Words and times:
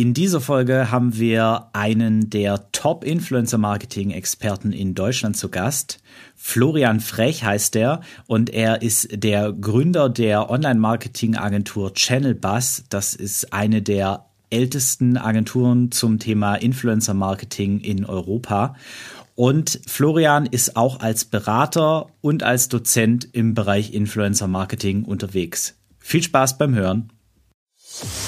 In 0.00 0.14
dieser 0.14 0.40
Folge 0.40 0.90
haben 0.90 1.18
wir 1.18 1.66
einen 1.74 2.30
der 2.30 2.72
Top-Influencer-Marketing-Experten 2.72 4.72
in 4.72 4.94
Deutschland 4.94 5.36
zu 5.36 5.50
Gast. 5.50 6.00
Florian 6.36 7.00
Frech 7.00 7.44
heißt 7.44 7.76
er 7.76 8.00
und 8.26 8.48
er 8.48 8.80
ist 8.80 9.08
der 9.12 9.52
Gründer 9.52 10.08
der 10.08 10.48
Online-Marketing-Agentur 10.48 11.92
Channel 11.92 12.34
Bus. 12.34 12.84
Das 12.88 13.14
ist 13.14 13.52
eine 13.52 13.82
der 13.82 14.24
ältesten 14.48 15.18
Agenturen 15.18 15.92
zum 15.92 16.18
Thema 16.18 16.54
Influencer-Marketing 16.54 17.80
in 17.80 18.06
Europa. 18.06 18.76
Und 19.34 19.82
Florian 19.86 20.46
ist 20.46 20.76
auch 20.76 21.00
als 21.00 21.26
Berater 21.26 22.06
und 22.22 22.42
als 22.42 22.70
Dozent 22.70 23.28
im 23.32 23.52
Bereich 23.52 23.92
Influencer-Marketing 23.92 25.04
unterwegs. 25.04 25.74
Viel 25.98 26.22
Spaß 26.22 26.56
beim 26.56 26.74
Hören. 26.74 27.10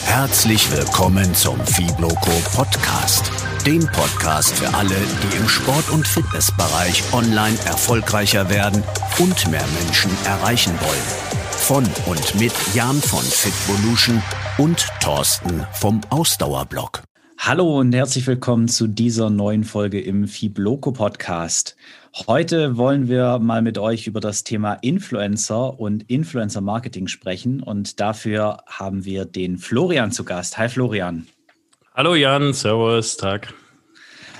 Herzlich 0.06 0.70
willkommen 0.72 1.34
zum 1.34 1.58
Fibloco 1.64 2.30
Podcast, 2.54 3.30
dem 3.64 3.86
Podcast 3.86 4.56
für 4.56 4.74
alle, 4.74 4.88
die 4.90 5.36
im 5.36 5.48
Sport- 5.48 5.88
und 5.90 6.06
Fitnessbereich 6.06 7.02
online 7.12 7.56
erfolgreicher 7.64 8.50
werden 8.50 8.82
und 9.20 9.48
mehr 9.50 9.64
Menschen 9.80 10.10
erreichen 10.24 10.72
wollen. 10.80 11.46
Von 11.50 11.84
und 12.06 12.34
mit 12.40 12.52
Jan 12.74 13.00
von 13.00 13.22
Fitvolution 13.22 14.20
und 14.58 14.88
Thorsten 15.00 15.64
vom 15.72 16.00
Ausdauerblog. 16.10 17.02
Hallo 17.38 17.78
und 17.78 17.92
herzlich 17.92 18.26
willkommen 18.26 18.68
zu 18.68 18.88
dieser 18.88 19.30
neuen 19.30 19.64
Folge 19.64 20.00
im 20.00 20.26
Fibloco 20.26 20.92
Podcast. 20.92 21.76
Heute 22.14 22.76
wollen 22.76 23.08
wir 23.08 23.38
mal 23.38 23.62
mit 23.62 23.78
euch 23.78 24.06
über 24.06 24.20
das 24.20 24.44
Thema 24.44 24.74
Influencer 24.74 25.80
und 25.80 26.10
Influencer 26.10 26.60
Marketing 26.60 27.08
sprechen 27.08 27.62
und 27.62 28.00
dafür 28.00 28.58
haben 28.66 29.06
wir 29.06 29.24
den 29.24 29.56
Florian 29.56 30.12
zu 30.12 30.22
Gast. 30.22 30.58
Hi 30.58 30.68
Florian. 30.68 31.26
Hallo 31.94 32.14
Jan, 32.14 32.52
Servus, 32.52 33.16
Tag. 33.16 33.54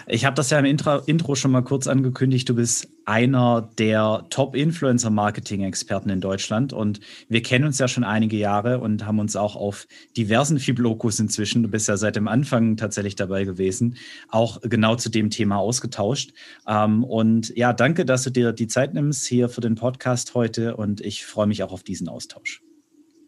Ich 0.07 0.27
habe 0.27 0.37
das 0.37 0.51
ja 0.51 0.59
im 0.59 0.67
Intro, 0.67 0.99
Intro, 1.07 1.35
schon 1.35 1.51
mal 1.51 1.63
kurz 1.63 1.87
angekündigt. 1.87 2.47
Du 2.47 2.55
bist 2.55 2.89
einer 3.05 3.71
der 3.79 4.27
Top-Influencer-Marketing-Experten 4.31 6.11
in 6.11 6.21
Deutschland 6.21 6.73
und 6.73 7.01
wir 7.29 7.43
kennen 7.43 7.65
uns 7.65 7.79
ja 7.79 7.89
schon 7.89 8.05
einige 8.05 8.37
Jahre 8.37 8.79
und 8.79 9.07
haben 9.07 9.19
uns 9.19 9.37
auch 9.37 9.57
auf 9.57 9.87
diversen 10.17 10.59
Fiblokus 10.59 11.19
inzwischen, 11.19 11.63
du 11.63 11.69
bist 11.69 11.89
ja 11.89 11.97
seit 11.97 12.17
dem 12.17 12.29
Anfang 12.29 12.77
tatsächlich 12.77 13.17
dabei 13.17 13.45
gewesen, 13.45 13.97
auch 14.29 14.61
genau 14.63 14.97
zu 14.97 15.09
dem 15.09 15.31
Thema 15.31 15.59
ausgetauscht. 15.59 16.33
Ähm, 16.67 17.05
und 17.05 17.57
ja, 17.57 17.73
danke, 17.73 18.05
dass 18.05 18.25
du 18.25 18.31
dir 18.31 18.53
die 18.53 18.69
Zeit 18.69 18.95
nimmst 18.95 19.27
hier 19.27 19.49
für 19.49 19.61
den 19.61 19.75
Podcast 19.75 20.35
heute 20.35 20.77
und 20.77 21.01
ich 21.01 21.25
freue 21.25 21.47
mich 21.47 21.63
auch 21.63 21.73
auf 21.73 21.83
diesen 21.83 22.09
Austausch. 22.09 22.63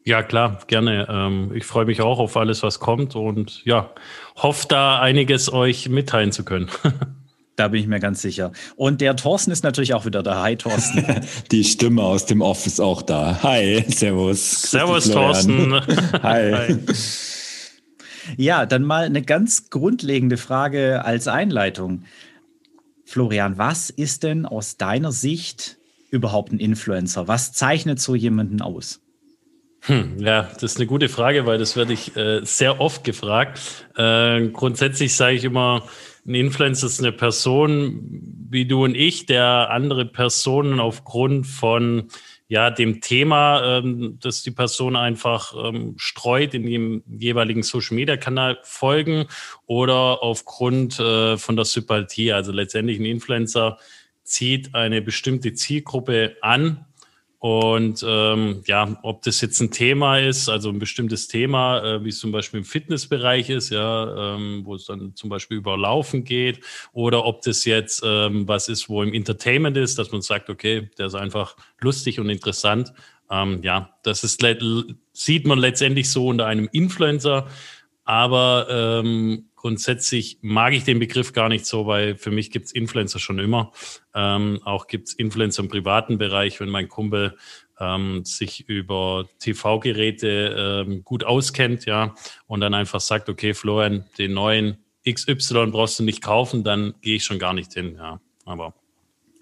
Ja, 0.07 0.23
klar, 0.23 0.59
gerne. 0.67 1.07
Ähm, 1.09 1.53
ich 1.55 1.65
freue 1.65 1.87
mich 1.87 2.03
auch 2.03 2.19
auf 2.19 2.37
alles, 2.37 2.63
was 2.63 2.79
kommt 2.79 3.17
und 3.17 3.65
ja, 3.65 3.91
hoffe 4.37 4.67
da 4.69 5.01
einiges 5.01 5.51
euch 5.51 5.89
mitteilen 5.89 6.31
zu 6.31 6.45
können. 6.45 6.69
Da 7.57 7.69
bin 7.69 7.81
ich 7.81 7.87
mir 7.87 8.01
ganz 8.01 8.21
sicher. 8.21 8.53
Und 8.75 9.01
der 9.01 9.15
Thorsten 9.15 9.53
ist 9.53 9.63
natürlich 9.63 9.95
auch 9.95 10.07
wieder 10.07 10.23
da. 10.23 10.43
Hi, 10.43 10.57
Thorsten. 10.57 11.05
Die 11.53 11.63
Stimme 11.63 12.03
aus 12.03 12.27
dem 12.27 12.41
Office 12.41 12.81
auch 12.81 13.03
da. 13.03 13.41
Hi, 13.43 13.85
Servus. 13.89 14.63
Servus, 14.63 15.11
Thorsten. 15.11 15.73
Hi. 16.23 16.53
Hi. 16.53 16.79
Ja, 18.37 18.67
dann 18.67 18.83
mal 18.83 19.05
eine 19.05 19.23
ganz 19.23 19.71
grundlegende 19.71 20.37
Frage 20.37 21.05
als 21.05 21.29
Einleitung. 21.29 22.05
Florian, 23.05 23.59
was 23.59 23.91
ist 23.91 24.23
denn 24.23 24.47
aus 24.47 24.77
deiner 24.77 25.13
Sicht 25.13 25.77
überhaupt 26.11 26.53
ein 26.53 26.59
Influencer? 26.59 27.29
Was 27.29 27.53
zeichnet 27.53 28.01
so 28.01 28.15
jemanden 28.15 28.63
aus? 28.63 29.01
Hm, 29.83 30.19
ja, 30.19 30.49
das 30.55 30.63
ist 30.63 30.77
eine 30.79 30.87
gute 30.87 31.11
Frage, 31.11 31.45
weil 31.45 31.59
das 31.59 31.77
werde 31.77 31.93
ich 31.93 32.17
äh, 32.17 32.41
sehr 32.43 32.81
oft 32.81 33.05
gefragt. 33.05 33.61
Äh, 33.97 34.49
grundsätzlich 34.49 35.15
sage 35.15 35.37
ich 35.37 35.45
immer, 35.45 35.83
ein 36.27 36.35
Influencer 36.35 36.87
ist 36.87 37.01
eine 37.01 37.13
Person 37.13 38.35
wie 38.51 38.67
du 38.67 38.85
und 38.85 38.95
ich, 38.95 39.27
der 39.27 39.71
andere 39.71 40.05
Personen 40.07 40.79
aufgrund 40.81 41.47
von 41.47 42.09
ja, 42.47 42.71
dem 42.71 43.01
Thema, 43.01 43.79
ähm, 43.79 44.19
das 44.21 44.43
die 44.43 44.51
Person 44.51 44.97
einfach 44.97 45.55
ähm, 45.57 45.95
streut, 45.97 46.55
in 46.55 46.65
dem 46.67 47.03
jeweiligen 47.07 47.63
Social 47.63 47.97
Media 47.97 48.17
Kanal 48.17 48.59
folgen 48.63 49.27
oder 49.67 50.23
aufgrund 50.23 51.01
äh, 51.01 51.37
von 51.37 51.57
der 51.57 51.65
Sympathie. 51.65 52.33
Also 52.33 52.53
letztendlich 52.53 53.01
ein 53.01 53.07
Influencer 53.07 53.79
zieht 54.23 54.75
eine 54.75 55.03
bestimmte 55.03 55.55
Zielgruppe 55.55 56.37
an 56.41 56.85
und 57.45 58.03
ähm, 58.09 58.63
ja, 58.65 58.99
ob 59.03 59.21
das 59.21 59.43
jetzt 59.43 59.61
ein 59.61 59.71
Thema 59.71 60.19
ist, 60.19 60.49
also 60.49 60.71
ein 60.71 60.79
bestimmtes 60.79 61.29
Thema, 61.29 61.85
äh, 61.85 62.03
wie 62.03 62.09
es 62.09 62.19
zum 62.19 62.33
Beispiel 62.33 62.61
im 62.61 62.65
Fitnessbereich 62.65 63.51
ist, 63.51 63.69
ja, 63.69 64.37
ähm, 64.37 64.63
wo 64.65 64.77
es 64.77 64.87
dann 64.87 65.15
zum 65.15 65.29
Beispiel 65.29 65.59
über 65.59 65.77
Laufen 65.77 66.25
geht, 66.25 66.61
oder 66.95 67.27
ob 67.27 67.43
das 67.43 67.67
jetzt 67.67 68.03
ähm, 68.03 68.49
was 68.49 68.69
ist, 68.69 68.89
wo 68.89 69.03
im 69.03 69.13
Entertainment 69.13 69.77
ist, 69.77 69.99
dass 69.99 70.11
man 70.11 70.23
sagt, 70.23 70.49
okay, 70.49 70.89
der 70.97 71.05
ist 71.05 71.17
einfach 71.17 71.55
lustig 71.83 72.19
und 72.19 72.31
interessant. 72.31 72.95
Ähm, 73.31 73.61
ja, 73.63 73.91
das 74.05 74.25
ist 74.25 74.43
sieht 75.13 75.47
man 75.47 75.59
letztendlich 75.59 76.11
so 76.11 76.29
unter 76.29 76.47
einem 76.47 76.71
Influencer, 76.73 77.47
aber 78.05 78.69
ähm, 78.71 79.51
Grundsätzlich 79.65 80.37
mag 80.43 80.75
ich 80.75 80.85
den 80.85 80.99
Begriff 80.99 81.33
gar 81.33 81.49
nicht 81.49 81.65
so, 81.65 81.87
weil 81.87 82.19
für 82.19 82.31
mich 82.31 82.51
gibt's 82.51 82.71
Influencer 82.71 83.19
schon 83.19 83.39
immer. 83.39 83.73
Ähm, 84.15 84.61
auch 84.63 84.89
gibt's 84.89 85.15
Influencer 85.15 85.63
im 85.63 85.71
privaten 85.71 86.19
Bereich, 86.19 86.61
wenn 86.61 86.69
mein 86.69 86.91
Kumpel 86.91 87.39
ähm, 87.81 88.27
sich 88.27 88.69
über 88.69 89.27
TV-Geräte 89.39 90.85
ähm, 90.87 91.03
gut 91.03 91.25
auskennt, 91.25 91.87
ja, 91.87 92.15
und 92.47 92.61
dann 92.61 92.75
einfach 92.75 93.01
sagt, 93.01 93.31
okay, 93.31 93.55
Florian, 93.55 94.05
den 94.19 94.35
neuen 94.35 94.85
XY 95.09 95.69
brauchst 95.69 95.99
du 95.99 96.03
nicht 96.03 96.21
kaufen, 96.21 96.63
dann 96.63 96.93
gehe 97.01 97.17
ich 97.17 97.25
schon 97.25 97.39
gar 97.39 97.55
nicht 97.55 97.73
hin, 97.73 97.95
ja. 97.97 98.21
Aber 98.45 98.75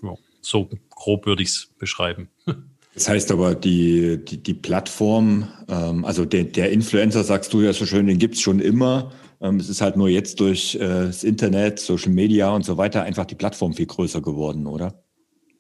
ja, 0.05 0.15
so 0.41 0.71
grob 0.91 1.27
würde 1.27 1.43
ich 1.43 1.49
es 1.49 1.67
beschreiben. 1.81 2.29
Das 2.95 3.09
heißt 3.09 3.33
aber, 3.33 3.55
die, 3.55 4.23
die, 4.23 4.43
die 4.43 4.53
Plattform, 4.53 5.49
ähm, 5.67 6.05
also 6.05 6.27
der, 6.27 6.45
der 6.45 6.73
Influencer, 6.73 7.25
sagst 7.25 7.55
du 7.55 7.63
ja 7.63 7.73
so 7.73 7.87
schön, 7.87 8.07
den 8.07 8.19
gibt's 8.19 8.43
schon 8.43 8.61
immer. 8.61 9.11
Ähm, 9.43 9.57
es 9.57 9.69
ist 9.69 9.81
halt 9.81 9.97
nur 9.97 10.09
jetzt 10.09 10.41
durch 10.41 10.77
äh, 10.77 10.79
das 10.79 11.25
Internet, 11.25 11.79
Social 11.81 12.13
Media 12.13 12.51
und 12.51 12.65
so 12.65 12.77
weiter 12.77 13.03
einfach 13.03 13.27
die 13.27 13.35
Plattform 13.35 13.75
viel 13.75 13.87
größer 13.87 14.23
geworden, 14.23 14.67
oder? 14.67 15.03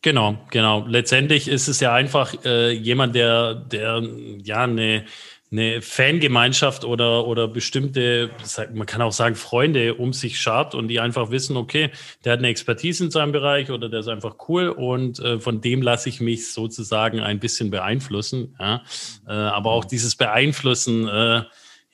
Genau, 0.03 0.37
genau. 0.51 0.85
Letztendlich 0.87 1.49
ist 1.49 1.69
es 1.69 1.81
ja 1.81 1.93
einfach 1.93 2.35
äh, 2.45 2.73
jemand, 2.73 3.15
der, 3.15 3.55
der 3.55 4.03
ja 4.43 4.65
eine 4.65 5.05
eine 5.53 5.83
Fangemeinschaft 5.83 6.85
oder, 6.85 7.27
oder 7.27 7.47
bestimmte, 7.47 8.31
man 8.73 8.87
kann 8.87 9.03
auch 9.03 9.13
sagen, 9.13 9.35
Freunde 9.35 9.95
um 9.95 10.15
sich 10.15 10.41
schart 10.41 10.75
und 10.75 10.89
die 10.89 10.99
einfach 10.99 11.31
wissen, 11.31 11.59
okay, 11.59 11.91
der 12.25 12.33
hat 12.33 12.39
eine 12.39 12.49
Expertise 12.49 13.05
in 13.05 13.11
seinem 13.11 13.33
Bereich 13.33 13.71
oder 13.71 13.91
der 13.91 14.01
ist 14.01 14.09
einfach 14.09 14.37
cool 14.49 14.71
und 14.71 15.21
äh, 15.21 15.39
von 15.39 15.61
dem 15.61 15.83
lasse 15.83 16.09
ich 16.09 16.23
mich 16.23 16.53
sozusagen 16.53 17.21
ein 17.21 17.39
bisschen 17.39 17.71
beeinflussen. 17.71 18.57
Ja? 18.59 18.83
Äh, 19.29 19.33
aber 19.33 19.73
auch 19.73 19.85
dieses 19.85 20.17
Beeinflussen, 20.17 21.07
äh, 21.07 21.43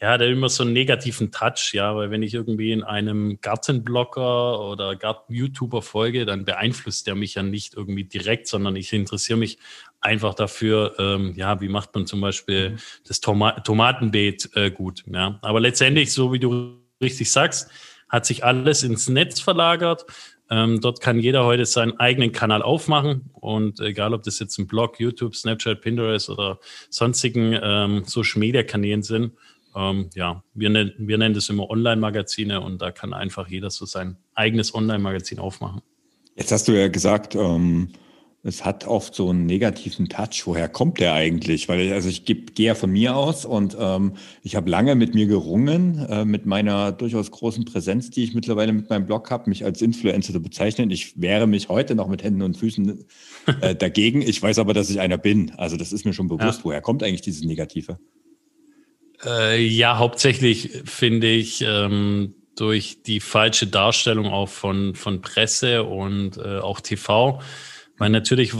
ja, 0.00 0.16
der 0.16 0.28
immer 0.28 0.48
so 0.48 0.62
einen 0.62 0.72
negativen 0.72 1.32
Touch, 1.32 1.72
ja, 1.72 1.94
weil 1.97 2.10
wenn 2.10 2.22
ich 2.22 2.32
irgendwie 2.32 2.70
in 2.70 2.84
einem 2.84 3.41
Gartenblogger 3.41 4.60
oder 4.60 4.94
Garten-YouTuber 4.94 5.82
folge, 5.82 6.25
dann 6.25 6.44
beeinflusst 6.44 7.09
der 7.09 7.16
mich 7.16 7.34
ja 7.34 7.42
nicht 7.42 7.75
irgendwie 7.75 8.04
direkt, 8.04 8.47
sondern 8.47 8.76
ich 8.76 8.92
interessiere 8.92 9.38
mich 9.38 9.58
einfach 10.00 10.34
dafür, 10.34 10.94
ähm, 10.98 11.32
ja, 11.34 11.60
wie 11.60 11.69
macht 11.69 11.94
man 11.94 12.06
zum 12.06 12.20
Beispiel 12.20 12.70
mhm. 12.70 12.78
das 13.08 13.20
Toma 13.20 13.60
Tomatenbeet 13.60 14.50
äh, 14.54 14.70
gut, 14.70 15.03
ja. 15.12 15.38
Aber 15.42 15.60
letztendlich, 15.60 16.12
so 16.12 16.32
wie 16.32 16.38
du 16.38 16.78
richtig 17.03 17.32
sagst, 17.32 17.69
hat 18.08 18.25
sich 18.25 18.44
alles 18.44 18.84
ins 18.84 19.08
Netz 19.08 19.41
verlagert. 19.41 20.06
Ähm, 20.50 20.81
dort 20.81 21.00
kann 21.00 21.19
jeder 21.19 21.44
heute 21.44 21.66
seinen 21.66 21.98
eigenen 22.00 22.32
Kanal 22.32 22.62
aufmachen 22.62 23.31
und 23.34 23.81
egal, 23.81 24.14
ob 24.14 24.22
das 24.22 24.38
jetzt 24.38 24.56
ein 24.58 24.66
Blog, 24.66 24.98
YouTube, 24.98 25.34
Snapchat, 25.34 25.82
Pinterest 25.82 26.31
oder 26.31 26.58
sonstigen 26.88 27.58
ähm, 27.60 28.04
Social 28.06 28.38
Media 28.38 28.62
Kanälen 28.62 29.03
sind, 29.03 29.32
ähm, 29.78 30.10
ja, 30.14 30.42
wir, 30.54 30.70
nennen, 30.70 30.92
wir 30.98 31.18
nennen 31.18 31.34
das 31.34 31.48
immer 31.48 31.70
Online-Magazine 31.70 32.60
und 32.60 32.82
da 32.82 32.90
kann 32.90 33.14
einfach 33.14 33.48
jeder 33.48 33.70
so 33.70 33.86
sein 33.86 34.16
eigenes 34.34 34.75
Online-Magazin 34.75 35.38
aufmachen. 35.38 35.82
Jetzt 36.34 36.52
hast 36.52 36.66
du 36.69 36.72
ja 36.72 36.88
gesagt, 36.88 37.36
ähm, 37.36 37.90
es 38.42 38.64
hat 38.64 38.86
oft 38.86 39.14
so 39.14 39.30
einen 39.30 39.46
negativen 39.46 40.08
Touch. 40.08 40.42
Woher 40.46 40.69
kommt 40.69 41.00
der 41.00 41.12
eigentlich? 41.12 41.69
Weil 41.69 41.92
also 41.92 42.08
ich 42.08 42.25
gehe 42.25 42.44
ja 42.56 42.75
von 42.75 42.90
mir 42.90 43.16
aus 43.16 43.44
und 43.44 43.76
ähm, 43.78 44.14
ich 44.42 44.56
habe 44.56 44.70
lange 44.70 44.94
mit 44.94 45.14
mir 45.14 45.26
gerungen, 45.26 46.06
äh, 46.08 46.24
mit 46.24 46.46
meiner 46.46 46.92
durchaus 46.92 47.31
großen 47.31 47.64
Präsenz, 47.64 48.10
die 48.10 48.24
ich 48.24 48.34
mittlerweile 48.34 48.72
mit 48.72 48.90
meinem 48.90 49.06
Blog 49.06 49.31
habe, 49.31 49.50
mich 49.50 49.64
als 49.64 49.82
Influencer 49.82 50.32
zu 50.32 50.40
bezeichnen. 50.40 50.90
Ich 50.90 51.20
wehre 51.20 51.46
mich 51.46 51.69
heute 51.69 51.94
noch 51.94 52.08
mit 52.08 52.22
Händen 52.22 52.42
und 52.42 52.56
Füßen 52.56 53.04
äh, 53.60 53.74
dagegen. 53.76 54.22
Ich 54.22 54.40
weiß 54.40 54.58
aber, 54.58 54.72
dass 54.72 54.90
ich 54.90 55.00
einer 55.00 55.19
bin. 55.19 55.52
Also 55.56 55.76
das 55.76 55.92
ist 55.92 56.04
mir 56.04 56.12
schon 56.12 56.28
bewusst. 56.28 56.60
Ja. 56.60 56.64
Woher 56.64 56.81
kommt 56.81 57.02
eigentlich 57.02 57.22
dieses 57.22 57.42
Negative? 57.44 57.98
Äh, 59.25 59.62
ja, 59.62 59.99
hauptsächlich 59.99 60.82
finde 60.85 61.29
ich 61.29 61.62
ähm, 61.62 62.35
durch 62.56 63.03
die 63.03 63.20
falsche 63.20 63.67
Darstellung 63.67 64.26
auch 64.26 64.49
von, 64.49 64.94
von 64.94 65.20
Presse 65.20 65.85
und 65.85 66.37
äh, 66.38 66.59
auch 66.59 66.81
TV. 66.81 67.41
Weil 67.99 68.11
natürlich 68.11 68.53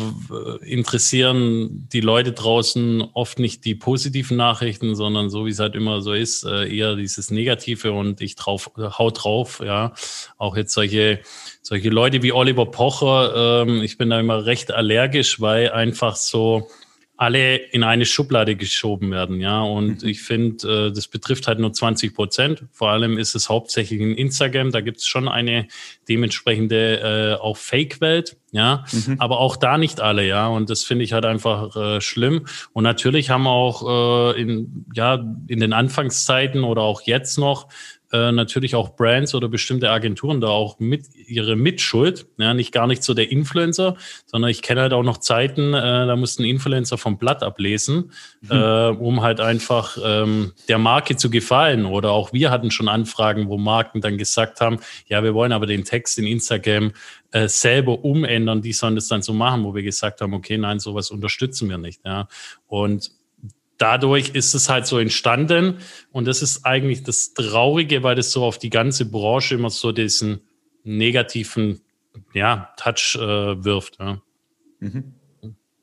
interessieren 0.63 1.89
die 1.93 2.01
Leute 2.01 2.33
draußen 2.33 3.03
oft 3.15 3.39
nicht 3.39 3.65
die 3.65 3.77
positiven 3.77 4.37
Nachrichten, 4.37 4.97
sondern 4.97 5.31
so 5.31 5.47
wie 5.47 5.51
es 5.51 5.61
halt 5.61 5.77
immer 5.77 6.03
so 6.03 6.13
ist, 6.13 6.45
äh, 6.45 6.69
eher 6.69 6.97
dieses 6.97 7.31
Negative 7.31 7.93
und 7.93 8.21
ich 8.21 8.35
drauf, 8.35 8.73
haut 8.77 9.23
drauf, 9.23 9.63
ja. 9.65 9.95
Auch 10.39 10.57
jetzt 10.57 10.75
solche, 10.75 11.21
solche 11.63 11.89
Leute 11.89 12.25
wie 12.25 12.33
Oliver 12.33 12.67
Pocher, 12.67 13.63
ähm, 13.63 13.81
ich 13.81 13.97
bin 13.97 14.11
da 14.11 14.19
immer 14.19 14.45
recht 14.45 14.73
allergisch, 14.73 15.41
weil 15.41 15.71
einfach 15.71 16.17
so, 16.17 16.69
alle 17.19 17.57
in 17.57 17.83
eine 17.83 18.07
Schublade 18.07 18.55
geschoben 18.55 19.11
werden, 19.11 19.41
ja. 19.41 19.61
Und 19.61 20.05
mhm. 20.05 20.09
ich 20.09 20.23
finde, 20.23 20.87
äh, 20.87 20.93
das 20.93 21.09
betrifft 21.09 21.49
halt 21.49 21.59
nur 21.59 21.73
20 21.73 22.15
Prozent. 22.15 22.63
Vor 22.71 22.91
allem 22.91 23.19
ist 23.19 23.35
es 23.35 23.49
hauptsächlich 23.49 24.01
in 24.01 24.15
Instagram. 24.15 24.71
Da 24.71 24.81
gibt 24.81 24.99
es 24.99 25.07
schon 25.09 25.27
eine 25.27 25.67
dementsprechende 26.09 27.37
äh, 27.41 27.43
auch 27.43 27.57
Fake-Welt, 27.57 28.37
ja. 28.53 28.85
Mhm. 28.93 29.17
Aber 29.19 29.41
auch 29.41 29.57
da 29.57 29.79
nicht 29.79 30.01
alle, 30.01 30.25
ja. 30.25 30.47
Und 30.47 30.71
das 30.71 30.85
finde 30.85 31.05
ich 31.05 31.13
halt 31.13 31.25
einfach 31.25 31.75
äh, 31.75 32.01
schlimm. 32.01 32.47
Und 32.73 32.85
natürlich 32.85 33.31
haben 33.31 33.49
auch 33.49 34.35
äh, 34.37 34.41
in 34.41 34.87
ja 34.95 35.15
in 35.49 35.59
den 35.59 35.73
Anfangszeiten 35.73 36.63
oder 36.63 36.83
auch 36.83 37.03
jetzt 37.03 37.37
noch 37.37 37.67
äh, 38.13 38.33
natürlich 38.33 38.75
auch 38.75 38.97
Brands 38.97 39.35
oder 39.35 39.49
bestimmte 39.49 39.91
Agenturen 39.91 40.41
da 40.41 40.49
auch 40.49 40.79
mit 40.79 41.07
ihre 41.15 41.57
Mitschuld. 41.57 42.27
Ja, 42.39 42.55
nicht 42.55 42.73
gar 42.73 42.87
nicht 42.87 43.03
so 43.03 43.13
der 43.13 43.31
Influencer, 43.31 43.97
sondern 44.27 44.51
ich 44.51 44.63
kenne 44.63 44.81
halt 44.81 44.93
auch 44.93 45.03
noch 45.03 45.19
Zeiten, 45.19 45.75
äh, 45.75 46.07
da 46.07 46.17
mussten 46.17 46.45
Influencer 46.45 46.97
vom 46.97 47.19
Blatt 47.19 47.43
ablesen, 47.43 48.13
mhm. 48.41 48.51
äh, 48.51 48.89
um 48.89 49.23
halt 49.23 49.41
einfach 49.41 49.99
ähm, 50.03 50.53
der 50.69 50.79
Marke 50.79 51.17
zu 51.17 51.29
gefallen. 51.29 51.85
Oder 51.85 52.13
auch 52.13 52.33
wir 52.33 52.51
hatten 52.51 52.71
schon 52.71 52.89
Anfragen, 52.89 53.49
wo 53.49 53.59
Marken 53.59 54.01
dann 54.01 54.17
gesagt 54.17 54.61
haben, 54.61 54.79
ja, 55.07 55.23
wir 55.23 55.35
wollen 55.35 55.53
aber 55.53 55.67
den 55.67 55.85
Text 55.85 56.19
in 56.19 56.27
Instagram 56.27 56.93
äh, 57.31 57.49
selber 57.49 58.05
umändern, 58.05 58.63
die 58.63 58.73
sollen 58.73 58.95
das 58.95 59.09
dann 59.09 59.21
so 59.21 59.35
machen, 59.35 59.65
wo 59.65 59.75
wir 59.75 59.83
gesagt 59.83 60.23
haben, 60.23 60.33
okay, 60.33 60.57
nein, 60.57 60.79
sowas 60.79 61.11
unterstützen 61.11 61.69
wir 61.69 61.77
nicht. 61.77 62.01
Ja. 62.07 62.27
Und 62.67 63.18
dadurch 63.79 64.31
ist 64.31 64.55
es 64.55 64.69
halt 64.69 64.87
so 64.87 64.99
entstanden. 64.99 65.79
Und 66.11 66.27
das 66.27 66.43
ist 66.43 66.67
eigentlich 66.67 67.03
das 67.05 67.33
Traurige, 67.35 68.03
weil 68.03 68.17
das 68.17 68.33
so 68.33 68.45
auf 68.45 68.59
die 68.59 68.71
ganze 68.71 69.07
Branche 69.07 69.55
immer 69.55 69.71
so 69.71 69.93
diesen 69.93 70.41
negativen 70.85 71.81
ja, 72.35 72.73
Touch 72.77 73.17
äh, 73.17 73.65
wirft. 73.65 73.99
Ja. 73.99 74.21
Mhm. 74.81 75.15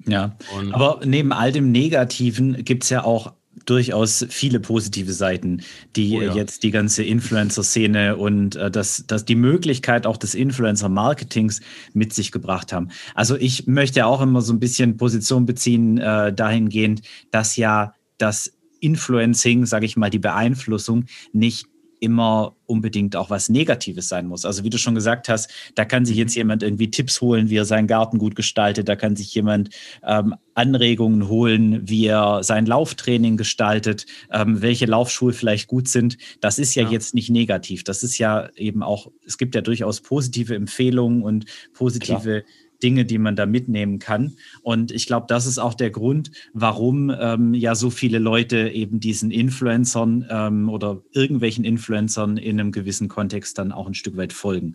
Ja, 0.08 0.38
und 0.56 0.74
aber 0.74 1.02
neben 1.04 1.34
all 1.34 1.52
dem 1.52 1.72
Negativen 1.72 2.64
gibt 2.64 2.84
es 2.84 2.92
ja 2.92 3.04
auch 3.04 3.34
durchaus 3.66 4.26
viele 4.30 4.60
positive 4.60 5.14
Seiten, 5.14 5.62
die 5.96 6.18
oh 6.18 6.22
ja. 6.22 6.36
jetzt 6.36 6.64
die 6.64 6.72
ganze 6.72 7.04
Influencer-Szene 7.04 8.18
und 8.18 8.56
äh, 8.56 8.70
das, 8.70 9.06
das 9.08 9.26
die 9.26 9.36
Möglichkeit 9.36 10.06
auch 10.06 10.18
des 10.18 10.36
Influencer-Marketings 10.36 11.62
mit 11.94 12.14
sich 12.14 12.32
gebracht 12.32 12.74
haben. 12.74 12.90
Also 13.14 13.36
ich 13.38 13.68
möchte 13.68 14.06
auch 14.06 14.22
immer 14.22 14.42
so 14.42 14.54
ein 14.54 14.60
bisschen 14.60 14.98
Position 14.98 15.46
beziehen 15.46 15.98
äh, 15.98 16.34
dahingehend, 16.34 17.02
dass 17.32 17.56
ja 17.56 17.94
das 18.18 18.52
Influencing, 18.80 19.66
sage 19.66 19.86
ich 19.86 19.98
mal, 19.98 20.10
die 20.10 20.20
Beeinflussung 20.20 21.06
nicht 21.34 21.68
immer 22.06 22.56
unbedingt 22.68 23.16
auch 23.16 23.30
was 23.30 23.50
Negatives 23.50 24.08
sein 24.08 24.28
muss. 24.28 24.46
Also 24.46 24.64
wie 24.64 24.70
du 24.70 24.78
schon 24.78 24.96
gesagt 24.96 25.28
hast, 25.28 25.52
da 25.76 25.84
kann 25.84 26.06
sich 26.06 26.16
jetzt 26.16 26.36
jemand 26.36 26.64
irgendwie 26.64 26.90
Tipps 26.90 27.20
holen, 27.20 27.50
wie 27.50 27.58
er 27.58 27.66
seinen 27.66 27.88
Garten 27.88 28.18
gut 28.18 28.36
gestaltet, 28.36 28.88
da 28.88 28.96
kann 28.96 29.16
sich 29.16 29.34
jemand 29.36 29.70
ähm, 30.04 30.36
Anregungen 30.54 31.28
holen, 31.28 31.88
wie 31.90 32.06
er 32.06 32.44
sein 32.44 32.66
Lauftraining 32.66 33.38
gestaltet, 33.38 34.06
ähm, 34.32 34.62
welche 34.62 34.86
Laufschuhe 34.86 35.34
vielleicht 35.34 35.68
gut 35.68 35.88
sind. 35.88 36.18
Das 36.40 36.58
ist 36.58 36.76
ja, 36.76 36.84
ja, 36.84 36.92
jetzt 36.92 37.14
nicht 37.14 37.30
negativ. 37.30 37.84
Das 37.84 38.04
ist 38.04 38.18
ja 38.18 38.50
eben 38.56 38.82
auch, 38.82 39.12
es 39.26 39.38
gibt 39.38 39.56
ja 39.56 39.62
durchaus 39.62 40.02
positive 40.02 40.56
Empfehlungen 40.56 41.24
und 41.24 41.46
positive 41.74 42.42
Klar 42.42 42.44
Dinge, 42.86 43.04
die 43.04 43.18
man 43.18 43.36
da 43.36 43.48
mitnehmen 43.48 43.98
kann. 43.98 44.38
Und 44.62 44.92
ich 44.92 45.08
glaube, 45.08 45.26
das 45.28 45.48
ist 45.48 45.58
auch 45.58 45.74
der 45.74 45.90
Grund, 45.90 46.30
warum 46.54 47.12
ähm, 47.20 47.56
ja 47.56 47.74
so 47.74 47.90
viele 47.90 48.20
Leute 48.20 48.70
eben 48.70 49.00
diesen 49.00 49.32
Influencern 49.32 50.28
ähm, 50.30 50.70
oder 50.70 51.02
irgendwelchen 51.12 51.66
Influencern 51.66 52.38
in 52.38 52.60
einem 52.60 52.72
gewissen 52.72 53.08
Kontext 53.08 53.58
dann 53.58 53.72
auch 53.72 53.88
ein 53.88 53.96
Stück 53.96 54.18
weit 54.18 54.34
folgen. 54.34 54.74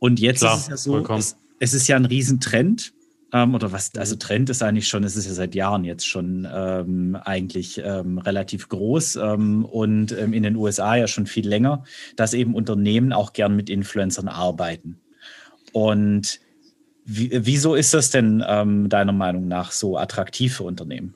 Und 0.00 0.18
jetzt 0.18 0.40
Klar, 0.40 0.56
ist 0.56 0.62
es 0.62 0.68
ja 0.68 0.76
so, 0.76 1.14
es, 1.14 1.36
es, 1.60 1.72
ist 1.72 1.86
ja 1.86 1.94
ein 1.94 2.04
Riesentrend. 2.04 2.92
Ähm, 3.32 3.54
oder 3.54 3.70
was, 3.70 3.94
also. 3.94 4.16
Trend 4.16 4.50
ist 4.50 4.62
eigentlich 4.62 4.88
schon, 4.88 5.04
es 5.04 5.14
ist 5.14 5.26
ja 5.26 5.34
seit 5.34 5.54
Jahren 5.54 5.84
jetzt 5.84 6.06
schon 6.06 6.48
ähm, 6.52 7.14
eigentlich 7.14 7.80
ähm, 7.84 8.18
relativ 8.18 8.68
groß 8.68 9.16
ähm, 9.16 9.64
und 9.64 10.10
ähm, 10.18 10.32
in 10.32 10.42
den 10.42 10.56
USA 10.56 10.96
ja 10.96 11.06
schon 11.06 11.26
viel 11.26 11.46
länger, 11.46 11.84
dass 12.16 12.34
eben 12.34 12.56
Unternehmen 12.56 13.12
auch 13.12 13.34
gern 13.34 13.54
mit 13.54 13.70
Influencern 13.70 14.26
arbeiten. 14.26 14.98
Und 15.72 16.40
wie, 17.10 17.30
wieso 17.32 17.74
ist 17.74 17.94
das 17.94 18.10
denn 18.10 18.44
ähm, 18.46 18.90
deiner 18.90 19.12
Meinung 19.12 19.48
nach 19.48 19.72
so 19.72 19.96
attraktiv 19.96 20.58
für 20.58 20.64
Unternehmen? 20.64 21.14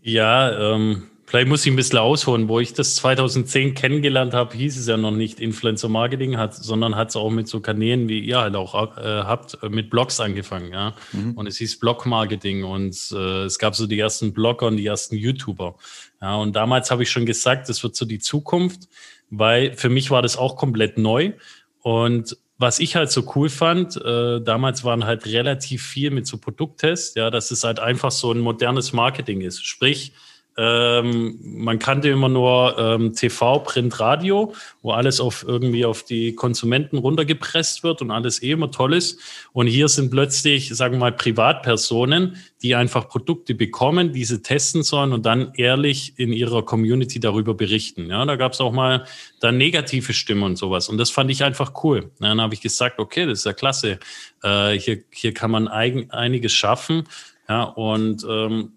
Ja, 0.00 0.74
ähm, 0.74 1.10
vielleicht 1.26 1.48
muss 1.48 1.66
ich 1.66 1.72
ein 1.72 1.76
bisschen 1.76 1.98
ausholen. 1.98 2.48
Wo 2.48 2.60
ich 2.60 2.72
das 2.72 2.94
2010 2.94 3.74
kennengelernt 3.74 4.32
habe, 4.32 4.56
hieß 4.56 4.78
es 4.78 4.86
ja 4.86 4.96
noch 4.96 5.10
nicht 5.10 5.40
Influencer 5.40 5.88
Marketing, 5.88 6.36
hat, 6.36 6.54
sondern 6.54 6.94
hat 6.94 7.08
es 7.08 7.16
auch 7.16 7.30
mit 7.30 7.48
so 7.48 7.58
Kanälen, 7.58 8.08
wie 8.08 8.20
ihr 8.20 8.38
halt 8.38 8.54
auch 8.54 8.96
äh, 8.96 9.02
habt, 9.02 9.58
äh, 9.60 9.68
mit 9.68 9.90
Blogs 9.90 10.20
angefangen. 10.20 10.72
Ja? 10.72 10.94
Mhm. 11.10 11.32
Und 11.32 11.48
es 11.48 11.56
hieß 11.56 11.80
Blog 11.80 12.06
Marketing 12.06 12.62
und 12.62 12.96
äh, 13.10 13.42
es 13.42 13.58
gab 13.58 13.74
so 13.74 13.88
die 13.88 13.98
ersten 13.98 14.32
Blogger 14.32 14.68
und 14.68 14.76
die 14.76 14.86
ersten 14.86 15.16
YouTuber. 15.16 15.74
Ja, 16.20 16.36
und 16.36 16.54
damals 16.54 16.92
habe 16.92 17.02
ich 17.02 17.10
schon 17.10 17.26
gesagt, 17.26 17.68
das 17.68 17.82
wird 17.82 17.96
so 17.96 18.04
die 18.04 18.20
Zukunft, 18.20 18.88
weil 19.30 19.74
für 19.74 19.88
mich 19.88 20.12
war 20.12 20.22
das 20.22 20.36
auch 20.36 20.54
komplett 20.54 20.96
neu. 20.96 21.32
Und 21.80 22.36
was 22.62 22.78
ich 22.78 22.96
halt 22.96 23.10
so 23.10 23.30
cool 23.34 23.50
fand, 23.50 23.96
äh, 23.96 24.40
damals 24.40 24.84
waren 24.84 25.04
halt 25.04 25.26
relativ 25.26 25.84
viel 25.84 26.10
mit 26.10 26.26
so 26.26 26.38
Produkttests, 26.38 27.16
ja, 27.16 27.28
dass 27.28 27.50
es 27.50 27.64
halt 27.64 27.80
einfach 27.80 28.12
so 28.12 28.32
ein 28.32 28.38
modernes 28.38 28.92
Marketing 28.92 29.40
ist. 29.40 29.66
Sprich, 29.66 30.12
ähm, 30.58 31.38
man 31.42 31.78
kannte 31.78 32.08
immer 32.08 32.28
nur 32.28 32.76
ähm, 32.78 33.14
TV, 33.14 33.60
Print, 33.60 33.98
Radio, 34.00 34.54
wo 34.82 34.90
alles 34.90 35.18
auf 35.20 35.44
irgendwie 35.46 35.84
auf 35.84 36.02
die 36.02 36.34
Konsumenten 36.34 36.98
runtergepresst 36.98 37.82
wird 37.82 38.02
und 38.02 38.10
alles 38.10 38.42
eh 38.42 38.50
immer 38.50 38.70
toll 38.70 38.94
ist. 38.94 39.18
Und 39.52 39.66
hier 39.66 39.88
sind 39.88 40.10
plötzlich, 40.10 40.68
sagen 40.74 40.94
wir 40.94 41.00
mal, 41.00 41.12
Privatpersonen, 41.12 42.36
die 42.62 42.74
einfach 42.74 43.08
Produkte 43.08 43.54
bekommen, 43.54 44.12
diese 44.12 44.42
testen 44.42 44.82
sollen 44.82 45.12
und 45.12 45.24
dann 45.24 45.52
ehrlich 45.56 46.14
in 46.18 46.32
ihrer 46.32 46.62
Community 46.64 47.18
darüber 47.18 47.54
berichten. 47.54 48.10
Ja, 48.10 48.24
da 48.26 48.36
gab 48.36 48.52
es 48.52 48.60
auch 48.60 48.72
mal 48.72 49.06
dann 49.40 49.56
negative 49.56 50.12
Stimmen 50.12 50.42
und 50.42 50.56
sowas. 50.56 50.88
Und 50.88 50.98
das 50.98 51.10
fand 51.10 51.30
ich 51.30 51.44
einfach 51.44 51.82
cool. 51.82 52.10
Dann 52.20 52.40
habe 52.40 52.52
ich 52.52 52.60
gesagt, 52.60 52.98
okay, 52.98 53.24
das 53.24 53.40
ist 53.40 53.46
ja 53.46 53.54
klasse. 53.54 53.98
Äh, 54.42 54.72
hier, 54.72 55.02
hier 55.10 55.32
kann 55.32 55.50
man 55.50 55.66
eigen, 55.66 56.10
einiges 56.10 56.52
schaffen. 56.52 57.04
Ja, 57.48 57.64
und 57.64 58.24
ähm, 58.28 58.72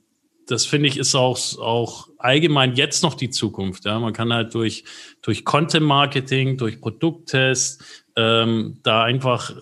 das 0.47 0.65
finde 0.65 0.88
ich 0.88 0.97
ist 0.97 1.15
auch, 1.15 1.38
auch 1.59 2.09
allgemein 2.18 2.75
jetzt 2.75 3.03
noch 3.03 3.15
die 3.15 3.30
Zukunft. 3.30 3.86
Ja? 3.86 4.00
Man 4.00 4.13
kann 4.13 4.33
halt 4.33 4.53
durch, 4.53 4.83
durch 5.21 5.45
Content 5.45 5.86
Marketing, 5.86 6.57
durch 6.57 6.79
Produkttests 6.79 7.84
ähm, 8.15 8.79
da 8.84 9.03
einfach 9.03 9.53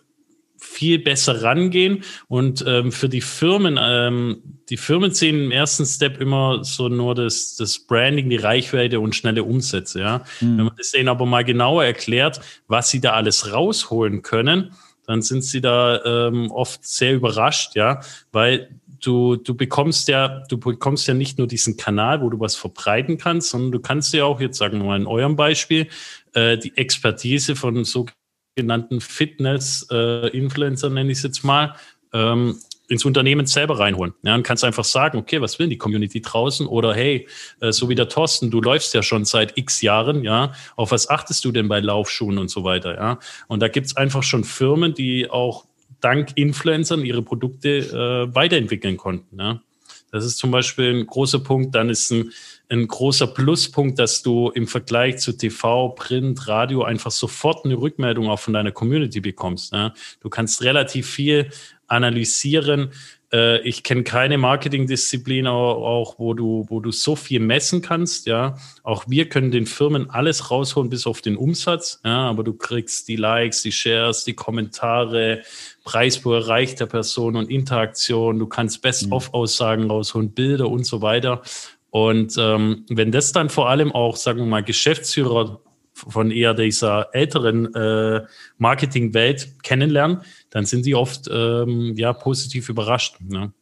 viel 0.57 0.99
besser 0.99 1.43
rangehen 1.43 2.03
und 2.27 2.63
ähm, 2.65 2.91
für 2.91 3.09
die 3.09 3.21
Firmen, 3.21 3.77
ähm, 3.79 4.61
die 4.69 4.77
Firmen 4.77 5.11
sehen 5.11 5.45
im 5.45 5.51
ersten 5.51 5.85
Step 5.85 6.19
immer 6.21 6.63
so 6.63 6.87
nur 6.87 7.15
das, 7.15 7.55
das 7.57 7.79
Branding, 7.79 8.29
die 8.29 8.37
Reichweite 8.37 8.99
und 8.99 9.13
schnelle 9.13 9.43
Umsätze. 9.43 9.99
Ja? 9.99 10.23
Mhm. 10.39 10.57
Wenn 10.57 10.65
man 10.65 10.75
das 10.77 10.91
denen 10.91 11.09
aber 11.09 11.25
mal 11.25 11.43
genauer 11.43 11.83
erklärt, 11.83 12.39
was 12.67 12.89
sie 12.89 13.01
da 13.01 13.11
alles 13.11 13.53
rausholen 13.53 14.21
können, 14.21 14.73
dann 15.05 15.21
sind 15.21 15.43
sie 15.43 15.61
da 15.61 16.03
ähm, 16.27 16.49
oft 16.51 16.85
sehr 16.85 17.13
überrascht, 17.13 17.75
ja, 17.75 17.99
weil 18.31 18.69
du, 19.03 19.35
du 19.35 19.53
bekommst 19.55 20.07
ja, 20.07 20.43
du 20.49 20.57
bekommst 20.57 21.07
ja 21.07 21.13
nicht 21.13 21.37
nur 21.37 21.47
diesen 21.47 21.77
Kanal, 21.77 22.21
wo 22.21 22.29
du 22.29 22.39
was 22.39 22.55
verbreiten 22.55 23.17
kannst, 23.17 23.49
sondern 23.49 23.71
du 23.71 23.79
kannst 23.79 24.13
ja 24.13 24.25
auch, 24.25 24.39
jetzt 24.39 24.57
sagen 24.57 24.79
wir 24.79 24.85
mal 24.85 24.99
in 24.99 25.07
eurem 25.07 25.35
Beispiel, 25.35 25.87
äh, 26.33 26.57
die 26.57 26.75
Expertise 26.77 27.55
von 27.55 27.83
sogenannten 27.85 29.01
Fitness-Influencer, 29.01 30.87
äh, 30.87 30.91
nenne 30.91 31.11
ich 31.11 31.17
es 31.17 31.23
jetzt 31.23 31.43
mal, 31.43 31.75
ähm, 32.13 32.57
ins 32.89 33.05
Unternehmen 33.05 33.45
selber 33.45 33.79
reinholen. 33.79 34.13
Ja, 34.23 34.35
und 34.35 34.43
kannst 34.43 34.63
einfach 34.63 34.83
sagen, 34.83 35.17
okay, 35.17 35.41
was 35.41 35.57
will 35.57 35.67
die 35.67 35.77
Community 35.77 36.21
draußen? 36.21 36.67
Oder 36.67 36.93
hey, 36.93 37.27
äh, 37.59 37.71
so 37.71 37.89
wie 37.89 37.95
der 37.95 38.09
Thorsten, 38.09 38.51
du 38.51 38.61
läufst 38.61 38.93
ja 38.93 39.01
schon 39.01 39.25
seit 39.25 39.57
x 39.57 39.81
Jahren, 39.81 40.23
ja, 40.23 40.51
auf 40.75 40.91
was 40.91 41.09
achtest 41.09 41.43
du 41.45 41.51
denn 41.51 41.67
bei 41.67 41.79
Laufschuhen 41.79 42.37
und 42.37 42.49
so 42.49 42.63
weiter, 42.63 42.95
ja? 42.95 43.19
Und 43.47 43.61
da 43.61 43.67
gibt's 43.67 43.95
einfach 43.95 44.23
schon 44.23 44.43
Firmen, 44.43 44.93
die 44.93 45.29
auch 45.29 45.65
dank 46.03 46.31
Influencern 46.35 47.05
ihre 47.05 47.21
Produkte 47.21 47.69
äh, 47.69 48.35
weiterentwickeln 48.35 48.97
konnten. 48.97 49.39
Ja. 49.39 49.61
Das 50.11 50.25
ist 50.25 50.37
zum 50.37 50.51
Beispiel 50.51 50.93
ein 50.93 51.07
großer 51.07 51.39
Punkt. 51.39 51.73
Dann 51.73 51.89
ist 51.89 52.11
ein, 52.11 52.31
ein 52.69 52.87
großer 52.87 53.27
Pluspunkt, 53.27 53.97
dass 53.97 54.21
du 54.21 54.51
im 54.51 54.67
Vergleich 54.67 55.17
zu 55.17 55.33
TV, 55.33 55.89
Print, 55.89 56.47
Radio 56.47 56.83
einfach 56.83 57.11
sofort 57.11 57.65
eine 57.65 57.75
Rückmeldung 57.75 58.29
auch 58.29 58.39
von 58.39 58.53
deiner 58.53 58.71
Community 58.71 59.21
bekommst. 59.21 59.73
Ja. 59.73 59.93
Du 60.21 60.29
kannst 60.29 60.61
relativ 60.61 61.09
viel 61.09 61.49
analysieren, 61.87 62.91
Äh, 63.33 63.61
ich 63.67 63.83
kenne 63.83 64.03
keine 64.03 64.37
Marketingdisziplin 64.37 65.47
auch, 65.47 65.83
auch, 65.83 66.19
wo 66.19 66.33
du, 66.33 66.65
wo 66.69 66.79
du 66.79 66.91
so 66.91 67.15
viel 67.15 67.39
messen 67.39 67.81
kannst. 67.81 68.27
Ja, 68.27 68.57
auch 68.83 69.05
wir 69.07 69.27
können 69.27 69.51
den 69.51 69.65
Firmen 69.65 70.09
alles 70.09 70.51
rausholen 70.51 70.89
bis 70.89 71.07
auf 71.07 71.21
den 71.21 71.35
Umsatz. 71.35 71.99
Ja, 72.05 72.29
aber 72.29 72.43
du 72.43 72.53
kriegst 72.53 73.07
die 73.07 73.15
Likes, 73.15 73.63
die 73.63 73.71
Shares, 73.71 74.23
die 74.23 74.35
Kommentare, 74.35 75.41
Preis 75.83 76.19
pro 76.19 76.33
erreichter 76.33 76.85
Person 76.85 77.35
und 77.35 77.49
Interaktion. 77.49 78.39
Du 78.39 78.47
kannst 78.47 78.81
Best-of-Aussagen 78.81 79.89
rausholen, 79.89 80.31
Bilder 80.31 80.69
und 80.69 80.85
so 80.85 81.01
weiter. 81.01 81.41
Und 81.89 82.35
ähm, 82.39 82.85
wenn 82.89 83.11
das 83.11 83.33
dann 83.33 83.49
vor 83.49 83.69
allem 83.69 83.91
auch, 83.91 84.15
sagen 84.15 84.39
wir 84.39 84.45
mal, 84.45 84.63
Geschäftsführer 84.63 85.59
von 85.93 86.31
eher 86.31 86.53
dieser 86.53 87.09
älteren 87.13 87.73
äh, 87.75 88.23
Marketingwelt 88.57 89.61
kennenlernen, 89.63 90.21
dann 90.49 90.65
sind 90.65 90.85
die 90.85 90.95
oft 90.95 91.29
ähm, 91.31 91.93
ja 91.95 92.13
positiv 92.13 92.69
überrascht. 92.69 93.17
Ne? 93.21 93.53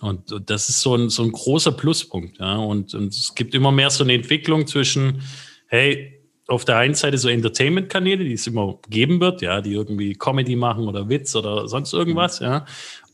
Und, 0.00 0.32
und 0.32 0.50
das 0.50 0.68
ist 0.68 0.80
so 0.80 0.96
ein, 0.96 1.08
so 1.08 1.22
ein 1.22 1.32
großer 1.32 1.72
Pluspunkt. 1.72 2.38
Ja? 2.38 2.56
Und, 2.56 2.94
und 2.94 3.14
es 3.14 3.34
gibt 3.34 3.54
immer 3.54 3.72
mehr 3.72 3.90
so 3.90 4.04
eine 4.04 4.14
Entwicklung 4.14 4.66
zwischen, 4.66 5.22
hey, 5.68 6.15
auf 6.48 6.64
der 6.64 6.78
einen 6.78 6.94
Seite 6.94 7.18
so 7.18 7.28
Entertainment-Kanäle, 7.28 8.24
die 8.24 8.34
es 8.34 8.46
immer 8.46 8.78
geben 8.88 9.20
wird, 9.20 9.42
ja, 9.42 9.60
die 9.60 9.72
irgendwie 9.72 10.14
Comedy 10.14 10.54
machen 10.54 10.86
oder 10.86 11.08
Witz 11.08 11.34
oder 11.34 11.66
sonst 11.66 11.92
irgendwas, 11.92 12.40
mhm. 12.40 12.46
ja. 12.46 12.64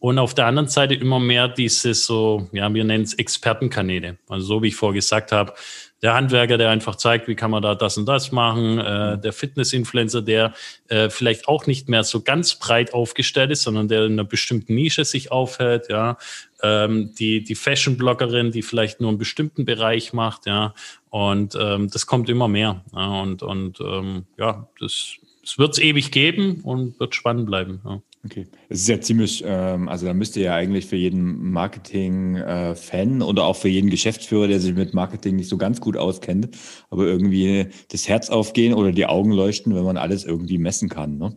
Und 0.01 0.19
auf 0.19 0.35
der 0.35 0.47
anderen 0.47 0.69
Seite 0.69 0.95
immer 0.95 1.21
mehr 1.21 1.47
diese 1.49 1.95
so, 1.95 2.49
ja, 2.53 2.73
wir 2.75 2.83
nennen 2.83 3.05
es 3.05 3.15
Expertenkanäle. 3.15 4.19
Also 4.29 4.47
so 4.47 4.63
wie 4.63 4.69
ich 4.69 4.75
vorher 4.75 4.97
gesagt 4.97 5.31
habe, 5.31 5.55
der 6.03 6.15
Handwerker, 6.15 6.59
der 6.59 6.71
einfach 6.71 6.97
zeigt, 6.97 7.29
wie 7.29 7.37
kann 7.37 7.51
man 7.51 7.63
da 7.63 7.75
das 7.75 7.97
und 7.97 8.07
das 8.07 8.33
machen, 8.33 8.79
äh, 8.79 9.19
der 9.19 9.33
Fitness-Influencer, 9.33 10.21
der 10.21 10.53
äh, 10.89 11.09
vielleicht 11.09 11.47
auch 11.47 11.67
nicht 11.67 11.89
mehr 11.89 12.03
so 12.03 12.23
ganz 12.23 12.57
breit 12.57 12.93
aufgestellt 12.93 13.53
ist, 13.53 13.63
sondern 13.63 13.89
der 13.89 14.07
in 14.07 14.13
einer 14.13 14.25
bestimmten 14.25 14.75
Nische 14.75 15.05
sich 15.05 15.31
aufhält, 15.31 15.89
ja, 15.89 16.19
ähm, 16.63 17.15
die, 17.19 17.45
die 17.45 17.55
Fashion-Bloggerin, 17.55 18.51
die 18.51 18.63
vielleicht 18.63 19.01
nur 19.01 19.11
einen 19.11 19.19
bestimmten 19.19 19.65
Bereich 19.65 20.13
macht, 20.13 20.47
ja, 20.47 20.75
und 21.11 21.57
ähm, 21.61 21.89
das 21.91 22.07
kommt 22.07 22.29
immer 22.29 22.49
mehr. 22.49 22.83
Ja, 22.93 23.21
und 23.21 23.43
und 23.43 23.81
ähm, 23.81 24.27
ja, 24.39 24.69
das, 24.81 25.19
das 25.43 25.59
wird 25.59 25.73
es 25.73 25.79
ewig 25.81 26.11
geben 26.11 26.61
und 26.63 26.99
wird 27.01 27.15
spannend 27.15 27.47
bleiben. 27.47 27.81
Ja. 27.85 28.03
Okay. 28.25 28.47
Es 28.69 28.83
ist 28.83 28.89
ja 28.89 29.01
ziemlich, 29.01 29.43
ähm, 29.45 29.89
also 29.89 30.07
da 30.07 30.15
müsste 30.15 30.41
ja 30.41 30.55
eigentlich 30.55 30.87
für 30.87 30.95
jeden 30.97 31.51
Marketing-Fan 31.51 33.21
äh, 33.21 33.25
oder 33.25 33.45
auch 33.45 33.57
für 33.57 33.69
jeden 33.69 33.91
Geschäftsführer, 33.91 34.47
der 34.47 34.61
sich 34.61 34.75
mit 34.75 34.95
Marketing 34.95 35.35
nicht 35.35 35.49
so 35.49 35.57
ganz 35.57 35.81
gut 35.81 35.97
auskennt, 35.97 36.51
aber 36.89 37.05
irgendwie 37.05 37.67
das 37.91 38.09
Herz 38.09 38.31
aufgehen 38.31 38.75
oder 38.75 38.93
die 38.93 39.07
Augen 39.07 39.33
leuchten, 39.33 39.75
wenn 39.75 39.83
man 39.85 39.97
alles 39.97 40.25
irgendwie 40.25 40.59
messen 40.59 40.89
kann. 40.89 41.19
Ne? 41.19 41.37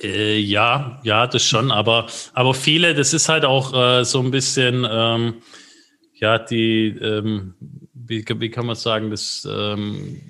Äh, 0.00 0.38
ja, 0.38 1.00
ja, 1.02 1.26
das 1.26 1.42
schon, 1.42 1.72
aber, 1.72 2.06
aber 2.32 2.54
viele, 2.54 2.94
das 2.94 3.12
ist 3.12 3.28
halt 3.28 3.44
auch 3.44 3.74
äh, 3.74 4.04
so 4.04 4.20
ein 4.20 4.30
bisschen, 4.30 4.86
ähm, 4.88 5.34
ja, 6.14 6.38
die, 6.38 6.96
ähm, 7.00 7.54
wie, 7.92 8.24
wie 8.38 8.50
kann 8.50 8.66
man 8.66 8.76
sagen, 8.76 9.10
das, 9.10 9.46
ähm, 9.50 10.20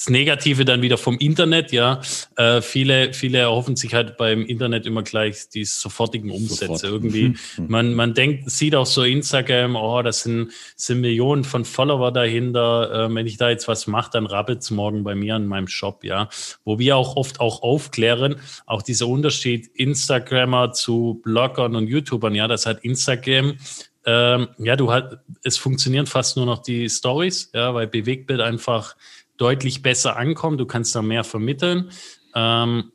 das 0.00 0.08
Negative 0.08 0.64
dann 0.64 0.80
wieder 0.80 0.96
vom 0.96 1.18
Internet, 1.18 1.72
ja. 1.72 2.00
Äh, 2.36 2.62
viele, 2.62 3.12
viele 3.12 3.36
erhoffen 3.36 3.76
sich 3.76 3.92
halt 3.92 4.16
beim 4.16 4.46
Internet 4.46 4.86
immer 4.86 5.02
gleich 5.02 5.50
die 5.50 5.66
sofortigen 5.66 6.30
Umsätze. 6.30 6.66
Sofort. 6.68 6.84
Irgendwie, 6.84 7.28
mhm. 7.28 7.36
Mhm. 7.58 7.66
man, 7.68 7.94
man 7.94 8.14
denkt, 8.14 8.50
sieht 8.50 8.74
auch 8.74 8.86
so 8.86 9.02
Instagram, 9.02 9.76
oh, 9.76 10.00
das 10.00 10.22
sind, 10.22 10.52
sind 10.74 11.02
Millionen 11.02 11.44
von 11.44 11.66
Follower 11.66 12.12
dahinter. 12.12 13.10
Äh, 13.10 13.14
wenn 13.14 13.26
ich 13.26 13.36
da 13.36 13.50
jetzt 13.50 13.68
was 13.68 13.86
mache, 13.86 14.10
dann 14.14 14.24
rappelt 14.24 14.62
es 14.62 14.70
morgen 14.70 15.04
bei 15.04 15.14
mir 15.14 15.36
in 15.36 15.46
meinem 15.46 15.68
Shop, 15.68 16.02
ja. 16.02 16.30
Wo 16.64 16.78
wir 16.78 16.96
auch 16.96 17.16
oft 17.16 17.38
auch 17.38 17.62
aufklären, 17.62 18.36
auch 18.64 18.80
dieser 18.80 19.06
Unterschied 19.06 19.66
Instagrammer 19.74 20.72
zu 20.72 21.20
Bloggern 21.22 21.76
und 21.76 21.88
YouTubern, 21.88 22.34
ja, 22.34 22.48
das 22.48 22.64
hat 22.64 22.82
Instagram 22.84 23.58
ähm, 24.06 24.48
ja, 24.56 24.76
du 24.76 24.90
halt, 24.90 25.18
es 25.42 25.58
funktionieren 25.58 26.06
fast 26.06 26.36
nur 26.38 26.46
noch 26.46 26.62
die 26.62 26.88
Stories, 26.88 27.50
ja, 27.52 27.74
weil 27.74 27.86
Bewegtbild 27.86 28.40
einfach 28.40 28.96
deutlich 29.40 29.82
besser 29.82 30.16
ankommen. 30.16 30.58
Du 30.58 30.66
kannst 30.66 30.94
da 30.94 31.02
mehr 31.02 31.24
vermitteln. 31.24 31.90
Ähm, 32.34 32.92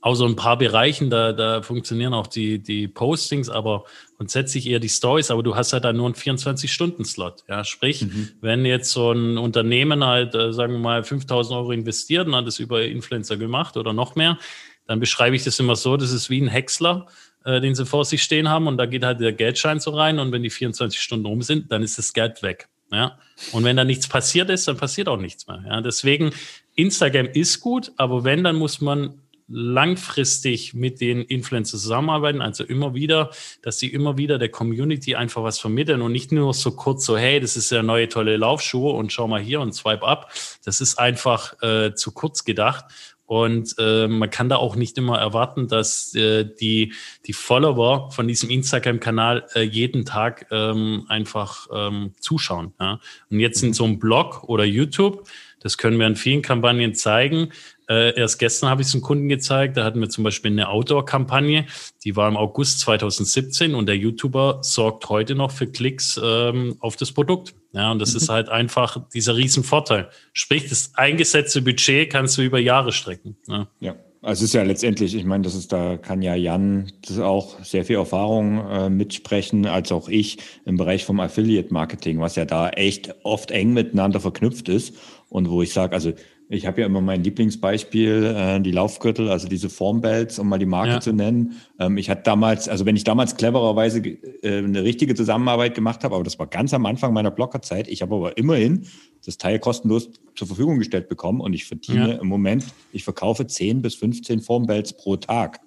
außer 0.00 0.26
ein 0.26 0.36
paar 0.36 0.58
Bereichen, 0.58 1.10
da, 1.10 1.32
da 1.32 1.62
funktionieren 1.62 2.14
auch 2.14 2.26
die, 2.26 2.60
die 2.60 2.88
Postings, 2.88 3.48
aber 3.48 3.84
grundsätzlich 4.16 4.68
eher 4.68 4.80
die 4.80 4.88
Stories, 4.88 5.30
aber 5.30 5.42
du 5.42 5.56
hast 5.56 5.72
halt 5.72 5.84
dann 5.84 5.96
nur 5.96 6.06
einen 6.06 6.14
24-Stunden-Slot. 6.14 7.44
Ja, 7.48 7.64
sprich, 7.64 8.02
mhm. 8.02 8.30
wenn 8.40 8.64
jetzt 8.64 8.90
so 8.90 9.12
ein 9.12 9.38
Unternehmen 9.38 10.04
halt, 10.04 10.34
äh, 10.34 10.52
sagen 10.52 10.74
wir 10.74 10.80
mal, 10.80 11.04
5000 11.04 11.56
Euro 11.56 11.72
investiert 11.72 12.26
und 12.26 12.36
hat 12.36 12.46
es 12.46 12.58
über 12.58 12.82
Influencer 12.84 13.36
gemacht 13.36 13.76
oder 13.76 13.92
noch 13.92 14.14
mehr, 14.14 14.38
dann 14.86 15.00
beschreibe 15.00 15.36
ich 15.36 15.44
das 15.44 15.58
immer 15.60 15.76
so, 15.76 15.96
das 15.96 16.12
ist 16.12 16.30
wie 16.30 16.40
ein 16.40 16.48
Häcksler, 16.48 17.06
äh, 17.44 17.60
den 17.60 17.74
sie 17.74 17.86
vor 17.86 18.04
sich 18.04 18.22
stehen 18.22 18.48
haben 18.48 18.66
und 18.66 18.76
da 18.76 18.86
geht 18.86 19.04
halt 19.04 19.20
der 19.20 19.32
Geldschein 19.32 19.80
so 19.80 19.90
rein 19.90 20.18
und 20.18 20.32
wenn 20.32 20.42
die 20.42 20.50
24 20.50 21.00
Stunden 21.00 21.26
um 21.26 21.42
sind, 21.42 21.70
dann 21.72 21.82
ist 21.82 21.98
das 21.98 22.12
Geld 22.12 22.42
weg. 22.42 22.68
Ja? 22.90 23.18
Und 23.52 23.64
wenn 23.64 23.76
da 23.76 23.84
nichts 23.84 24.08
passiert 24.08 24.50
ist, 24.50 24.68
dann 24.68 24.76
passiert 24.76 25.08
auch 25.08 25.18
nichts 25.18 25.46
mehr. 25.46 25.62
Ja? 25.66 25.80
Deswegen, 25.80 26.32
Instagram 26.74 27.26
ist 27.26 27.60
gut, 27.60 27.92
aber 27.96 28.24
wenn, 28.24 28.44
dann 28.44 28.56
muss 28.56 28.80
man 28.80 29.20
langfristig 29.48 30.74
mit 30.74 31.00
den 31.00 31.22
Influencern 31.22 31.80
zusammenarbeiten, 31.80 32.42
also 32.42 32.64
immer 32.64 32.94
wieder, 32.94 33.30
dass 33.62 33.78
sie 33.78 33.88
immer 33.88 34.18
wieder 34.18 34.38
der 34.38 34.50
Community 34.50 35.14
einfach 35.14 35.42
was 35.42 35.58
vermitteln 35.58 36.02
und 36.02 36.12
nicht 36.12 36.32
nur 36.32 36.52
so 36.52 36.72
kurz 36.72 37.06
so, 37.06 37.16
hey, 37.16 37.40
das 37.40 37.56
ist 37.56 37.70
ja 37.70 37.82
neue 37.82 38.08
tolle 38.08 38.36
Laufschuhe 38.36 38.92
und 38.92 39.10
schau 39.10 39.26
mal 39.26 39.40
hier 39.40 39.60
und 39.60 39.74
swipe 39.74 40.06
ab. 40.06 40.30
Das 40.64 40.82
ist 40.82 40.98
einfach 40.98 41.60
äh, 41.62 41.94
zu 41.94 42.12
kurz 42.12 42.44
gedacht. 42.44 42.84
Und 43.28 43.74
äh, 43.78 44.08
man 44.08 44.30
kann 44.30 44.48
da 44.48 44.56
auch 44.56 44.74
nicht 44.74 44.96
immer 44.96 45.18
erwarten, 45.18 45.68
dass 45.68 46.14
äh, 46.14 46.46
die, 46.46 46.94
die 47.26 47.34
Follower 47.34 48.10
von 48.10 48.26
diesem 48.26 48.48
Instagram-Kanal 48.48 49.44
äh, 49.54 49.60
jeden 49.60 50.06
Tag 50.06 50.46
ähm, 50.50 51.04
einfach 51.08 51.66
ähm, 51.70 52.14
zuschauen. 52.20 52.72
Ja? 52.80 53.00
Und 53.30 53.40
jetzt 53.40 53.62
in 53.62 53.74
so 53.74 53.84
einem 53.84 53.98
Blog 53.98 54.44
oder 54.44 54.64
YouTube, 54.64 55.28
das 55.60 55.78
können 55.78 55.98
wir 55.98 56.06
in 56.06 56.16
vielen 56.16 56.42
Kampagnen 56.42 56.94
zeigen, 56.94 57.50
äh, 57.88 58.14
erst 58.18 58.38
gestern 58.38 58.68
habe 58.68 58.82
ich 58.82 58.88
es 58.88 58.94
einem 58.94 59.02
Kunden 59.02 59.28
gezeigt. 59.28 59.76
Da 59.76 59.84
hatten 59.84 60.00
wir 60.00 60.10
zum 60.10 60.22
Beispiel 60.22 60.50
eine 60.50 60.68
Outdoor-Kampagne, 60.68 61.64
die 62.04 62.16
war 62.16 62.28
im 62.28 62.36
August 62.36 62.80
2017 62.80 63.74
und 63.74 63.86
der 63.86 63.96
YouTuber 63.96 64.58
sorgt 64.62 65.08
heute 65.08 65.34
noch 65.34 65.50
für 65.50 65.66
Klicks 65.66 66.20
ähm, 66.22 66.76
auf 66.80 66.96
das 66.96 67.12
Produkt. 67.12 67.54
Ja, 67.72 67.90
und 67.90 67.98
das 67.98 68.12
mhm. 68.12 68.16
ist 68.18 68.28
halt 68.28 68.48
einfach 68.50 69.08
dieser 69.14 69.36
Riesenvorteil. 69.36 70.10
Sprich, 70.34 70.68
das 70.68 70.92
eingesetzte 70.94 71.62
Budget 71.62 72.10
kannst 72.10 72.36
du 72.36 72.42
über 72.42 72.58
Jahre 72.58 72.92
strecken. 72.92 73.36
Ja. 73.46 73.68
ja. 73.80 73.96
Also 74.20 74.42
es 74.42 74.50
ist 74.50 74.54
ja 74.54 74.64
letztendlich, 74.64 75.14
ich 75.14 75.24
meine, 75.24 75.44
das 75.44 75.54
ist, 75.54 75.72
da 75.72 75.96
kann 75.96 76.22
ja 76.22 76.34
Jan 76.34 76.90
das 77.06 77.20
auch 77.20 77.62
sehr 77.62 77.84
viel 77.84 77.96
Erfahrung 77.96 78.68
äh, 78.68 78.90
mitsprechen, 78.90 79.64
als 79.64 79.92
auch 79.92 80.08
ich 80.08 80.38
im 80.64 80.76
Bereich 80.76 81.04
vom 81.04 81.20
Affiliate 81.20 81.72
Marketing, 81.72 82.18
was 82.18 82.34
ja 82.34 82.44
da 82.44 82.68
echt 82.70 83.14
oft 83.22 83.52
eng 83.52 83.72
miteinander 83.74 84.18
verknüpft 84.18 84.68
ist 84.68 84.96
und 85.28 85.50
wo 85.50 85.62
ich 85.62 85.72
sage, 85.72 85.94
also 85.94 86.12
ich 86.50 86.66
habe 86.66 86.80
ja 86.80 86.86
immer 86.86 87.02
mein 87.02 87.22
Lieblingsbeispiel, 87.22 88.34
äh, 88.36 88.60
die 88.60 88.70
Laufgürtel, 88.70 89.28
also 89.28 89.48
diese 89.48 89.68
Formbelts, 89.68 90.38
um 90.38 90.48
mal 90.48 90.58
die 90.58 90.66
Marke 90.66 90.92
ja. 90.92 91.00
zu 91.00 91.12
nennen. 91.12 91.60
Ähm, 91.78 91.98
ich 91.98 92.08
hatte 92.08 92.22
damals, 92.22 92.68
also 92.68 92.86
wenn 92.86 92.96
ich 92.96 93.04
damals 93.04 93.36
clevererweise 93.36 94.00
äh, 94.00 94.58
eine 94.58 94.82
richtige 94.82 95.14
Zusammenarbeit 95.14 95.74
gemacht 95.74 96.04
habe, 96.04 96.14
aber 96.14 96.24
das 96.24 96.38
war 96.38 96.46
ganz 96.46 96.72
am 96.72 96.86
Anfang 96.86 97.12
meiner 97.12 97.30
Blockerzeit, 97.30 97.86
ich 97.88 98.00
habe 98.00 98.14
aber 98.14 98.38
immerhin 98.38 98.86
das 99.24 99.36
Teil 99.36 99.58
kostenlos 99.58 100.08
zur 100.34 100.46
Verfügung 100.46 100.78
gestellt 100.78 101.08
bekommen 101.08 101.40
und 101.40 101.52
ich 101.52 101.66
verdiene 101.66 102.10
ja. 102.12 102.20
im 102.20 102.28
Moment, 102.28 102.64
ich 102.92 103.04
verkaufe 103.04 103.46
10 103.46 103.82
bis 103.82 103.94
15 103.96 104.40
Formbelts 104.40 104.94
pro 104.94 105.16
Tag. 105.16 105.60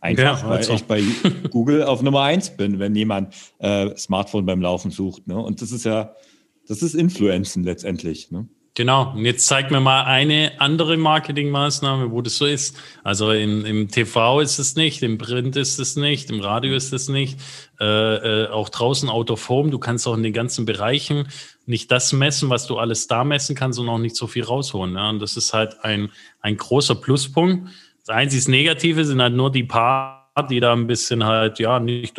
Einfach, 0.00 0.42
ja, 0.42 0.48
weil 0.48 0.58
also. 0.58 0.74
ich 0.74 0.84
bei 0.84 1.02
Google 1.50 1.82
auf 1.82 2.02
Nummer 2.02 2.22
eins 2.22 2.50
bin, 2.50 2.78
wenn 2.78 2.94
jemand 2.94 3.34
äh, 3.58 3.94
Smartphone 3.96 4.44
beim 4.44 4.60
Laufen 4.60 4.90
sucht. 4.90 5.26
Ne? 5.26 5.36
Und 5.36 5.62
das 5.62 5.72
ist 5.72 5.84
ja, 5.84 6.14
das 6.66 6.82
ist 6.82 6.94
Influenzen 6.94 7.64
letztendlich. 7.64 8.30
Ne? 8.30 8.46
Genau, 8.76 9.12
und 9.12 9.24
jetzt 9.24 9.46
zeig 9.46 9.70
mir 9.70 9.78
mal 9.78 10.02
eine 10.02 10.50
andere 10.58 10.96
Marketingmaßnahme, 10.96 12.10
wo 12.10 12.22
das 12.22 12.38
so 12.38 12.46
ist. 12.46 12.76
Also 13.04 13.30
im, 13.30 13.64
im 13.64 13.88
TV 13.88 14.40
ist 14.40 14.58
es 14.58 14.74
nicht, 14.74 15.00
im 15.04 15.16
Print 15.16 15.54
ist 15.54 15.78
es 15.78 15.94
nicht, 15.94 16.28
im 16.28 16.40
Radio 16.40 16.74
ist 16.74 16.92
es 16.92 17.08
nicht, 17.08 17.38
äh, 17.78 17.84
äh, 17.84 18.48
auch 18.48 18.68
draußen 18.68 19.08
out 19.08 19.30
of 19.30 19.48
home, 19.48 19.70
du 19.70 19.78
kannst 19.78 20.08
auch 20.08 20.16
in 20.16 20.24
den 20.24 20.32
ganzen 20.32 20.64
Bereichen 20.64 21.28
nicht 21.66 21.92
das 21.92 22.12
messen, 22.12 22.50
was 22.50 22.66
du 22.66 22.76
alles 22.76 23.06
da 23.06 23.22
messen 23.22 23.54
kannst 23.54 23.78
und 23.78 23.88
auch 23.88 23.98
nicht 23.98 24.16
so 24.16 24.26
viel 24.26 24.42
rausholen. 24.42 24.96
Ja? 24.96 25.08
Und 25.08 25.20
das 25.20 25.36
ist 25.36 25.54
halt 25.54 25.84
ein, 25.84 26.10
ein 26.40 26.56
großer 26.56 26.96
Pluspunkt. 26.96 27.68
Das 28.04 28.08
einzige 28.16 28.50
Negative 28.50 29.04
sind 29.04 29.22
halt 29.22 29.34
nur 29.34 29.52
die 29.52 29.62
paar, 29.62 30.32
die 30.50 30.58
da 30.58 30.72
ein 30.72 30.88
bisschen 30.88 31.24
halt, 31.24 31.60
ja, 31.60 31.78
nicht, 31.78 32.18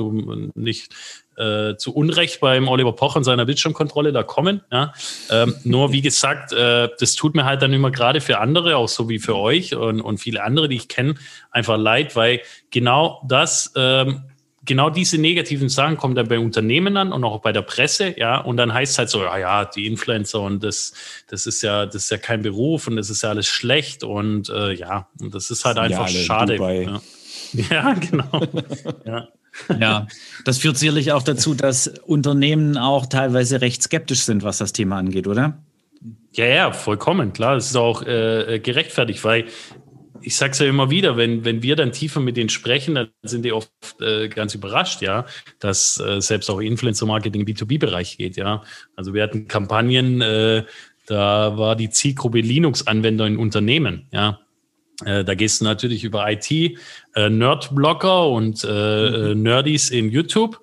nicht 0.55 0.95
äh, 1.37 1.75
zu 1.77 1.93
Unrecht 1.93 2.39
beim 2.39 2.67
Oliver 2.67 2.93
Poch 2.93 3.15
und 3.15 3.23
seiner 3.23 3.45
Bildschirmkontrolle 3.45 4.11
da 4.11 4.23
kommen. 4.23 4.61
Ja? 4.71 4.93
Ähm, 5.29 5.55
nur 5.63 5.91
wie 5.91 6.01
gesagt, 6.01 6.53
äh, 6.53 6.89
das 6.99 7.15
tut 7.15 7.35
mir 7.35 7.45
halt 7.45 7.61
dann 7.61 7.73
immer 7.73 7.91
gerade 7.91 8.21
für 8.21 8.39
andere, 8.39 8.77
auch 8.77 8.89
so 8.89 9.09
wie 9.09 9.19
für 9.19 9.35
euch 9.35 9.75
und, 9.75 10.01
und 10.01 10.17
viele 10.17 10.43
andere, 10.43 10.69
die 10.69 10.75
ich 10.75 10.87
kenne, 10.87 11.15
einfach 11.51 11.77
leid, 11.77 12.15
weil 12.15 12.41
genau 12.71 13.21
das, 13.27 13.73
ähm, 13.75 14.23
genau 14.65 14.89
diese 14.89 15.17
negativen 15.17 15.69
Sachen 15.69 15.97
kommen 15.97 16.15
dann 16.15 16.27
bei 16.27 16.39
Unternehmen 16.39 16.97
an 16.97 17.13
und 17.13 17.23
auch 17.23 17.41
bei 17.41 17.51
der 17.51 17.61
Presse, 17.61 18.17
ja, 18.17 18.39
und 18.39 18.57
dann 18.57 18.73
heißt 18.73 18.93
es 18.93 18.97
halt 18.97 19.09
so, 19.09 19.23
ja, 19.23 19.37
ja, 19.37 19.65
die 19.65 19.85
Influencer 19.85 20.41
und 20.41 20.63
das, 20.63 20.93
das 21.27 21.45
ist 21.45 21.61
ja, 21.61 21.85
das 21.85 21.95
ist 21.95 22.11
ja 22.11 22.17
kein 22.17 22.41
Beruf 22.41 22.87
und 22.87 22.95
das 22.95 23.09
ist 23.09 23.21
ja 23.21 23.29
alles 23.29 23.47
schlecht 23.47 24.03
und 24.03 24.49
äh, 24.49 24.73
ja, 24.73 25.07
und 25.21 25.33
das 25.33 25.51
ist 25.51 25.65
halt 25.65 25.77
einfach 25.77 26.09
ja, 26.09 26.23
schade. 26.23 26.55
Ja. 27.53 27.63
ja. 27.69 27.93
genau. 27.93 28.41
ja. 29.05 29.27
Ja, 29.79 30.07
das 30.43 30.57
führt 30.57 30.77
sicherlich 30.77 31.11
auch 31.11 31.23
dazu, 31.23 31.53
dass 31.53 31.87
Unternehmen 31.87 32.77
auch 32.77 33.05
teilweise 33.05 33.61
recht 33.61 33.81
skeptisch 33.81 34.23
sind, 34.23 34.43
was 34.43 34.57
das 34.57 34.73
Thema 34.73 34.97
angeht, 34.97 35.27
oder? 35.27 35.57
Ja, 36.33 36.45
ja, 36.45 36.71
vollkommen, 36.71 37.33
klar. 37.33 37.55
Das 37.55 37.67
ist 37.67 37.75
auch 37.75 38.03
äh, 38.03 38.59
gerechtfertigt, 38.61 39.23
weil 39.23 39.45
ich 40.21 40.35
sage 40.35 40.51
es 40.51 40.59
ja 40.59 40.65
immer 40.65 40.89
wieder, 40.89 41.17
wenn, 41.17 41.45
wenn 41.45 41.61
wir 41.61 41.75
dann 41.75 41.91
tiefer 41.91 42.19
mit 42.19 42.35
denen 42.35 42.49
sprechen, 42.49 42.95
dann 42.95 43.09
sind 43.23 43.43
die 43.45 43.53
oft 43.53 43.71
äh, 44.01 44.27
ganz 44.27 44.55
überrascht, 44.55 45.01
ja, 45.01 45.25
dass 45.59 45.99
äh, 45.99 46.19
selbst 46.19 46.49
auch 46.49 46.59
Influencer-Marketing 46.59 47.41
im 47.41 47.47
B2B-Bereich 47.47 48.17
geht, 48.17 48.35
ja. 48.35 48.63
Also 48.95 49.13
wir 49.13 49.21
hatten 49.23 49.47
Kampagnen, 49.47 50.21
äh, 50.21 50.63
da 51.05 51.57
war 51.57 51.75
die 51.75 51.91
Zielgruppe 51.91 52.39
Linux-Anwender 52.39 53.27
in 53.27 53.37
Unternehmen, 53.37 54.07
ja. 54.11 54.39
Äh, 55.03 55.23
da 55.23 55.35
gehst 55.35 55.61
du 55.61 55.65
natürlich 55.65 56.03
über 56.03 56.29
IT, 56.31 56.51
äh, 56.51 57.29
Nerd-Blogger 57.29 58.29
und 58.29 58.63
äh, 58.63 59.33
mhm. 59.33 59.41
Nerdies 59.41 59.89
in 59.89 60.09
YouTube 60.09 60.59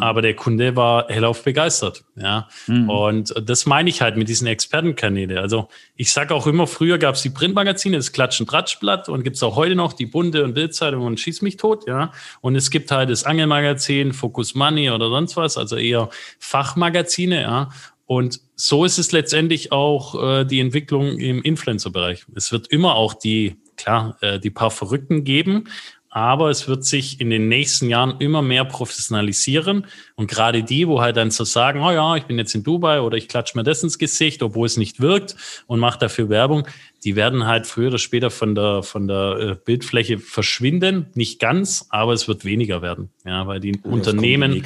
Mhm. 0.00 0.02
aber 0.02 0.22
der 0.22 0.34
Kunde 0.34 0.76
war 0.76 1.08
hellauf 1.08 1.44
begeistert. 1.44 2.04
Ja. 2.16 2.48
Mhm. 2.66 2.88
Und 2.88 3.34
das 3.44 3.66
meine 3.66 3.90
ich 3.90 4.00
halt 4.02 4.16
mit 4.16 4.28
diesen 4.28 4.46
Expertenkanälen. 4.46 5.38
Also 5.38 5.68
ich 5.96 6.12
sage 6.12 6.34
auch 6.34 6.46
immer, 6.46 6.66
früher 6.66 6.98
gab 6.98 7.16
es 7.16 7.22
die 7.22 7.30
Printmagazine, 7.30 7.96
das 7.96 8.12
Klatschen 8.12 8.46
Tratschblatt 8.46 9.08
und 9.08 9.22
gibt 9.24 9.36
es 9.36 9.42
auch 9.42 9.56
heute 9.56 9.74
noch 9.74 9.92
die 9.92 10.06
Bunte 10.06 10.44
und 10.44 10.54
Bildzeitung 10.54 11.04
und 11.04 11.20
Schieß 11.20 11.42
mich 11.42 11.56
tot, 11.56 11.86
ja. 11.86 12.12
Und 12.40 12.56
es 12.56 12.70
gibt 12.70 12.90
halt 12.90 13.10
das 13.10 13.24
Angelmagazin, 13.24 14.12
Focus 14.12 14.54
Money 14.54 14.90
oder 14.90 15.08
sonst 15.08 15.36
was, 15.36 15.56
also 15.56 15.76
eher 15.76 16.08
Fachmagazine, 16.38 17.42
ja. 17.42 17.68
Und 18.06 18.40
so 18.56 18.84
ist 18.84 18.98
es 18.98 19.12
letztendlich 19.12 19.70
auch 19.70 20.20
äh, 20.20 20.44
die 20.44 20.58
Entwicklung 20.58 21.18
im 21.18 21.42
Influencer-Bereich. 21.42 22.26
Es 22.34 22.50
wird 22.50 22.66
immer 22.66 22.96
auch 22.96 23.14
die, 23.14 23.56
klar, 23.80 24.16
äh, 24.20 24.38
die 24.38 24.50
paar 24.50 24.70
Verrückten 24.70 25.24
geben, 25.24 25.64
aber 26.12 26.50
es 26.50 26.66
wird 26.66 26.84
sich 26.84 27.20
in 27.20 27.30
den 27.30 27.46
nächsten 27.46 27.88
Jahren 27.88 28.16
immer 28.18 28.42
mehr 28.42 28.64
professionalisieren. 28.64 29.86
Und 30.16 30.28
gerade 30.28 30.64
die, 30.64 30.88
wo 30.88 31.00
halt 31.00 31.16
dann 31.16 31.30
so 31.30 31.44
sagen, 31.44 31.80
oh 31.80 31.92
ja, 31.92 32.16
ich 32.16 32.24
bin 32.24 32.36
jetzt 32.36 32.52
in 32.54 32.64
Dubai 32.64 33.00
oder 33.00 33.16
ich 33.16 33.28
klatsche 33.28 33.56
mir 33.56 33.62
das 33.62 33.84
ins 33.84 33.96
Gesicht, 33.96 34.42
obwohl 34.42 34.66
es 34.66 34.76
nicht 34.76 35.00
wirkt 35.00 35.36
und 35.68 35.78
mache 35.78 36.00
dafür 36.00 36.28
Werbung, 36.28 36.66
die 37.04 37.14
werden 37.14 37.46
halt 37.46 37.68
früher 37.68 37.88
oder 37.88 37.98
später 37.98 38.30
von 38.30 38.56
der, 38.56 38.82
von 38.82 39.06
der 39.06 39.36
äh, 39.38 39.56
Bildfläche 39.64 40.18
verschwinden. 40.18 41.06
Nicht 41.14 41.38
ganz, 41.38 41.86
aber 41.90 42.12
es 42.12 42.26
wird 42.26 42.44
weniger 42.44 42.82
werden. 42.82 43.10
Ja, 43.24 43.46
weil 43.46 43.60
die 43.60 43.78
oh, 43.84 43.90
Unternehmen. 43.90 44.62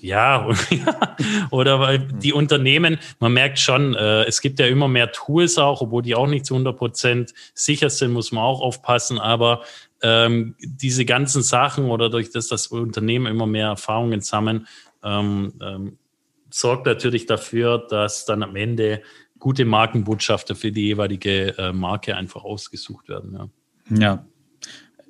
Ja, 0.00 0.48
oder 1.50 1.80
weil 1.80 1.98
die 1.98 2.32
Unternehmen, 2.32 2.98
man 3.20 3.32
merkt 3.32 3.58
schon, 3.58 3.94
äh, 3.94 4.24
es 4.24 4.40
gibt 4.40 4.58
ja 4.58 4.66
immer 4.66 4.88
mehr 4.88 5.12
Tools 5.12 5.58
auch, 5.58 5.80
obwohl 5.80 6.02
die 6.02 6.14
auch 6.14 6.26
nicht 6.26 6.46
zu 6.46 6.54
100 6.54 6.76
Prozent 6.76 7.34
sicher 7.54 7.90
sind, 7.90 8.12
muss 8.12 8.32
man 8.32 8.44
auch 8.44 8.60
aufpassen. 8.60 9.18
Aber 9.18 9.62
ähm, 10.02 10.54
diese 10.60 11.04
ganzen 11.04 11.42
Sachen 11.42 11.86
oder 11.86 12.10
durch 12.10 12.30
das 12.30 12.48
das 12.48 12.68
Unternehmen 12.68 13.26
immer 13.26 13.46
mehr 13.46 13.68
Erfahrungen 13.68 14.20
sammeln, 14.20 14.66
ähm, 15.02 15.54
ähm, 15.62 15.98
sorgt 16.50 16.86
natürlich 16.86 17.26
dafür, 17.26 17.78
dass 17.88 18.26
dann 18.26 18.42
am 18.42 18.54
Ende 18.56 19.02
gute 19.38 19.64
Markenbotschafter 19.64 20.54
für 20.54 20.72
die 20.72 20.86
jeweilige 20.86 21.58
äh, 21.58 21.72
Marke 21.72 22.16
einfach 22.16 22.44
ausgesucht 22.44 23.08
werden. 23.08 23.50
Ja. 23.90 23.98
ja. 23.98 24.26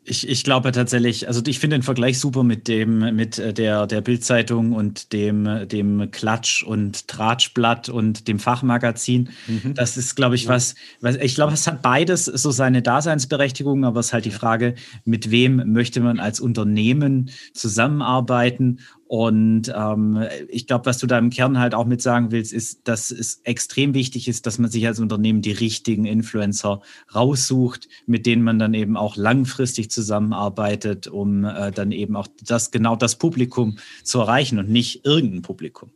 Ich, 0.06 0.28
ich 0.28 0.44
glaube 0.44 0.70
tatsächlich, 0.70 1.28
also 1.28 1.40
ich 1.46 1.58
finde 1.58 1.78
den 1.78 1.82
Vergleich 1.82 2.18
super 2.18 2.42
mit 2.42 2.68
dem, 2.68 3.16
mit 3.16 3.38
äh, 3.38 3.54
der, 3.54 3.86
der 3.86 4.02
Bildzeitung 4.02 4.72
und 4.72 5.14
dem, 5.14 5.66
dem 5.66 6.10
Klatsch 6.10 6.62
und 6.62 7.08
Tratschblatt 7.08 7.88
und 7.88 8.28
dem 8.28 8.38
Fachmagazin. 8.38 9.30
Mhm. 9.46 9.74
Das 9.74 9.96
ist, 9.96 10.14
glaube 10.14 10.34
ich, 10.34 10.46
was, 10.46 10.74
was, 11.00 11.16
ich 11.16 11.34
glaube, 11.34 11.54
es 11.54 11.66
hat 11.66 11.80
beides 11.80 12.26
so 12.26 12.50
seine 12.50 12.82
Daseinsberechtigung, 12.82 13.86
aber 13.86 14.00
es 14.00 14.06
ist 14.06 14.12
halt 14.12 14.26
die 14.26 14.30
Frage, 14.30 14.74
mit 15.06 15.30
wem 15.30 15.72
möchte 15.72 16.00
man 16.00 16.20
als 16.20 16.38
Unternehmen 16.38 17.30
zusammenarbeiten 17.54 18.80
und 19.14 19.72
ähm, 19.72 20.24
ich 20.48 20.66
glaube, 20.66 20.86
was 20.86 20.98
du 20.98 21.06
da 21.06 21.16
im 21.20 21.30
Kern 21.30 21.60
halt 21.60 21.72
auch 21.72 21.84
mit 21.84 22.02
sagen 22.02 22.32
willst, 22.32 22.52
ist, 22.52 22.88
dass 22.88 23.12
es 23.12 23.42
extrem 23.44 23.94
wichtig 23.94 24.26
ist, 24.26 24.44
dass 24.44 24.58
man 24.58 24.72
sich 24.72 24.88
als 24.88 24.98
Unternehmen 24.98 25.40
die 25.40 25.52
richtigen 25.52 26.04
Influencer 26.04 26.80
raussucht, 27.14 27.88
mit 28.06 28.26
denen 28.26 28.42
man 28.42 28.58
dann 28.58 28.74
eben 28.74 28.96
auch 28.96 29.14
langfristig 29.14 29.88
zusammenarbeitet, 29.88 31.06
um 31.06 31.44
äh, 31.44 31.70
dann 31.70 31.92
eben 31.92 32.16
auch 32.16 32.26
das 32.44 32.72
genau 32.72 32.96
das 32.96 33.14
Publikum 33.14 33.78
zu 34.02 34.18
erreichen 34.18 34.58
und 34.58 34.68
nicht 34.68 35.04
irgendein 35.04 35.42
Publikum. 35.42 35.92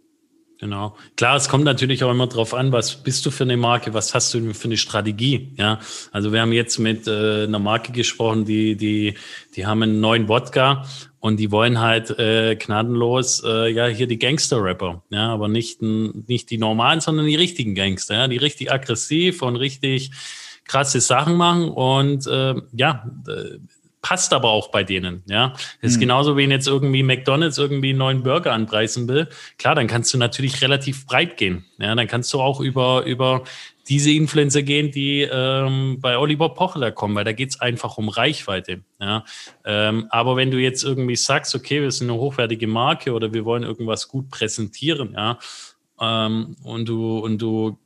Genau. 0.60 0.96
Klar, 1.16 1.36
es 1.36 1.48
kommt 1.48 1.62
natürlich 1.62 2.02
auch 2.02 2.10
immer 2.10 2.26
drauf 2.26 2.52
an, 2.52 2.72
was 2.72 2.96
bist 2.96 3.24
du 3.24 3.30
für 3.30 3.44
eine 3.44 3.56
Marke, 3.56 3.94
was 3.94 4.12
hast 4.12 4.34
du 4.34 4.52
für 4.54 4.64
eine 4.64 4.76
Strategie, 4.76 5.52
ja. 5.56 5.78
Also 6.10 6.32
wir 6.32 6.40
haben 6.40 6.52
jetzt 6.52 6.78
mit 6.78 7.06
äh, 7.06 7.44
einer 7.44 7.60
Marke 7.60 7.92
gesprochen, 7.92 8.44
die, 8.44 8.74
die, 8.74 9.14
die 9.54 9.66
haben 9.66 9.84
einen 9.84 10.00
neuen 10.00 10.28
Wodka 10.28 10.84
und 11.20 11.36
die 11.36 11.52
wollen 11.52 11.78
halt 11.78 12.10
äh, 12.18 12.56
gnadenlos, 12.56 13.40
äh, 13.44 13.70
ja, 13.70 13.86
hier 13.86 14.08
die 14.08 14.18
Gangster-Rapper, 14.18 15.04
ja, 15.10 15.28
aber 15.32 15.46
nicht, 15.46 15.80
nicht 15.80 16.50
die 16.50 16.58
normalen, 16.58 17.00
sondern 17.00 17.26
die 17.26 17.36
richtigen 17.36 17.76
Gangster, 17.76 18.14
ja, 18.14 18.28
die 18.28 18.38
richtig 18.38 18.72
aggressiv 18.72 19.42
und 19.42 19.54
richtig 19.54 20.10
krasse 20.64 21.00
Sachen 21.00 21.36
machen 21.36 21.68
und 21.68 22.26
äh, 22.26 22.54
ja, 22.72 23.08
passt 24.00 24.32
aber 24.32 24.50
auch 24.50 24.70
bei 24.70 24.84
denen, 24.84 25.22
ja. 25.26 25.54
Das 25.82 25.92
ist 25.92 25.96
mhm. 25.96 26.02
genauso, 26.02 26.36
wie 26.36 26.44
jetzt 26.44 26.68
irgendwie 26.68 27.02
McDonalds 27.02 27.58
irgendwie 27.58 27.90
einen 27.90 27.98
neuen 27.98 28.22
Burger 28.22 28.52
anpreisen 28.52 29.08
will. 29.08 29.28
Klar, 29.58 29.74
dann 29.74 29.86
kannst 29.86 30.14
du 30.14 30.18
natürlich 30.18 30.62
relativ 30.62 31.06
breit 31.06 31.36
gehen. 31.36 31.64
Ja, 31.78 31.94
dann 31.94 32.06
kannst 32.06 32.32
du 32.32 32.40
auch 32.40 32.60
über, 32.60 33.04
über 33.04 33.44
diese 33.88 34.10
Influencer 34.10 34.62
gehen, 34.62 34.90
die 34.92 35.22
ähm, 35.22 35.98
bei 36.00 36.18
Oliver 36.18 36.50
Pochler 36.50 36.92
kommen, 36.92 37.14
weil 37.14 37.24
da 37.24 37.32
geht's 37.32 37.60
einfach 37.60 37.96
um 37.98 38.08
Reichweite. 38.08 38.82
Ja? 39.00 39.24
Ähm, 39.64 40.06
aber 40.10 40.36
wenn 40.36 40.50
du 40.50 40.58
jetzt 40.58 40.84
irgendwie 40.84 41.16
sagst, 41.16 41.54
okay, 41.54 41.80
wir 41.80 41.90
sind 41.90 42.10
eine 42.10 42.18
hochwertige 42.18 42.66
Marke 42.66 43.12
oder 43.12 43.32
wir 43.32 43.44
wollen 43.44 43.62
irgendwas 43.62 44.08
gut 44.08 44.30
präsentieren, 44.30 45.14
ja, 45.14 45.38
ähm, 46.00 46.56
und 46.62 46.88
du, 46.88 47.18
und 47.18 47.38
du, 47.38 47.78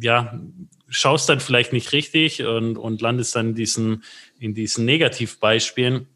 ja, 0.00 0.40
schaust 0.88 1.28
dann 1.28 1.40
vielleicht 1.40 1.72
nicht 1.72 1.92
richtig 1.92 2.44
und, 2.44 2.76
und 2.76 3.00
landest 3.00 3.36
dann 3.36 3.50
in 3.50 3.54
diesen, 3.54 4.02
in 4.40 4.54
diesen 4.54 4.84
Negativbeispielen, 4.84 6.08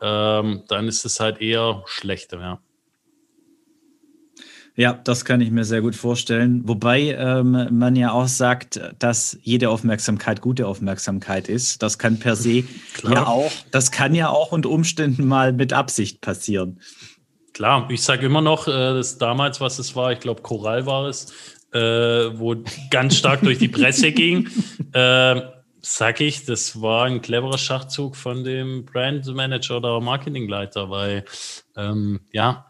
ähm, 0.00 0.62
dann 0.68 0.88
ist 0.88 1.04
es 1.04 1.18
halt 1.18 1.40
eher 1.40 1.82
schlechter, 1.86 2.40
ja. 2.40 2.60
Ja, 4.74 4.94
das 4.94 5.26
kann 5.26 5.42
ich 5.42 5.50
mir 5.50 5.64
sehr 5.64 5.82
gut 5.82 5.94
vorstellen. 5.94 6.66
Wobei 6.66 7.14
ähm, 7.18 7.68
man 7.72 7.94
ja 7.94 8.12
auch 8.12 8.26
sagt, 8.26 8.80
dass 8.98 9.36
jede 9.42 9.68
Aufmerksamkeit 9.68 10.40
gute 10.40 10.66
Aufmerksamkeit 10.66 11.48
ist. 11.48 11.82
Das 11.82 11.98
kann 11.98 12.18
per 12.18 12.36
se 12.36 12.64
ja 13.02 13.26
auch, 13.26 13.52
das 13.70 13.90
kann 13.90 14.14
ja 14.14 14.30
auch 14.30 14.52
unter 14.52 14.70
Umständen 14.70 15.26
mal 15.26 15.52
mit 15.52 15.74
Absicht 15.74 16.22
passieren. 16.22 16.80
Klar, 17.52 17.86
ich 17.90 18.02
sage 18.02 18.24
immer 18.24 18.40
noch, 18.40 18.66
äh, 18.66 18.70
dass 18.70 19.18
damals, 19.18 19.60
was 19.60 19.78
es 19.78 19.94
war, 19.94 20.12
ich 20.12 20.20
glaube, 20.20 20.40
Choral 20.40 20.86
war 20.86 21.06
es, 21.06 21.34
äh, 21.72 21.78
wo 21.78 22.56
ganz 22.90 23.16
stark 23.16 23.42
durch 23.42 23.58
die 23.58 23.68
Presse 23.68 24.10
ging. 24.12 24.48
Äh, 24.94 25.42
sag 25.82 26.20
ich, 26.20 26.46
das 26.46 26.80
war 26.80 27.06
ein 27.06 27.20
cleverer 27.20 27.58
Schachzug 27.58 28.16
von 28.16 28.44
dem 28.44 28.84
Brandmanager 28.84 29.78
oder 29.78 30.00
Marketingleiter, 30.00 30.88
weil 30.90 31.24
ähm, 31.76 32.20
ja, 32.32 32.66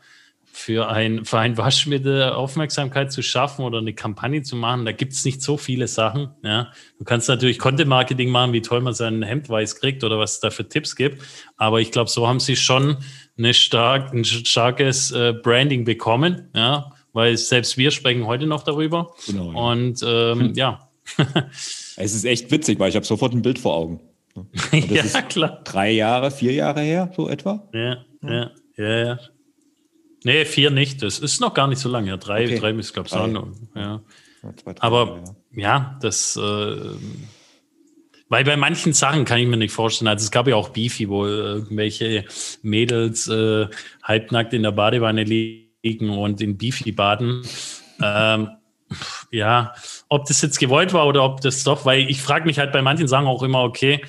für 0.55 0.89
ein, 0.89 1.25
für 1.25 1.39
ein 1.39 1.57
Waschmittel 1.57 2.31
Aufmerksamkeit 2.31 3.11
zu 3.11 3.23
schaffen 3.23 3.65
oder 3.65 3.79
eine 3.79 3.95
Kampagne 3.95 4.43
zu 4.43 4.55
machen, 4.55 4.85
da 4.85 4.93
gibt 4.93 5.13
es 5.13 5.25
nicht 5.25 5.41
so 5.41 5.57
viele 5.57 5.89
Sachen. 5.89 6.31
Ja. 6.43 6.73
Du 6.99 7.05
kannst 7.05 7.29
natürlich 7.29 7.59
Content-Marketing 7.59 8.29
machen, 8.29 8.53
wie 8.53 8.61
toll 8.61 8.83
man 8.83 8.93
sein 8.93 9.23
Hemd 9.23 9.49
weiß 9.49 9.77
kriegt 9.81 10.05
oder 10.05 10.19
was 10.19 10.35
es 10.35 10.41
da 10.41 10.51
für 10.51 10.69
Tipps 10.69 10.95
gibt. 10.95 11.23
Aber 11.57 11.81
ich 11.81 11.91
glaube, 11.91 12.11
so 12.11 12.29
haben 12.29 12.41
sie 12.41 12.57
schon 12.57 12.99
eine 13.39 13.55
stark, 13.55 14.13
ein 14.13 14.25
starkes 14.25 15.11
äh, 15.11 15.33
Branding 15.33 15.85
bekommen, 15.85 16.51
ja, 16.55 16.93
weil 17.15 17.37
selbst 17.39 17.79
wir 17.79 17.91
sprechen 17.91 18.27
heute 18.27 18.47
noch 18.47 18.63
darüber. 18.63 19.15
Genau, 19.27 19.53
ja. 19.53 19.59
Und 19.59 20.03
ähm, 20.07 20.41
hm. 20.41 20.53
ja. 20.55 20.89
es 21.97 22.15
ist 22.15 22.25
echt 22.25 22.51
witzig, 22.51 22.79
weil 22.79 22.89
ich 22.89 22.97
habe 22.97 23.07
sofort 23.07 23.33
ein 23.33 23.43
Bild 23.43 23.59
vor 23.59 23.75
Augen. 23.75 24.01
ja, 24.73 25.23
klar. 25.23 25.61
Drei 25.65 25.91
Jahre, 25.91 26.31
vier 26.31 26.53
Jahre 26.53 26.81
her, 26.81 27.13
so 27.15 27.29
etwa. 27.29 27.69
Ja, 27.73 28.05
ja, 28.23 28.51
ja, 28.77 29.05
ja. 29.05 29.19
Nee, 30.25 30.45
vier 30.45 30.71
nicht. 30.71 31.03
Das 31.03 31.19
ist 31.19 31.41
noch 31.41 31.55
gar 31.55 31.67
nicht 31.67 31.81
so 31.81 31.89
lange. 31.89 32.09
Ja, 32.09 32.17
drei, 32.17 32.45
okay. 32.45 32.59
drei 32.59 32.71
ich 32.73 32.93
glaube 32.93 33.09
sagen. 33.09 33.55
Ja. 33.75 34.03
Zwei, 34.57 34.73
drei, 34.73 34.83
Aber 34.83 35.23
ja. 35.53 35.63
ja, 35.63 35.99
das, 36.01 36.37
äh, 36.37 36.77
weil 38.29 38.45
bei 38.45 38.57
manchen 38.57 38.93
Sachen 38.93 39.25
kann 39.25 39.39
ich 39.41 39.47
mir 39.47 39.57
nicht 39.57 39.73
vorstellen. 39.73 40.09
Also 40.09 40.25
es 40.25 40.31
gab 40.31 40.49
ja 40.49 40.57
auch 40.57 40.71
Beefy, 40.71 41.09
wo 41.09 41.27
irgendwelche 41.27 42.25
Mädels 42.63 43.29
äh, 43.29 43.67
halbnackt 44.03 44.55
in 44.55 44.63
der 44.63 44.73
Badewanne 44.73 45.25
liegen 45.25 46.11
und 46.11 46.41
in 46.41 46.57
Beefy 46.57 46.93
baden. 46.93 47.45
ähm, 48.03 48.49
ja, 49.31 49.75
ob 50.13 50.27
das 50.27 50.43
jetzt 50.43 50.59
gewollt 50.59 50.93
war 50.93 51.07
oder 51.07 51.25
ob 51.25 51.41
das 51.41 51.65
doch, 51.65 51.87
weil 51.87 52.11
ich 52.11 52.21
frage 52.21 52.45
mich 52.45 52.59
halt 52.59 52.71
bei 52.71 52.83
manchen 52.83 53.09
Sachen 53.09 53.27
auch 53.27 53.43
immer, 53.43 53.63
okay, 53.63 54.03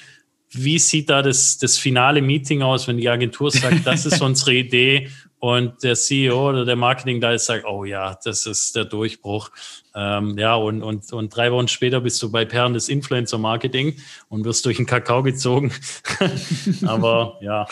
wie 0.50 0.78
sieht 0.78 1.10
da 1.10 1.22
das, 1.22 1.58
das 1.58 1.78
finale 1.78 2.22
Meeting 2.22 2.62
aus, 2.62 2.90
wenn 2.90 2.98
die 2.98 3.08
Agentur 3.08 3.50
sagt, 3.50 3.88
das 3.88 4.06
ist 4.06 4.22
unsere 4.22 4.54
Idee 4.54 5.10
und 5.40 5.82
der 5.82 5.96
CEO 5.96 6.50
oder 6.50 6.66
der 6.66 6.76
Marketingleiter 6.76 7.40
sagt, 7.40 7.66
oh 7.66 7.86
ja, 7.86 8.18
das 8.22 8.46
ist 8.46 8.76
der 8.76 8.84
Durchbruch. 8.84 9.50
Ähm, 9.96 10.38
ja, 10.38 10.56
und, 10.56 10.84
und, 10.84 11.12
und 11.14 11.34
drei 11.34 11.54
Wochen 11.54 11.70
später 11.70 12.02
bist 12.02 12.22
du 12.22 12.30
bei 12.30 12.44
Perlen 12.44 12.74
des 12.74 12.90
Influencer-Marketing 12.90 13.96
und 14.28 14.44
wirst 14.44 14.66
durch 14.66 14.78
den 14.78 14.86
Kakao 14.86 15.24
gezogen. 15.24 15.72
Aber 16.86 17.38
ja. 17.42 17.66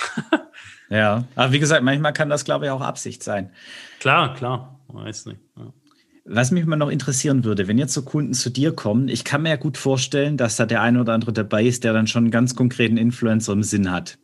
Ja, 0.90 1.24
aber 1.36 1.54
wie 1.54 1.60
gesagt, 1.60 1.84
manchmal 1.84 2.12
kann 2.12 2.30
das, 2.30 2.44
glaube 2.44 2.66
ich, 2.66 2.72
auch 2.72 2.82
Absicht 2.82 3.24
sein. 3.24 3.52
Klar, 4.02 4.34
klar, 4.34 4.82
weiß 4.90 5.28
nicht. 5.28 5.40
Ja. 5.58 5.72
Was 6.34 6.52
mich 6.52 6.66
mal 6.66 6.78
noch 6.78 6.90
interessieren 6.90 7.44
würde, 7.44 7.68
wenn 7.68 7.78
jetzt 7.78 7.94
so 7.94 8.04
Kunden 8.04 8.34
zu 8.34 8.50
dir 8.50 8.72
kommen, 8.72 9.10
ich 9.10 9.26
kann 9.26 9.42
mir 9.42 9.50
ja 9.50 9.56
gut 9.58 9.78
vorstellen, 9.78 10.38
dass 10.38 10.56
da 10.56 10.66
der 10.66 10.82
eine 10.82 11.02
oder 11.02 11.14
andere 11.14 11.34
dabei 11.34 11.66
ist, 11.66 11.84
der 11.84 11.92
dann 11.92 12.08
schon 12.08 12.24
einen 12.24 12.32
ganz 12.32 12.56
konkreten 12.56 12.96
Influencer 12.96 13.52
im 13.52 13.64
Sinn 13.64 13.92
hat. 13.92 14.18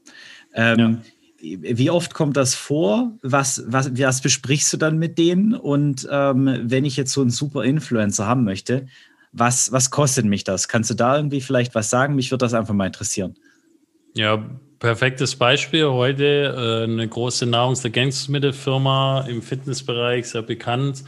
Ähm, 0.54 0.80
ja. 0.80 0.98
Wie 1.39 1.89
oft 1.89 2.13
kommt 2.13 2.38
das 2.38 2.56
vor? 2.56 3.12
Was, 3.22 3.63
was, 3.67 3.91
was 4.00 4.22
besprichst 4.22 4.72
du 4.72 4.78
dann 4.78 4.98
mit 4.98 5.17
denen? 5.17 5.54
Und 5.54 6.08
ähm, 6.10 6.62
wenn 6.63 6.86
ich 6.86 6.96
jetzt 6.96 7.12
so 7.12 7.22
einen 7.22 7.30
super 7.30 7.63
Influencer 7.63 8.26
haben 8.26 8.43
möchte, 8.46 8.88
was, 9.34 9.72
was 9.72 9.91
kostet 9.91 10.26
mich 10.26 10.46
das? 10.46 10.67
Kannst 10.67 10.89
du 10.89 10.93
da 10.93 11.17
irgendwie 11.17 11.41
vielleicht 11.41 11.76
was 11.76 11.89
sagen? 11.89 12.15
Mich 12.15 12.32
würde 12.32 12.46
das 12.46 12.54
einfach 12.54 12.74
mal 12.74 12.88
interessieren. 12.88 13.36
Ja, 14.15 14.50
perfektes 14.80 15.36
Beispiel. 15.36 15.86
Heute 15.86 16.24
äh, 16.26 16.84
eine 16.91 17.08
große 17.08 17.46
Nahrungsergänzungsmittelfirma 17.46 19.26
im 19.28 19.41
Fitnessbereich, 19.41 20.28
sehr 20.28 20.41
bekannt, 20.41 21.04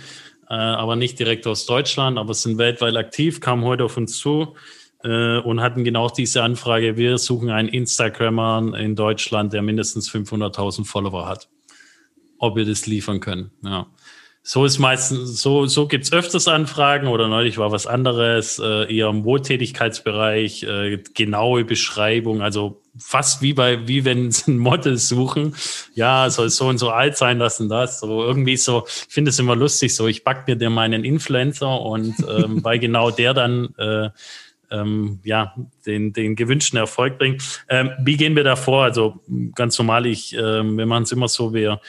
äh, 0.49 0.53
aber 0.53 0.95
nicht 0.95 1.19
direkt 1.19 1.45
aus 1.47 1.65
Deutschland, 1.65 2.17
aber 2.17 2.33
sind 2.33 2.57
weltweit 2.57 2.95
aktiv, 2.95 3.39
kam 3.39 3.63
heute 3.63 3.85
auf 3.85 3.97
uns 3.97 4.17
zu 4.17 4.55
äh, 5.03 5.37
und 5.37 5.61
hatten 5.61 5.83
genau 5.83 6.09
diese 6.09 6.43
Anfrage. 6.43 6.97
Wir 6.97 7.17
suchen 7.17 7.49
einen 7.49 7.69
Instagrammer 7.69 8.73
in 8.77 8.95
Deutschland, 8.95 9.53
der 9.53 9.61
mindestens 9.61 10.09
500.000 10.11 10.85
Follower 10.85 11.27
hat. 11.27 11.49
Ob 12.39 12.55
wir 12.55 12.65
das 12.65 12.87
liefern 12.87 13.19
können. 13.19 13.51
Ja. 13.63 13.87
So 14.41 14.65
ist 14.65 14.79
meistens, 14.79 15.41
so, 15.41 15.65
so 15.65 15.87
gibt's 15.87 16.13
öfters 16.13 16.47
Anfragen 16.47 17.07
oder 17.07 17.27
neulich 17.27 17.57
war 17.57 17.71
was 17.71 17.85
anderes, 17.85 18.57
äh, 18.57 18.91
eher 18.91 19.09
im 19.09 19.25
Wohltätigkeitsbereich, 19.25 20.63
äh, 20.63 21.03
genaue 21.13 21.65
Beschreibung, 21.65 22.41
also 22.41 22.81
fast 22.99 23.41
wie 23.41 23.53
bei, 23.53 23.87
wie 23.87 24.05
wenn 24.05 24.31
sie 24.31 24.51
ein 24.51 24.57
Model 24.57 24.97
suchen. 24.97 25.55
Ja, 25.93 26.29
soll 26.29 26.49
so 26.49 26.67
und 26.67 26.77
so 26.77 26.89
alt 26.89 27.17
sein, 27.17 27.39
das 27.39 27.59
und 27.59 27.69
das. 27.69 27.99
So 27.99 28.23
irgendwie 28.23 28.57
so, 28.57 28.85
ich 28.87 29.13
finde 29.13 29.29
es 29.29 29.39
immer 29.39 29.55
lustig, 29.55 29.95
so 29.95 30.07
ich 30.07 30.23
back 30.23 30.47
mir 30.47 30.55
dir 30.55 30.69
meinen 30.69 31.03
Influencer 31.03 31.81
und 31.81 32.15
ähm, 32.29 32.59
weil 32.63 32.79
genau 32.79 33.11
der 33.11 33.33
dann 33.33 33.73
äh, 33.77 34.09
ähm, 34.71 35.19
ja, 35.23 35.55
den, 35.85 36.13
den 36.13 36.35
gewünschten 36.35 36.77
Erfolg 36.77 37.17
bringt. 37.17 37.63
Ähm, 37.69 37.91
wie 37.99 38.17
gehen 38.17 38.35
wir 38.35 38.43
da 38.43 38.55
vor? 38.55 38.83
Also 38.83 39.19
ganz 39.55 39.77
normal, 39.77 40.05
ich, 40.05 40.35
äh, 40.35 40.63
wir 40.63 40.85
machen 40.85 41.03
es 41.03 41.11
immer 41.11 41.27
so, 41.27 41.53
wir 41.53 41.81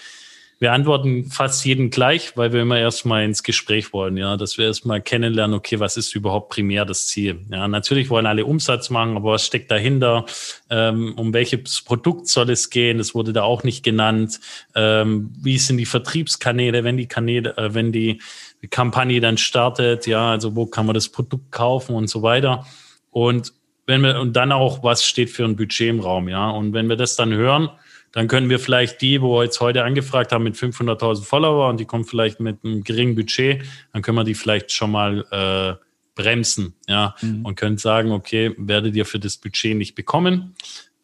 wir 0.60 0.74
antworten 0.74 1.24
fast 1.24 1.64
jeden 1.64 1.88
gleich, 1.88 2.36
weil 2.36 2.52
wir 2.52 2.60
immer 2.60 2.78
erstmal 2.78 3.24
ins 3.24 3.42
Gespräch 3.42 3.94
wollen, 3.94 4.18
ja, 4.18 4.36
dass 4.36 4.58
wir 4.58 4.66
erstmal 4.66 5.00
kennenlernen, 5.00 5.56
okay, 5.56 5.80
was 5.80 5.96
ist 5.96 6.14
überhaupt 6.14 6.50
primär 6.50 6.84
das 6.84 7.06
Ziel? 7.06 7.40
Ja, 7.50 7.66
natürlich 7.66 8.10
wollen 8.10 8.26
alle 8.26 8.44
Umsatz 8.44 8.90
machen, 8.90 9.16
aber 9.16 9.32
was 9.32 9.46
steckt 9.46 9.70
dahinter? 9.70 10.26
Ähm, 10.68 11.14
um 11.16 11.32
welches 11.32 11.80
Produkt 11.80 12.28
soll 12.28 12.50
es 12.50 12.68
gehen? 12.68 12.98
Das 12.98 13.14
wurde 13.14 13.32
da 13.32 13.42
auch 13.42 13.64
nicht 13.64 13.82
genannt. 13.82 14.38
Ähm, 14.74 15.32
wie 15.40 15.56
sind 15.56 15.78
die 15.78 15.86
Vertriebskanäle, 15.86 16.84
wenn 16.84 16.98
die 16.98 17.08
Kanäle, 17.08 17.56
äh, 17.56 17.72
wenn 17.72 17.90
die 17.90 18.20
Kampagne 18.68 19.22
dann 19.22 19.38
startet? 19.38 20.06
Ja, 20.06 20.32
also 20.32 20.56
wo 20.56 20.66
kann 20.66 20.84
man 20.84 20.94
das 20.94 21.08
Produkt 21.08 21.52
kaufen 21.52 21.94
und 21.94 22.10
so 22.10 22.20
weiter? 22.20 22.66
Und 23.10 23.54
wenn 23.86 24.02
wir, 24.02 24.20
und 24.20 24.34
dann 24.34 24.52
auch, 24.52 24.84
was 24.84 25.06
steht 25.06 25.30
für 25.30 25.46
ein 25.46 25.56
Budget 25.56 25.88
im 25.88 26.00
Raum, 26.00 26.28
ja? 26.28 26.50
Und 26.50 26.74
wenn 26.74 26.90
wir 26.90 26.96
das 26.96 27.16
dann 27.16 27.32
hören, 27.32 27.70
dann 28.12 28.28
können 28.28 28.50
wir 28.50 28.58
vielleicht 28.58 29.00
die, 29.00 29.22
wo 29.22 29.38
wir 29.38 29.44
jetzt 29.44 29.60
heute 29.60 29.84
angefragt 29.84 30.32
haben, 30.32 30.44
mit 30.44 30.56
500.000 30.56 31.24
Follower 31.24 31.68
und 31.68 31.78
die 31.78 31.84
kommen 31.84 32.04
vielleicht 32.04 32.40
mit 32.40 32.64
einem 32.64 32.82
geringen 32.82 33.14
Budget, 33.14 33.62
dann 33.92 34.02
können 34.02 34.16
wir 34.16 34.24
die 34.24 34.34
vielleicht 34.34 34.72
schon 34.72 34.90
mal 34.90 35.24
äh, 35.30 35.84
bremsen, 36.14 36.74
ja, 36.88 37.14
mhm. 37.22 37.44
und 37.44 37.54
können 37.54 37.78
sagen, 37.78 38.12
okay, 38.12 38.54
werdet 38.58 38.96
ihr 38.96 39.06
für 39.06 39.18
das 39.18 39.36
Budget 39.36 39.76
nicht 39.76 39.94
bekommen, 39.94 40.54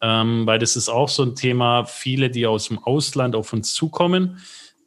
ähm, 0.01 0.45
weil 0.45 0.59
das 0.59 0.75
ist 0.75 0.89
auch 0.89 1.09
so 1.09 1.23
ein 1.23 1.35
Thema, 1.35 1.85
viele, 1.85 2.29
die 2.29 2.45
aus 2.45 2.67
dem 2.67 2.79
Ausland 2.79 3.35
auf 3.35 3.53
uns 3.53 3.73
zukommen, 3.73 4.39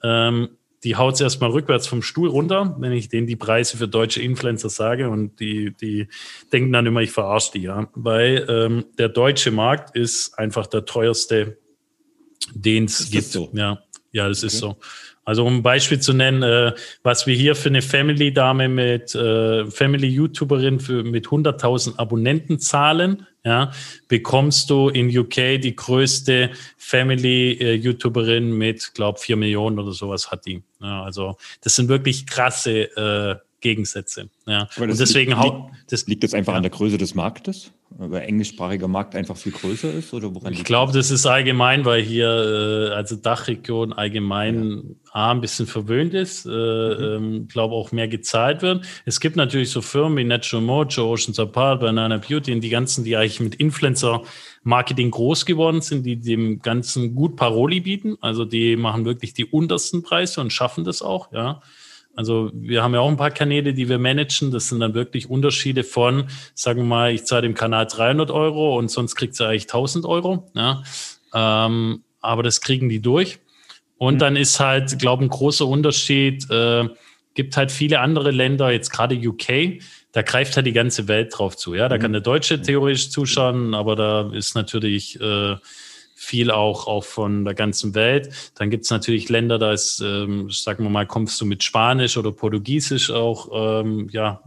ähm, 0.02 0.50
die 0.84 0.96
haut 0.96 1.14
es 1.14 1.20
erstmal 1.20 1.50
rückwärts 1.50 1.86
vom 1.86 2.00
Stuhl 2.00 2.28
runter, 2.28 2.74
wenn 2.78 2.92
ich 2.92 3.10
denen 3.10 3.26
die 3.26 3.36
Preise 3.36 3.76
für 3.76 3.86
deutsche 3.86 4.22
Influencer 4.22 4.70
sage 4.70 5.10
und 5.10 5.38
die, 5.38 5.74
die 5.78 6.08
denken 6.52 6.72
dann 6.72 6.86
immer, 6.86 7.00
ich 7.00 7.10
verarsche 7.10 7.52
die, 7.52 7.62
ja, 7.62 7.88
weil 7.94 8.46
ähm, 8.48 8.84
der 8.98 9.10
deutsche 9.10 9.50
Markt 9.50 9.94
ist 9.94 10.38
einfach 10.38 10.66
der 10.66 10.86
teuerste 10.86 11.58
den 12.54 12.84
es 12.84 13.10
gibt. 13.10 13.26
So? 13.26 13.50
Ja, 13.52 13.82
ja, 14.12 14.28
das 14.28 14.38
okay. 14.38 14.46
ist 14.46 14.58
so. 14.58 14.76
Also 15.24 15.46
um 15.46 15.58
ein 15.58 15.62
Beispiel 15.62 16.00
zu 16.00 16.12
nennen, 16.12 16.42
äh, 16.42 16.72
was 17.02 17.26
wir 17.26 17.36
hier 17.36 17.54
für 17.54 17.68
eine 17.68 17.82
Family-Dame 17.82 18.68
mit 18.68 19.14
äh, 19.14 19.66
Family-YouTuberin 19.66 20.80
für 20.80 21.04
mit 21.04 21.26
100.000 21.26 21.98
Abonnenten 21.98 22.58
zahlen, 22.58 23.26
ja, 23.44 23.70
bekommst 24.08 24.70
du 24.70 24.88
in 24.88 25.16
UK 25.16 25.60
die 25.60 25.76
größte 25.76 26.50
Family-YouTuberin 26.78 28.50
mit, 28.50 28.92
glaub, 28.94 29.20
vier 29.20 29.36
Millionen 29.36 29.78
oder 29.78 29.92
sowas 29.92 30.30
hat 30.30 30.46
die. 30.46 30.62
Ja, 30.80 31.04
also 31.04 31.36
das 31.62 31.76
sind 31.76 31.88
wirklich 31.88 32.26
krasse 32.26 32.96
äh, 32.96 33.36
Gegensätze. 33.60 34.30
Ja. 34.46 34.68
Und 34.78 34.98
deswegen 34.98 35.40
liegt, 35.40 35.56
das, 35.92 36.06
liegt 36.06 36.24
das 36.24 36.34
einfach 36.34 36.54
ja. 36.54 36.56
an 36.56 36.62
der 36.62 36.70
Größe 36.70 36.98
des 36.98 37.14
Marktes, 37.14 37.72
der 38.08 38.26
englischsprachige 38.26 38.88
Markt 38.88 39.14
einfach 39.14 39.36
viel 39.36 39.52
größer 39.52 39.92
ist 39.92 40.14
oder 40.14 40.34
woran? 40.34 40.52
Ich 40.52 40.64
glaube, 40.64 40.92
das 40.92 41.10
ist 41.10 41.26
allgemein, 41.26 41.84
weil 41.84 42.02
hier 42.02 42.90
äh, 42.90 42.94
also 42.94 43.16
Dachregion 43.16 43.92
allgemein 43.92 44.96
ja. 45.04 45.10
A, 45.12 45.30
ein 45.32 45.40
bisschen 45.40 45.66
verwöhnt 45.66 46.14
ist, 46.14 46.46
äh, 46.46 46.48
mhm. 46.48 47.02
ähm, 47.02 47.48
glaube 47.48 47.74
auch 47.74 47.92
mehr 47.92 48.08
gezahlt 48.08 48.62
wird. 48.62 48.86
Es 49.04 49.20
gibt 49.20 49.36
natürlich 49.36 49.70
so 49.70 49.82
Firmen 49.82 50.18
wie 50.18 50.24
Natural 50.24 50.64
Mojo, 50.64 51.12
Oceans 51.12 51.38
Apart, 51.38 51.80
Banana 51.80 52.18
Beauty 52.18 52.52
und 52.52 52.60
die 52.60 52.70
ganzen, 52.70 53.04
die 53.04 53.16
eigentlich 53.16 53.40
mit 53.40 53.56
Influencer 53.56 54.22
Marketing 54.62 55.10
groß 55.10 55.46
geworden 55.46 55.80
sind, 55.80 56.04
die 56.04 56.20
dem 56.20 56.60
Ganzen 56.60 57.14
gut 57.14 57.36
Paroli 57.36 57.80
bieten. 57.80 58.16
Also 58.20 58.44
die 58.44 58.76
machen 58.76 59.04
wirklich 59.04 59.34
die 59.34 59.46
untersten 59.46 60.02
Preise 60.02 60.40
und 60.40 60.52
schaffen 60.52 60.84
das 60.84 61.02
auch, 61.02 61.32
ja. 61.32 61.60
Also 62.16 62.50
wir 62.52 62.82
haben 62.82 62.94
ja 62.94 63.00
auch 63.00 63.08
ein 63.08 63.16
paar 63.16 63.30
Kanäle, 63.30 63.72
die 63.72 63.88
wir 63.88 63.98
managen. 63.98 64.50
Das 64.50 64.68
sind 64.68 64.80
dann 64.80 64.94
wirklich 64.94 65.30
Unterschiede 65.30 65.84
von, 65.84 66.24
sagen 66.54 66.80
wir 66.80 66.86
mal, 66.86 67.12
ich 67.12 67.24
zahle 67.24 67.42
dem 67.42 67.54
Kanal 67.54 67.86
300 67.86 68.30
Euro 68.30 68.78
und 68.78 68.90
sonst 68.90 69.14
kriegt 69.14 69.34
sie 69.34 69.46
eigentlich 69.46 69.64
1000 69.64 70.04
Euro. 70.04 70.50
Ja. 70.54 70.82
Ähm, 71.34 72.02
aber 72.20 72.42
das 72.42 72.60
kriegen 72.60 72.88
die 72.88 73.00
durch. 73.00 73.38
Und 73.96 74.14
mhm. 74.14 74.18
dann 74.18 74.36
ist 74.36 74.60
halt, 74.60 74.98
glaube 74.98 75.24
ich, 75.24 75.28
ein 75.28 75.30
großer 75.30 75.66
Unterschied. 75.66 76.50
Äh, 76.50 76.88
gibt 77.34 77.56
halt 77.56 77.70
viele 77.70 78.00
andere 78.00 78.30
Länder, 78.30 78.70
jetzt 78.70 78.90
gerade 78.90 79.14
UK, 79.14 79.80
da 80.12 80.22
greift 80.22 80.56
halt 80.56 80.66
die 80.66 80.72
ganze 80.72 81.08
Welt 81.08 81.32
drauf 81.36 81.56
zu. 81.56 81.74
Ja, 81.74 81.88
da 81.88 81.96
mhm. 81.96 82.00
kann 82.00 82.12
der 82.12 82.20
Deutsche 82.20 82.60
theoretisch 82.60 83.10
zuschauen, 83.10 83.74
aber 83.74 83.96
da 83.96 84.30
ist 84.32 84.54
natürlich 84.54 85.20
äh, 85.20 85.56
viel 86.22 86.50
auch, 86.50 86.86
auch 86.86 87.02
von 87.02 87.46
der 87.46 87.54
ganzen 87.54 87.94
Welt. 87.94 88.28
Dann 88.54 88.68
gibt 88.68 88.84
es 88.84 88.90
natürlich 88.90 89.30
Länder, 89.30 89.58
da 89.58 89.72
ist, 89.72 90.02
ähm, 90.04 90.50
sagen 90.50 90.84
wir 90.84 90.90
mal, 90.90 91.06
kommst 91.06 91.40
du 91.40 91.46
mit 91.46 91.64
Spanisch 91.64 92.18
oder 92.18 92.30
Portugiesisch 92.30 93.10
auch 93.10 93.48
ähm, 93.80 94.06
ja, 94.12 94.42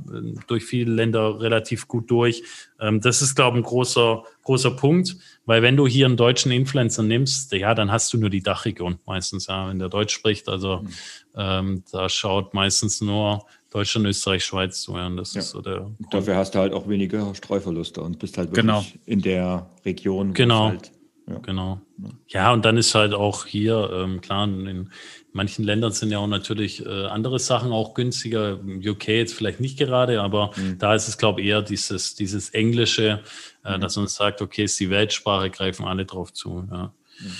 durch 0.46 0.66
viele 0.66 0.94
Länder 0.94 1.42
relativ 1.42 1.88
gut 1.88 2.12
durch. 2.12 2.44
Ähm, 2.80 3.02
das 3.02 3.24
ist, 3.24 3.34
glaube 3.34 3.58
ich, 3.58 3.64
ein 3.64 3.68
großer, 3.68 4.24
großer 4.44 4.70
Punkt, 4.70 5.18
weil 5.48 5.64
wenn 5.64 5.76
du 5.76 5.88
hier 5.88 6.06
einen 6.06 6.16
deutschen 6.16 6.52
Influencer 6.52 7.02
nimmst, 7.02 7.52
ja, 7.54 7.74
dann 7.74 7.92
hast 7.92 8.14
du 8.14 8.20
nur 8.20 8.30
die 8.30 8.44
Dachregion 8.44 9.00
meistens, 9.08 9.48
ja, 9.48 9.68
wenn 9.68 9.80
der 9.80 9.90
Deutsch 9.90 10.14
spricht. 10.14 10.50
Also 10.50 10.82
mhm. 10.84 10.90
ähm, 11.36 11.84
da 11.92 12.08
schaut 12.08 12.54
meistens 12.54 13.02
nur 13.02 13.48
Deutschland, 13.72 14.06
Österreich, 14.06 14.46
Schweiz 14.46 14.84
zu. 14.84 14.96
Ja, 14.96 15.10
das 15.10 15.34
ja. 15.34 15.40
ist 15.40 15.50
so 15.50 15.62
der 15.62 15.90
Dafür 16.12 16.36
hast 16.36 16.54
du 16.54 16.60
halt 16.60 16.72
auch 16.72 16.88
weniger 16.88 17.34
Streuverluste 17.34 18.00
und 18.02 18.20
bist 18.20 18.38
halt 18.38 18.52
wirklich 18.52 18.64
genau. 18.64 18.86
in 19.08 19.22
der 19.22 19.72
Region. 19.84 20.36
Genau. 20.36 20.68
Halt 20.68 20.92
ja. 21.28 21.38
Genau. 21.40 21.82
Ja, 22.28 22.52
und 22.52 22.66
dann 22.66 22.76
ist 22.76 22.94
halt 22.96 23.14
auch 23.14 23.46
hier, 23.46 23.90
ähm, 23.94 24.20
klar, 24.20 24.44
in 24.46 24.90
manchen 25.32 25.64
Ländern 25.64 25.92
sind 25.92 26.12
ja 26.12 26.20
auch 26.20 26.28
natürlich 26.28 26.86
äh, 26.86 27.06
andere 27.06 27.40
Sachen 27.40 27.72
auch 27.72 27.94
günstiger. 27.94 28.60
UK 28.62 29.08
jetzt 29.08 29.34
vielleicht 29.34 29.62
nicht 29.62 29.78
gerade, 29.78 30.22
aber 30.22 30.52
mhm. 30.56 30.78
da 30.80 30.94
ist 30.94 31.08
es, 31.08 31.18
glaube 31.18 31.42
ich, 31.42 31.48
eher 31.48 31.62
dieses, 31.62 32.16
dieses 32.16 32.50
Englische, 32.50 33.22
äh, 33.64 33.78
mhm. 33.78 33.82
dass 33.82 33.96
man 33.96 34.08
sagt, 34.08 34.42
okay, 34.42 34.66
ist 34.66 34.80
die 34.80 34.90
Weltsprache, 34.90 35.50
greifen 35.50 35.86
alle 35.86 36.06
drauf 36.06 36.34
zu. 36.34 36.68
Ja. 36.70 36.94
Mhm. 37.20 37.32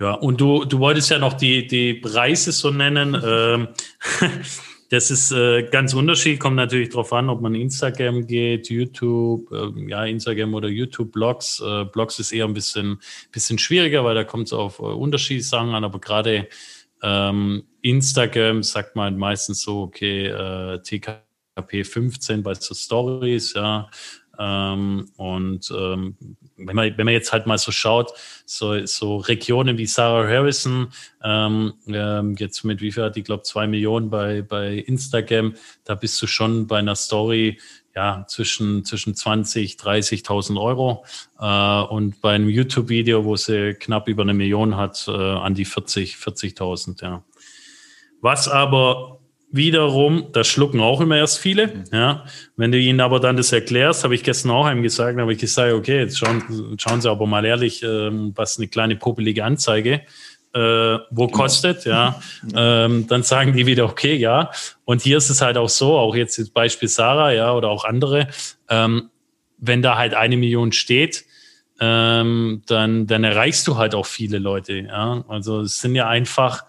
Ja, 0.00 0.12
und 0.12 0.40
du, 0.40 0.64
du 0.64 0.78
wolltest 0.78 1.10
ja 1.10 1.18
noch 1.18 1.32
die, 1.32 1.66
die 1.66 1.94
Preise 1.94 2.52
so 2.52 2.70
nennen. 2.70 3.14
Ähm, 3.28 3.68
Das 4.90 5.10
ist 5.10 5.32
äh, 5.32 5.64
ganz 5.64 5.92
unterschiedlich, 5.92 6.40
kommt 6.40 6.56
natürlich 6.56 6.88
darauf 6.88 7.12
an, 7.12 7.28
ob 7.28 7.42
man 7.42 7.54
Instagram 7.54 8.26
geht, 8.26 8.70
YouTube, 8.70 9.52
äh, 9.52 9.88
ja, 9.88 10.06
Instagram 10.06 10.54
oder 10.54 10.68
YouTube, 10.68 11.12
Blogs. 11.12 11.60
Äh, 11.60 11.84
Blogs 11.84 12.18
ist 12.18 12.32
eher 12.32 12.46
ein 12.46 12.54
bisschen, 12.54 12.98
bisschen 13.30 13.58
schwieriger, 13.58 14.02
weil 14.04 14.14
da 14.14 14.24
kommt 14.24 14.46
es 14.46 14.54
auf 14.54 14.78
äh, 14.78 14.82
unterschiedliche 14.82 15.48
Sachen 15.48 15.74
an, 15.74 15.84
aber 15.84 15.98
gerade 15.98 16.48
ähm, 17.02 17.64
Instagram 17.82 18.62
sagt 18.62 18.96
man 18.96 19.18
meistens 19.18 19.60
so, 19.60 19.82
okay, 19.82 20.26
äh, 20.26 20.80
TKP 20.82 21.84
15 21.84 22.42
bei 22.42 22.54
so 22.54 22.74
Stories, 22.74 23.52
ja, 23.52 23.90
ähm, 24.38 25.10
und 25.16 25.70
ähm, 25.76 26.16
wenn, 26.68 26.76
man, 26.76 26.96
wenn 26.96 27.04
man 27.04 27.14
jetzt 27.14 27.32
halt 27.32 27.46
mal 27.46 27.58
so 27.58 27.72
schaut, 27.72 28.12
so, 28.46 28.84
so 28.86 29.16
Regionen 29.16 29.78
wie 29.78 29.86
Sarah 29.86 30.28
Harrison, 30.28 30.88
ähm, 31.22 31.74
ähm, 31.88 32.36
jetzt 32.38 32.64
mit 32.64 32.80
wie 32.80 32.92
viel 32.92 33.04
hat 33.04 33.16
die, 33.16 33.22
glaube 33.22 33.42
zwei 33.42 33.66
Millionen 33.66 34.10
bei, 34.10 34.42
bei 34.42 34.74
Instagram, 34.74 35.54
da 35.84 35.94
bist 35.94 36.20
du 36.22 36.26
schon 36.26 36.66
bei 36.66 36.78
einer 36.78 36.94
Story, 36.94 37.58
ja, 37.94 38.24
zwischen, 38.28 38.84
zwischen 38.84 39.16
20, 39.16 39.74
30.000 39.74 40.60
Euro 40.60 41.04
äh, 41.40 41.92
und 41.92 42.20
bei 42.20 42.34
einem 42.34 42.48
YouTube-Video, 42.48 43.24
wo 43.24 43.34
sie 43.34 43.74
knapp 43.74 44.06
über 44.06 44.22
eine 44.22 44.34
Million 44.34 44.76
hat, 44.76 45.06
äh, 45.08 45.10
an 45.10 45.54
die 45.54 45.64
40, 45.64 46.14
40.000, 46.14 47.02
ja. 47.02 47.24
Was 48.20 48.48
aber 48.48 49.17
wiederum, 49.50 50.26
das 50.32 50.46
schlucken 50.46 50.80
auch 50.80 51.00
immer 51.00 51.16
erst 51.16 51.38
viele, 51.38 51.68
mhm. 51.68 51.84
ja. 51.92 52.24
Wenn 52.56 52.72
du 52.72 52.78
ihnen 52.78 53.00
aber 53.00 53.20
dann 53.20 53.36
das 53.36 53.52
erklärst, 53.52 54.04
habe 54.04 54.14
ich 54.14 54.22
gestern 54.22 54.50
auch 54.50 54.66
einem 54.66 54.82
gesagt, 54.82 55.18
habe 55.18 55.32
ich 55.32 55.38
gesagt, 55.38 55.72
okay, 55.72 56.00
jetzt 56.00 56.18
schauen, 56.18 56.76
schauen 56.78 57.00
Sie 57.00 57.10
aber 57.10 57.26
mal 57.26 57.44
ehrlich, 57.44 57.82
ähm, 57.82 58.32
was 58.34 58.58
eine 58.58 58.68
kleine 58.68 58.96
popelige 58.96 59.44
Anzeige 59.44 60.02
äh, 60.54 60.98
wo 61.10 61.26
genau. 61.26 61.38
kostet, 61.38 61.84
ja, 61.84 62.20
ähm, 62.54 63.06
dann 63.06 63.22
sagen 63.22 63.52
die 63.52 63.66
wieder, 63.66 63.84
okay, 63.84 64.14
ja. 64.14 64.50
Und 64.84 65.02
hier 65.02 65.18
ist 65.18 65.30
es 65.30 65.40
halt 65.40 65.56
auch 65.56 65.68
so, 65.68 65.96
auch 65.96 66.14
jetzt 66.14 66.38
das 66.38 66.50
Beispiel 66.50 66.88
Sarah, 66.88 67.32
ja, 67.32 67.52
oder 67.52 67.68
auch 67.68 67.84
andere, 67.84 68.28
ähm, 68.68 69.10
wenn 69.58 69.82
da 69.82 69.96
halt 69.96 70.14
eine 70.14 70.36
Million 70.36 70.72
steht, 70.72 71.24
ähm, 71.80 72.62
dann, 72.66 73.06
dann 73.06 73.24
erreichst 73.24 73.66
du 73.68 73.76
halt 73.76 73.94
auch 73.94 74.06
viele 74.06 74.38
Leute, 74.38 74.74
ja. 74.74 75.24
Also 75.28 75.60
es 75.60 75.80
sind 75.80 75.94
ja 75.94 76.08
einfach, 76.08 76.64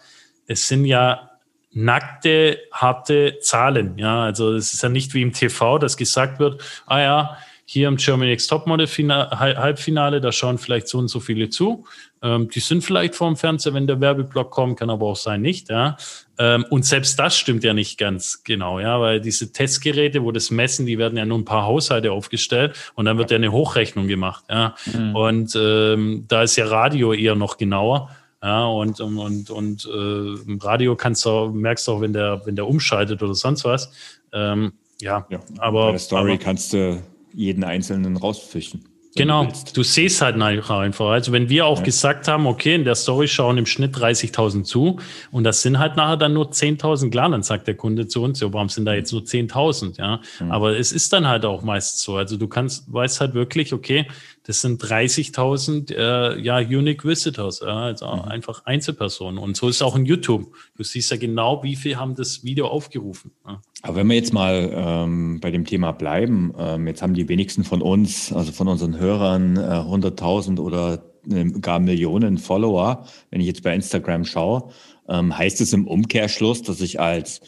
es 0.48 0.68
sind 0.68 0.86
ja 0.86 1.29
nackte, 1.72 2.60
harte 2.72 3.38
Zahlen, 3.42 3.98
ja. 3.98 4.24
Also 4.24 4.54
es 4.54 4.74
ist 4.74 4.84
ja 4.84 4.90
nicht 4.90 5.14
wie 5.14 5.22
im 5.22 5.34
TV, 5.34 5.78
dass 5.78 5.98
gesagt 5.98 6.40
wird, 6.40 6.62
ah 6.86 7.00
ja, 7.00 7.38
hier 7.66 7.88
im 7.88 7.98
Germany 7.98 8.32
Next 8.32 8.50
Topmodel 8.50 8.88
Halbfinale, 8.88 10.22
da 10.22 10.32
schauen 10.32 10.58
vielleicht 10.58 10.88
so 10.88 10.98
und 10.98 11.08
so 11.08 11.20
viele 11.20 11.50
zu. 11.50 11.86
Ähm, 12.24 12.50
die 12.50 12.62
sind 12.62 12.84
vielleicht 12.84 13.14
vorm 13.14 13.38
Fernseher, 13.38 13.76
wenn 13.76 13.86
der 13.86 14.02
Werbeblock 14.02 14.50
kommt, 14.50 14.80
kann 14.80 14.90
aber 14.90 15.06
auch 15.06 15.16
sein, 15.16 15.44
nicht, 15.44 15.70
ja. 15.70 15.96
Ähm, 16.40 16.66
und 16.72 16.84
selbst 16.84 17.20
das 17.20 17.38
stimmt 17.38 17.64
ja 17.64 17.76
nicht 17.76 18.00
ganz 18.00 18.44
genau, 18.44 18.80
ja, 18.80 19.00
weil 19.00 19.22
diese 19.22 19.52
Testgeräte, 19.52 20.24
wo 20.24 20.32
das 20.32 20.50
messen, 20.50 20.88
die 20.88 20.98
werden 20.98 21.16
ja 21.16 21.26
nur 21.26 21.38
ein 21.38 21.46
paar 21.46 21.66
Haushalte 21.66 22.12
aufgestellt 22.12 22.76
und 22.96 23.06
dann 23.06 23.20
wird 23.20 23.30
ja 23.30 23.38
eine 23.38 23.52
Hochrechnung 23.52 24.08
gemacht, 24.08 24.46
ja. 24.50 24.74
Mhm. 24.92 25.16
Und 25.16 25.56
ähm, 25.56 26.26
da 26.28 26.42
ist 26.42 26.56
ja 26.56 26.66
Radio 26.66 27.14
eher 27.14 27.36
noch 27.36 27.58
genauer. 27.58 28.10
Ja, 28.42 28.66
und, 28.66 29.02
und, 29.02 29.50
und 29.50 29.86
äh, 29.86 30.50
im 30.50 30.60
Radio 30.62 30.96
kannst 30.96 31.26
du, 31.26 31.50
merkst 31.50 31.88
du 31.88 31.92
auch, 31.92 32.02
wenn 32.02 32.14
der, 32.14 32.42
wenn 32.46 32.56
der 32.56 32.68
umschaltet 32.68 33.22
oder 33.22 33.34
sonst 33.34 33.66
was. 33.66 33.92
Ähm, 34.32 34.74
ja, 35.02 35.26
ja, 35.30 35.40
aber. 35.58 35.88
Bei 35.88 35.92
der 35.92 36.00
Story 36.00 36.32
aber, 36.34 36.40
kannst 36.40 36.74
du 36.74 37.02
jeden 37.34 37.64
einzelnen 37.64 38.16
rausfischen. 38.18 38.86
Genau, 39.16 39.46
du, 39.46 39.52
du, 39.74 39.84
siehst 39.84 40.22
halt 40.22 40.40
einfach. 40.40 41.08
Also 41.08 41.32
wenn 41.32 41.50
wir 41.50 41.66
auch 41.66 41.80
ja. 41.80 41.84
gesagt 41.84 42.28
haben, 42.28 42.46
okay, 42.46 42.76
in 42.76 42.86
der 42.86 42.96
Story 42.96 43.28
schauen 43.28 43.58
im 43.58 43.66
Schnitt 43.66 43.96
30.000 43.96 44.64
zu 44.64 45.00
und 45.32 45.44
das 45.44 45.62
sind 45.62 45.80
halt 45.80 45.96
nachher 45.96 46.16
dann 46.16 46.34
nur 46.34 46.52
10.000, 46.52 47.10
klar, 47.10 47.30
dann 47.30 47.42
sagt 47.42 47.68
der 47.68 47.76
Kunde 47.76 48.08
zu 48.08 48.22
uns, 48.22 48.40
ja, 48.40 48.54
warum 48.54 48.70
sind 48.70 48.86
da 48.86 48.94
jetzt 48.94 49.12
nur 49.12 49.24
10.000, 49.24 49.98
ja? 49.98 50.22
Mhm. 50.40 50.52
Aber 50.52 50.78
es 50.78 50.92
ist 50.92 51.12
dann 51.12 51.28
halt 51.28 51.44
auch 51.44 51.64
meist 51.64 52.00
so. 52.02 52.18
Also 52.18 52.38
du 52.38 52.48
kannst, 52.48 52.94
weißt 52.94 53.20
halt 53.20 53.34
wirklich, 53.34 53.74
okay, 53.74 54.08
das 54.50 54.62
sind 54.62 54.84
30.000 54.84 55.94
äh, 55.94 56.42
ja, 56.42 56.58
Unique 56.58 57.06
Visitors, 57.06 57.60
ja, 57.60 57.82
also 57.82 58.08
mhm. 58.08 58.22
einfach 58.24 58.66
Einzelpersonen. 58.66 59.38
Und 59.38 59.56
so 59.56 59.70
ist 59.70 59.76
es 59.76 59.82
auch 59.84 59.96
in 59.96 60.08
YouTube. 60.08 60.52
Du 60.76 60.82
siehst 60.82 61.12
ja 61.12 61.18
genau, 61.18 61.62
wie 61.62 61.76
viel 61.76 61.98
haben 61.98 62.16
das 62.16 62.44
Video 62.44 62.68
aufgerufen. 62.68 63.30
Ja. 63.46 63.62
Aber 63.84 63.98
wenn 63.98 64.08
wir 64.08 64.16
jetzt 64.16 64.34
mal 64.34 64.72
ähm, 64.74 65.40
bei 65.40 65.52
dem 65.52 65.66
Thema 65.66 65.92
bleiben, 65.92 66.52
ähm, 66.58 66.88
jetzt 66.88 67.04
haben 67.04 67.14
die 67.14 67.30
wenigsten 67.30 67.64
von 67.64 67.84
uns, 67.84 68.34
also 68.34 68.52
von 68.52 68.68
unseren 68.68 68.98
Hörern, 68.98 69.56
äh, 69.56 69.60
100.000 69.60 70.60
oder 70.60 71.04
äh, 71.30 71.46
gar 71.62 71.80
Millionen 71.80 72.40
Follower. 72.40 73.06
Wenn 73.30 73.42
ich 73.42 73.48
jetzt 73.48 73.62
bei 73.62 73.76
Instagram 73.76 74.26
schaue, 74.26 74.72
ähm, 75.08 75.38
heißt 75.38 75.62
es 75.62 75.74
im 75.74 75.86
Umkehrschluss, 75.86 76.64
dass 76.64 76.82
ich 76.82 77.00
als 77.00 77.42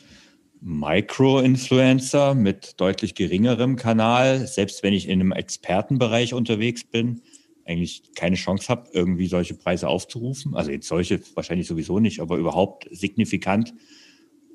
Micro-Influencer 0.61 2.35
mit 2.35 2.79
deutlich 2.79 3.15
geringerem 3.15 3.75
Kanal, 3.75 4.47
selbst 4.47 4.83
wenn 4.83 4.93
ich 4.93 5.07
in 5.07 5.19
einem 5.19 5.31
Expertenbereich 5.31 6.33
unterwegs 6.33 6.83
bin, 6.83 7.21
eigentlich 7.65 8.03
keine 8.15 8.35
Chance 8.35 8.67
habe, 8.69 8.89
irgendwie 8.93 9.27
solche 9.27 9.55
Preise 9.55 9.87
aufzurufen. 9.87 10.55
Also 10.55 10.71
jetzt 10.71 10.87
solche 10.87 11.19
wahrscheinlich 11.35 11.67
sowieso 11.67 11.99
nicht, 11.99 12.19
aber 12.19 12.37
überhaupt 12.37 12.87
signifikant 12.91 13.73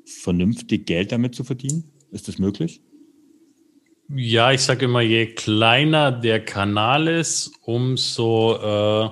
vernünftig 0.05 0.87
Geld 0.87 1.13
damit 1.13 1.35
zu 1.35 1.45
verdienen? 1.45 1.91
Ist 2.13 2.29
das 2.29 2.39
möglich? 2.39 2.81
Ja, 4.09 4.53
ich 4.53 4.61
sage 4.61 4.85
immer, 4.85 5.01
je 5.01 5.27
kleiner 5.27 6.13
der 6.13 6.45
Kanal 6.45 7.09
ist, 7.09 7.51
umso 7.63 8.55
äh, 8.55 9.11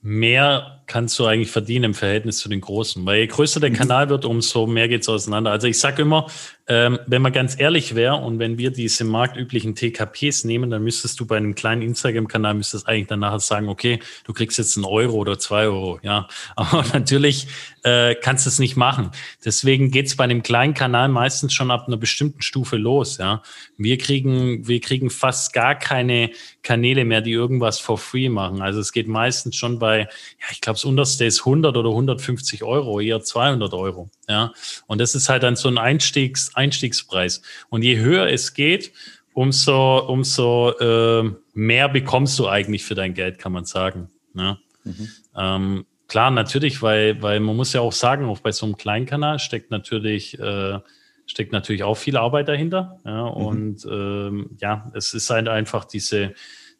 mehr 0.00 0.77
kannst 0.88 1.18
du 1.18 1.26
eigentlich 1.26 1.50
verdienen 1.50 1.84
im 1.84 1.94
Verhältnis 1.94 2.38
zu 2.38 2.48
den 2.48 2.60
Großen. 2.60 3.04
Weil 3.06 3.20
je 3.20 3.26
größer 3.28 3.60
der 3.60 3.70
mhm. 3.70 3.74
Kanal 3.74 4.08
wird, 4.08 4.24
umso 4.24 4.66
mehr 4.66 4.88
geht's 4.88 5.08
auseinander. 5.08 5.52
Also 5.52 5.68
ich 5.68 5.78
sage 5.78 6.02
immer, 6.02 6.26
ähm, 6.68 6.98
wenn 7.06 7.22
man 7.22 7.32
ganz 7.32 7.58
ehrlich 7.58 7.94
wäre 7.94 8.16
und 8.16 8.38
wenn 8.38 8.58
wir 8.58 8.70
diese 8.70 9.04
marktüblichen 9.04 9.74
TKPs 9.74 10.44
nehmen, 10.44 10.68
dann 10.68 10.84
müsstest 10.84 11.18
du 11.18 11.26
bei 11.26 11.38
einem 11.38 11.54
kleinen 11.54 11.80
Instagram-Kanal 11.80 12.52
müsstest 12.54 12.86
eigentlich 12.86 13.06
dann 13.06 13.20
nachher 13.20 13.40
sagen, 13.40 13.68
okay, 13.68 14.00
du 14.24 14.34
kriegst 14.34 14.58
jetzt 14.58 14.76
einen 14.76 14.84
Euro 14.84 15.16
oder 15.16 15.38
zwei 15.38 15.64
Euro, 15.64 15.98
ja. 16.02 16.28
Aber 16.56 16.84
natürlich 16.92 17.46
äh, 17.84 18.14
kannst 18.14 18.44
du 18.44 18.50
es 18.50 18.58
nicht 18.58 18.76
machen. 18.76 19.10
Deswegen 19.44 19.90
geht's 19.90 20.16
bei 20.16 20.24
einem 20.24 20.42
kleinen 20.42 20.74
Kanal 20.74 21.08
meistens 21.08 21.54
schon 21.54 21.70
ab 21.70 21.84
einer 21.86 21.96
bestimmten 21.96 22.42
Stufe 22.42 22.76
los, 22.76 23.16
ja. 23.16 23.42
Wir 23.78 23.96
kriegen, 23.96 24.68
wir 24.68 24.80
kriegen 24.80 25.08
fast 25.08 25.54
gar 25.54 25.74
keine 25.74 26.30
Kanäle 26.62 27.06
mehr, 27.06 27.22
die 27.22 27.32
irgendwas 27.32 27.78
for 27.78 27.96
free 27.96 28.28
machen. 28.28 28.60
Also 28.60 28.80
es 28.80 28.92
geht 28.92 29.08
meistens 29.08 29.56
schon 29.56 29.78
bei, 29.78 30.00
ja, 30.00 30.46
ich 30.50 30.60
glaube, 30.60 30.76
das 30.76 30.84
unterste 30.84 31.24
ist 31.24 31.40
100 31.40 31.74
oder 31.78 31.88
150 31.88 32.62
Euro, 32.62 33.00
eher 33.00 33.22
200 33.22 33.72
Euro, 33.72 34.10
ja. 34.28 34.52
Und 34.86 35.00
das 35.00 35.14
ist 35.14 35.28
halt 35.28 35.42
dann 35.42 35.56
so 35.56 35.68
ein 35.68 35.78
Einstiegs 35.78 36.54
Einstiegspreis. 36.54 37.42
Und 37.70 37.82
je 37.82 37.98
höher 37.98 38.28
es 38.28 38.54
geht, 38.54 38.92
umso, 39.32 39.98
umso 39.98 40.72
äh, 40.78 41.30
mehr 41.54 41.88
bekommst 41.88 42.38
du 42.38 42.48
eigentlich 42.48 42.84
für 42.84 42.94
dein 42.94 43.14
Geld, 43.14 43.38
kann 43.38 43.52
man 43.52 43.64
sagen. 43.64 44.10
Ne? 44.34 44.58
Mhm. 44.84 45.08
Ähm, 45.36 45.86
klar, 46.08 46.30
natürlich, 46.30 46.82
weil, 46.82 47.22
weil 47.22 47.40
man 47.40 47.56
muss 47.56 47.72
ja 47.72 47.80
auch 47.80 47.92
sagen, 47.92 48.26
auch 48.26 48.40
bei 48.40 48.52
so 48.52 48.66
einem 48.66 48.76
kleinen 48.76 49.06
Kanal 49.06 49.38
steckt 49.38 49.70
natürlich, 49.70 50.38
äh, 50.38 50.80
steckt 51.26 51.52
natürlich 51.52 51.84
auch 51.84 51.96
viel 51.96 52.16
Arbeit 52.16 52.48
dahinter. 52.48 52.98
Ja? 53.04 53.26
Mhm. 53.26 53.30
Und 53.30 53.84
ähm, 53.88 54.50
ja, 54.60 54.90
es 54.94 55.14
ist 55.14 55.30
halt 55.30 55.48
einfach 55.48 55.84
diese, 55.84 56.34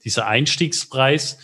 dieser 0.04 0.26
Einstiegspreis. 0.26 1.38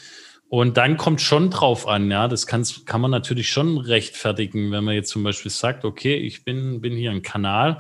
Und 0.49 0.77
dann 0.77 0.97
kommt 0.97 1.21
schon 1.21 1.51
drauf 1.51 1.89
an, 1.89 2.11
ja, 2.11 2.29
das 2.29 2.47
kann, 2.47 2.65
kann 2.85 3.01
man 3.01 3.11
natürlich 3.11 3.49
schon 3.49 3.79
rechtfertigen, 3.79 4.71
wenn 4.71 4.85
man 4.85 4.95
jetzt 4.95 5.11
zum 5.11 5.25
Beispiel 5.25 5.51
sagt, 5.51 5.85
okay, 5.85 6.15
ich 6.15 6.45
bin, 6.45 6.81
bin 6.81 6.95
hier 6.95 7.11
ein 7.11 7.23
Kanal, 7.23 7.79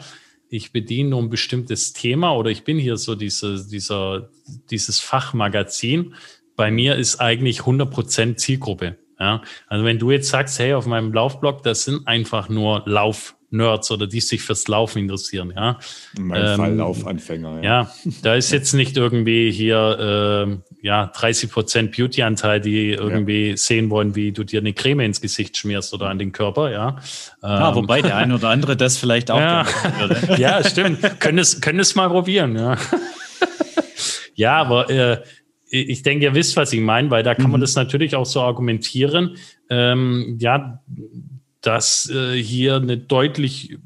ich 0.48 0.72
bediene 0.72 1.11
nur 1.11 1.22
ein 1.22 1.31
bestimmtes 1.31 1.92
Thema 1.92 2.35
oder 2.37 2.50
ich 2.50 2.64
bin 2.64 2.79
hier 2.79 2.96
so 2.96 3.14
diese, 3.14 3.66
dieser, 3.68 4.31
dieses 4.70 5.00
Fachmagazin. 5.00 6.14
Bei 6.57 6.70
mir 6.70 6.96
ist 6.96 7.20
eigentlich 7.20 7.61
100% 7.61 8.37
Zielgruppe. 8.37 8.96
Ja? 9.18 9.42
Also 9.66 9.85
wenn 9.85 9.98
du 9.98 10.11
jetzt 10.11 10.29
sagst, 10.29 10.59
hey, 10.59 10.74
auf 10.74 10.87
meinem 10.87 11.12
Laufblog, 11.12 11.62
das 11.62 11.85
sind 11.85 12.07
einfach 12.07 12.48
nur 12.48 12.83
Lauf, 12.87 13.37
Nerds 13.55 13.90
oder 13.90 14.07
die 14.07 14.21
sich 14.21 14.43
fürs 14.43 14.69
Laufen 14.69 14.99
interessieren. 14.99 15.53
Ja? 15.57 15.79
In 16.17 16.27
meinem 16.27 16.47
ähm, 16.47 16.57
Fall 16.57 16.75
Laufanfänger. 16.75 17.62
Ja. 17.62 17.83
ja, 17.83 17.93
da 18.23 18.35
ist 18.35 18.51
jetzt 18.51 18.75
nicht 18.75 18.97
irgendwie 18.97 19.51
hier 19.51 20.59
äh, 20.83 20.87
ja 20.87 21.07
30 21.07 21.51
Prozent 21.51 21.97
Beauty-Anteil, 21.97 22.61
die 22.61 22.90
irgendwie 22.90 23.51
ja. 23.51 23.57
sehen 23.57 23.88
wollen, 23.90 24.14
wie 24.14 24.33
du 24.33 24.45
dir 24.45 24.61
eine 24.61 24.73
Creme 24.73 25.01
ins 25.01 25.21
Gesicht 25.21 25.57
schmierst 25.57 25.95
oder 25.95 26.11
an 26.11 26.19
den 26.19 26.33
Körper. 26.33 26.71
Ja, 26.71 26.99
ja 27.43 27.69
ähm, 27.71 27.75
wobei 27.77 28.03
der 28.03 28.17
eine 28.17 28.35
oder 28.35 28.51
andere 28.51 28.77
das 28.77 28.99
vielleicht 28.99 29.31
auch. 29.31 29.40
Ja, 29.45 29.67
ja 30.38 30.64
stimmt. 30.64 31.21
können 31.21 31.38
es 31.38 31.61
können 31.61 31.79
es 31.79 31.95
mal 31.95 32.09
probieren. 32.09 32.57
Ja, 32.57 32.77
ja 34.35 34.57
aber 34.57 34.90
äh, 34.90 35.23
ich 35.69 36.03
denke, 36.03 36.27
ihr 36.27 36.35
wisst, 36.35 36.57
was 36.57 36.73
ich 36.73 36.81
meine, 36.81 37.11
weil 37.11 37.23
da 37.23 37.35
kann 37.35 37.51
man 37.51 37.61
mhm. 37.61 37.62
das 37.62 37.75
natürlich 37.75 38.14
auch 38.14 38.27
so 38.27 38.40
argumentieren. 38.40 39.37
Ähm, 39.69 40.38
ja, 40.40 40.83
dass 41.66 42.09
äh, 42.11 42.33
hier 42.33 42.77
eine 42.77 42.98
deutlich 42.98 43.77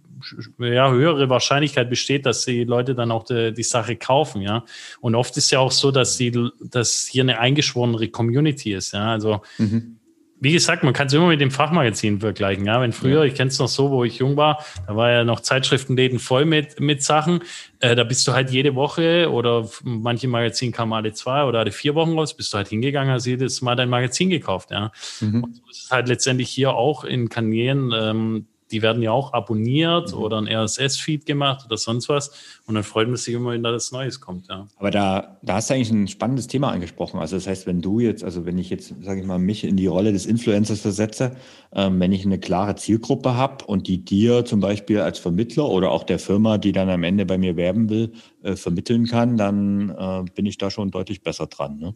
ja, 0.59 0.91
höhere 0.91 1.31
Wahrscheinlichkeit 1.31 1.89
besteht, 1.89 2.27
dass 2.27 2.45
die 2.45 2.65
Leute 2.65 2.95
dann 2.95 3.13
auch 3.13 3.25
die, 3.25 3.53
die, 3.55 3.63
Sache 3.63 3.97
kaufen, 3.97 4.43
ja. 4.43 4.65
Und 5.01 5.15
oft 5.15 5.37
ist 5.37 5.51
ja 5.51 5.61
auch 5.61 5.71
so, 5.71 5.91
dass 5.91 6.17
die, 6.17 6.51
dass 6.61 7.09
hier 7.11 7.23
eine 7.23 7.39
eingeschworene 7.39 8.09
Community 8.09 8.75
ist, 8.75 8.93
ja. 8.93 9.13
Also 9.13 9.43
mhm 9.59 9.98
wie 10.41 10.53
gesagt, 10.53 10.85
man 10.85 10.93
kann 10.93 11.09
es 11.09 11.13
immer 11.13 11.27
mit 11.27 11.41
dem 11.41 11.51
Fachmagazin 11.51 12.21
vergleichen. 12.21 12.65
Ja, 12.67 12.81
wenn 12.81 12.93
früher, 12.93 13.25
ich 13.25 13.35
kenne 13.35 13.49
es 13.49 13.59
noch 13.59 13.69
so, 13.69 13.91
wo 13.91 14.05
ich 14.05 14.19
jung 14.19 14.37
war, 14.37 14.65
da 14.87 14.95
war 14.95 15.11
ja 15.11 15.25
noch 15.25 15.41
Zeitschriftenläden 15.41 16.19
voll 16.19 16.45
mit, 16.45 16.79
mit 16.79 17.03
Sachen. 17.03 17.41
Äh, 17.81 17.97
da 17.97 18.05
bist 18.05 18.27
du 18.29 18.33
halt 18.33 18.51
jede 18.51 18.75
Woche 18.75 19.31
oder 19.31 19.69
manche 19.83 20.29
Magazine 20.29 20.71
kamen 20.71 20.93
alle 20.93 21.13
zwei 21.13 21.45
oder 21.45 21.61
alle 21.61 21.73
vier 21.73 21.95
Wochen 21.95 22.13
raus, 22.13 22.37
bist 22.37 22.53
du 22.53 22.57
halt 22.57 22.69
hingegangen, 22.69 23.13
hast 23.13 23.27
jedes 23.27 23.63
Mal 23.63 23.75
dein 23.75 23.89
Magazin 23.89 24.31
gekauft. 24.31 24.71
Ja, 24.71 24.93
mhm. 25.21 25.45
und 25.45 25.57
so 25.57 25.63
ist 25.71 25.85
es 25.85 25.91
halt 25.91 26.09
letztendlich 26.09 26.51
hier 26.51 26.75
auch 26.75 27.05
in 27.05 27.29
Kanälen. 27.29 27.93
Ähm, 27.95 28.47
die 28.71 28.83
werden 28.83 29.03
ja 29.03 29.13
auch 29.13 29.33
abonniert 29.33 30.13
mhm. 30.13 30.19
oder 30.19 30.39
ein 30.39 30.49
RSS-Feed 30.49 31.27
gemacht 31.27 31.65
oder 31.67 31.77
sonst 31.77 32.09
was. 32.09 32.31
Und 32.67 32.75
dann 32.75 32.85
freut 32.85 33.09
man 33.09 33.17
sich 33.17 33.35
immer, 33.35 33.51
wenn 33.51 33.63
da 33.63 33.73
das 33.73 33.93
Neues 33.93 34.21
kommt. 34.21 34.49
Ja. 34.49 34.67
Aber 34.77 34.91
da, 34.91 35.39
da 35.43 35.55
hast 35.55 35.71
du 35.71 35.75
eigentlich 35.75 35.91
ein 35.91 36.09
spannendes 36.09 36.47
Thema 36.47 36.71
angesprochen. 36.71 37.19
Also 37.21 37.37
das 37.37 37.47
heißt, 37.47 37.67
wenn 37.67 37.81
du 37.81 38.01
jetzt, 38.01 38.25
also 38.25 38.45
wenn 38.47 38.59
ich 38.59 38.71
jetzt, 38.71 38.95
sage 39.03 39.21
ich 39.21 39.27
mal, 39.27 39.39
mich 39.39 39.65
in 39.65 39.77
die 39.77 39.87
Rolle 39.87 40.13
des 40.13 40.27
Influencers 40.27 40.81
versetze, 40.81 41.37
ähm, 41.73 41.99
wenn 42.01 42.13
ich 42.13 42.25
eine 42.25 42.39
klare 42.39 42.77
Zielgruppe 42.77 43.35
habe 43.35 43.65
und 43.65 43.89
die 43.89 44.05
dir 44.05 44.45
zum 44.45 44.61
Beispiel 44.61 45.01
als 45.01 45.19
Vermittler 45.19 45.69
oder 45.69 45.91
auch 45.91 46.05
der 46.05 46.19
Firma, 46.19 46.59
die 46.59 46.73
dann 46.73 46.91
am 46.91 47.03
Ende 47.03 47.27
bei 47.27 47.39
mir 47.39 47.57
werben 47.57 47.89
will, 47.89 48.13
äh, 48.43 48.57
vermitteln 48.57 49.07
kann, 49.07 49.37
dann 49.37 49.91
äh, 49.91 50.25
bin 50.35 50.47
ich 50.47 50.59
da 50.59 50.71
schon 50.71 50.91
deutlich 50.91 51.23
besser 51.23 51.47
dran. 51.47 51.79
Ne? 51.79 51.95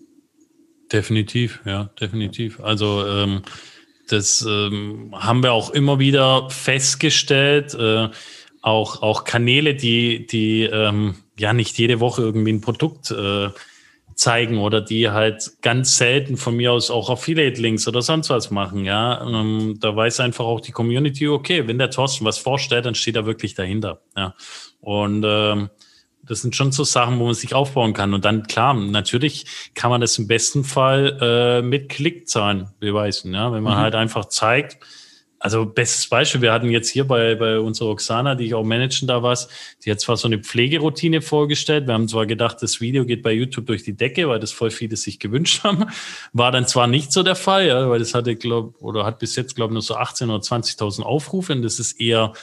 Definitiv, 0.92 1.61
ja, 1.64 1.85
definitiv. 1.98 2.61
Also 2.61 3.06
ähm, 3.06 3.42
das 4.08 4.44
ähm, 4.48 5.14
haben 5.14 5.42
wir 5.42 5.52
auch 5.52 5.70
immer 5.70 5.98
wieder 5.98 6.50
festgestellt. 6.50 7.74
Äh, 7.74 8.08
auch, 8.60 9.02
auch 9.02 9.24
Kanäle, 9.24 9.74
die, 9.74 10.26
die 10.26 10.62
ähm, 10.62 11.16
ja 11.38 11.52
nicht 11.52 11.78
jede 11.78 12.00
Woche 12.00 12.22
irgendwie 12.22 12.52
ein 12.52 12.60
Produkt 12.60 13.10
äh, 13.10 13.48
zeigen 14.14 14.58
oder 14.58 14.80
die 14.80 15.10
halt 15.10 15.50
ganz 15.62 15.96
selten 15.96 16.36
von 16.36 16.56
mir 16.56 16.72
aus 16.72 16.90
auch 16.90 17.10
Affiliate-Links 17.10 17.88
oder 17.88 18.02
sonst 18.02 18.30
was 18.30 18.50
machen. 18.50 18.84
Ja, 18.84 19.26
ähm, 19.26 19.78
da 19.80 19.94
weiß 19.94 20.20
einfach 20.20 20.44
auch 20.44 20.60
die 20.60 20.72
Community, 20.72 21.28
okay, 21.28 21.66
wenn 21.66 21.78
der 21.78 21.90
Thorsten 21.90 22.24
was 22.24 22.38
vorstellt, 22.38 22.86
dann 22.86 22.94
steht 22.94 23.16
er 23.16 23.26
wirklich 23.26 23.54
dahinter. 23.54 24.02
Ja, 24.16 24.34
und 24.80 25.24
ähm, 25.26 25.70
das 26.22 26.42
sind 26.42 26.54
schon 26.54 26.72
so 26.72 26.85
Sachen, 26.85 27.18
wo 27.18 27.24
man 27.24 27.35
sich 27.35 27.54
aufbauen 27.54 27.94
kann. 27.94 28.14
Und 28.14 28.24
dann, 28.24 28.44
klar, 28.44 28.74
natürlich 28.74 29.46
kann 29.74 29.90
man 29.90 30.00
das 30.00 30.18
im 30.18 30.26
besten 30.28 30.64
Fall 30.64 31.18
äh, 31.20 31.62
mit 31.62 31.88
Klickzahlen 31.88 32.70
beweisen. 32.78 33.35
Ja? 33.35 33.52
Wenn 33.52 33.62
man 33.62 33.74
mhm. 33.74 33.80
halt 33.80 33.94
einfach 33.94 34.26
zeigt, 34.26 34.78
also 35.42 35.66
bestes 35.66 36.06
Beispiel, 36.06 36.40
wir 36.40 36.52
hatten 36.52 36.70
jetzt 36.70 36.88
hier 36.88 37.04
bei, 37.04 37.35
bei 37.35 37.58
unserer 37.58 37.88
Oksana, 37.88 38.37
die 38.37 38.44
ich 38.44 38.54
auch 38.54 38.62
managen 38.62 39.08
da 39.08 39.24
was, 39.24 39.48
die 39.85 39.90
hat 39.90 40.00
zwar 40.00 40.16
so 40.16 40.28
eine 40.28 40.38
Pflegeroutine 40.38 41.20
vorgestellt, 41.20 41.88
wir 41.88 41.94
haben 41.94 42.06
zwar 42.06 42.26
gedacht, 42.26 42.58
das 42.61 42.80
Video 42.80 43.04
geht 43.04 43.24
bei 43.24 43.32
YouTube 43.32 43.66
durch 43.66 43.82
die 43.82 43.96
Decke, 43.96 44.28
weil 44.28 44.38
das 44.38 44.52
voll 44.52 44.70
viele 44.70 44.94
sich 44.96 45.18
gewünscht 45.18 45.64
haben, 45.64 45.87
war 46.32 46.52
dann 46.52 46.68
zwar 46.68 46.87
nicht 46.87 47.11
so 47.11 47.24
der 47.24 47.35
Fall, 47.35 47.66
ja, 47.66 47.90
weil 47.90 47.98
das 47.98 48.14
hatte, 48.14 48.37
glaube 48.37 48.78
oder 48.78 49.04
hat 49.04 49.18
bis 49.18 49.35
jetzt, 49.35 49.56
glaube 49.56 49.72
ich, 49.72 49.74
nur 49.74 49.82
so 49.82 49.96
18.000 49.96 50.24
oder 50.26 50.44
20.000 50.44 51.02
Aufrufe 51.02 51.52
und 51.54 51.62
das 51.62 51.80
ist 51.80 52.00
eher 52.00 52.35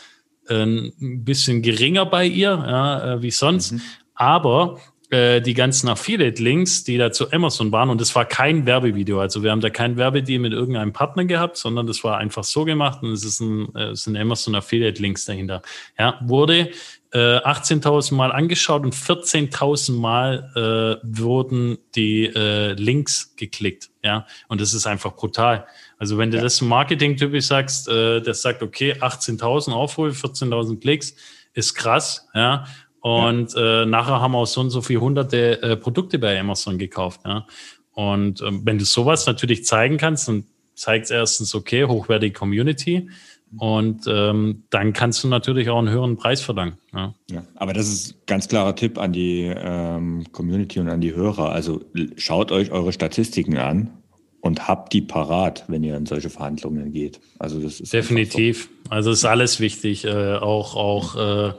ein 0.56 1.24
bisschen 1.24 1.62
geringer 1.62 2.06
bei 2.06 2.26
ihr, 2.26 2.50
ja, 2.50 3.14
äh, 3.14 3.22
wie 3.22 3.32
sonst. 3.32 3.74
Mhm. 3.74 3.82
Aber 4.16 4.80
äh, 5.12 5.42
die 5.42 5.56
ganzen 5.56 5.90
Affiliate-Links, 5.90 6.84
die 6.84 6.98
da 6.98 7.12
zu 7.12 7.32
Amazon 7.32 7.72
waren, 7.72 7.90
und 7.90 8.00
das 8.00 8.14
war 8.16 8.26
kein 8.26 8.66
Werbevideo, 8.66 9.20
also 9.20 9.42
wir 9.42 9.50
haben 9.50 9.62
da 9.62 9.72
kein 9.72 9.98
Werbedeal 9.98 10.40
mit 10.40 10.54
irgendeinem 10.54 10.94
Partner 10.94 11.26
gehabt, 11.26 11.58
sondern 11.58 11.88
das 11.88 12.04
war 12.04 12.18
einfach 12.20 12.44
so 12.44 12.64
gemacht 12.64 13.02
und 13.02 13.12
es 13.12 13.24
ist 13.24 13.40
ein, 13.40 13.74
äh, 13.76 13.92
es 13.92 14.04
sind 14.04 14.18
Amazon 14.18 14.54
Affiliate-Links 14.56 15.26
dahinter. 15.26 15.62
Ja, 15.98 16.20
wurde 16.22 16.70
äh, 17.12 17.18
18.000 17.18 18.14
Mal 18.14 18.32
angeschaut 18.32 18.84
und 18.84 18.94
14.000 18.94 19.94
Mal 19.94 21.00
äh, 21.02 21.04
wurden 21.04 21.80
die 21.96 22.26
äh, 22.26 22.74
Links 22.74 23.36
geklickt. 23.36 23.90
Ja, 24.04 24.28
und 24.48 24.62
das 24.62 24.74
ist 24.74 24.86
einfach 24.86 25.16
brutal. 25.16 25.66
Also 26.00 26.18
wenn 26.18 26.32
du 26.32 26.38
ja. 26.38 26.44
das 26.44 26.62
Marketing-typisch 26.62 27.46
sagst, 27.46 27.90
äh, 27.90 28.22
das 28.22 28.42
sagt, 28.42 28.64
okay, 28.64 28.94
18.000 28.94 29.74
Aufrufe, 29.74 30.28
14.000 30.28 30.80
Klicks, 30.80 31.14
ist 31.54 31.76
krass, 31.76 32.28
ja. 32.34 32.66
Und 33.02 33.54
ja. 33.54 33.84
Äh, 33.84 33.86
nachher 33.86 34.20
haben 34.20 34.36
auch 34.36 34.46
so 34.46 34.62
und 34.62 34.72
so 34.72 34.82
viele 34.82 35.02
hunderte 35.02 35.62
äh, 35.62 35.76
Produkte 35.78 36.18
bei 36.18 36.40
Amazon 36.40 36.78
gekauft, 36.78 37.22
ja. 37.26 37.46
Und 37.92 38.42
ähm, 38.42 38.62
wenn 38.64 38.78
du 38.78 38.86
sowas 38.86 39.26
natürlich 39.26 39.66
zeigen 39.66 39.98
kannst, 39.98 40.30
dann 40.30 40.46
zeigt 40.74 41.12
erstens, 41.12 41.54
okay, 41.54 41.84
hochwertige 41.84 42.34
Community. 42.34 43.10
Und 43.58 44.06
ähm, 44.08 44.64
dann 44.70 44.94
kannst 44.94 45.24
du 45.24 45.28
natürlich 45.28 45.70
auch 45.70 45.80
einen 45.80 45.90
höheren 45.90 46.16
Preis 46.16 46.40
verlangen. 46.40 46.78
Ja. 46.94 47.14
ja 47.30 47.44
aber 47.56 47.74
das 47.74 47.88
ist 47.88 48.26
ganz 48.28 48.48
klarer 48.48 48.76
Tipp 48.76 48.98
an 48.98 49.12
die 49.12 49.52
ähm, 49.54 50.32
Community 50.32 50.80
und 50.80 50.88
an 50.88 51.02
die 51.02 51.16
Hörer. 51.16 51.52
Also 51.52 51.82
schaut 52.16 52.52
euch 52.52 52.72
eure 52.72 52.94
Statistiken 52.94 53.58
an 53.58 53.99
und 54.42 54.68
habt 54.68 54.94
die 54.94 55.02
parat, 55.02 55.66
wenn 55.68 55.84
ihr 55.84 55.98
in 55.98 56.06
solche 56.06 56.30
Verhandlungen 56.30 56.92
geht. 56.92 57.20
Also 57.40 57.60
das 57.60 57.80
ist 57.80 57.94
definitiv. 57.94 58.70
So. 58.86 58.92
Also 58.92 59.12
ist 59.12 59.26
alles 59.26 59.60
wichtig. 59.60 60.06
Äh, 60.06 60.36
auch 60.36 60.76
auch 60.76 61.16
äh, 61.50 61.54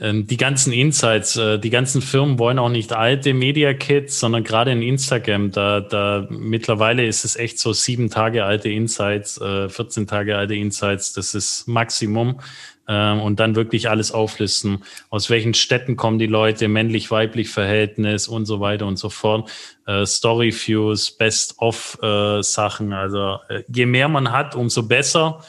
ähm, 0.00 0.26
die 0.26 0.36
ganzen 0.36 0.72
Insights, 0.72 1.36
äh, 1.36 1.58
die 1.58 1.70
ganzen 1.70 2.02
Firmen 2.02 2.38
wollen 2.38 2.58
auch 2.58 2.68
nicht 2.68 2.92
alte 2.92 3.32
Media 3.32 3.74
Kits, 3.74 4.18
sondern 4.18 4.42
gerade 4.42 4.72
in 4.72 4.82
Instagram, 4.82 5.52
da, 5.52 5.80
da 5.80 6.26
mittlerweile 6.30 7.06
ist 7.06 7.24
es 7.24 7.36
echt 7.36 7.58
so 7.58 7.72
sieben 7.72 8.10
Tage 8.10 8.44
alte 8.44 8.68
Insights, 8.68 9.40
äh, 9.40 9.68
14 9.68 10.06
Tage 10.06 10.36
alte 10.36 10.54
Insights, 10.54 11.12
das 11.12 11.34
ist 11.34 11.68
Maximum 11.68 12.40
ähm, 12.88 13.20
und 13.20 13.40
dann 13.40 13.56
wirklich 13.56 13.88
alles 13.88 14.12
auflisten. 14.12 14.82
Aus 15.10 15.30
welchen 15.30 15.54
Städten 15.54 15.96
kommen 15.96 16.18
die 16.18 16.26
Leute, 16.26 16.68
männlich-weiblich 16.68 17.48
Verhältnis 17.48 18.28
und 18.28 18.46
so 18.46 18.60
weiter 18.60 18.86
und 18.86 18.98
so 18.98 19.08
fort. 19.08 19.50
Äh, 19.86 20.06
Story 20.06 20.52
Views, 20.52 21.10
Best-of-Sachen. 21.12 22.92
Äh, 22.92 22.94
also 22.94 23.38
äh, 23.48 23.62
je 23.68 23.86
mehr 23.86 24.08
man 24.08 24.32
hat, 24.32 24.54
umso 24.54 24.82
besser. 24.82 25.42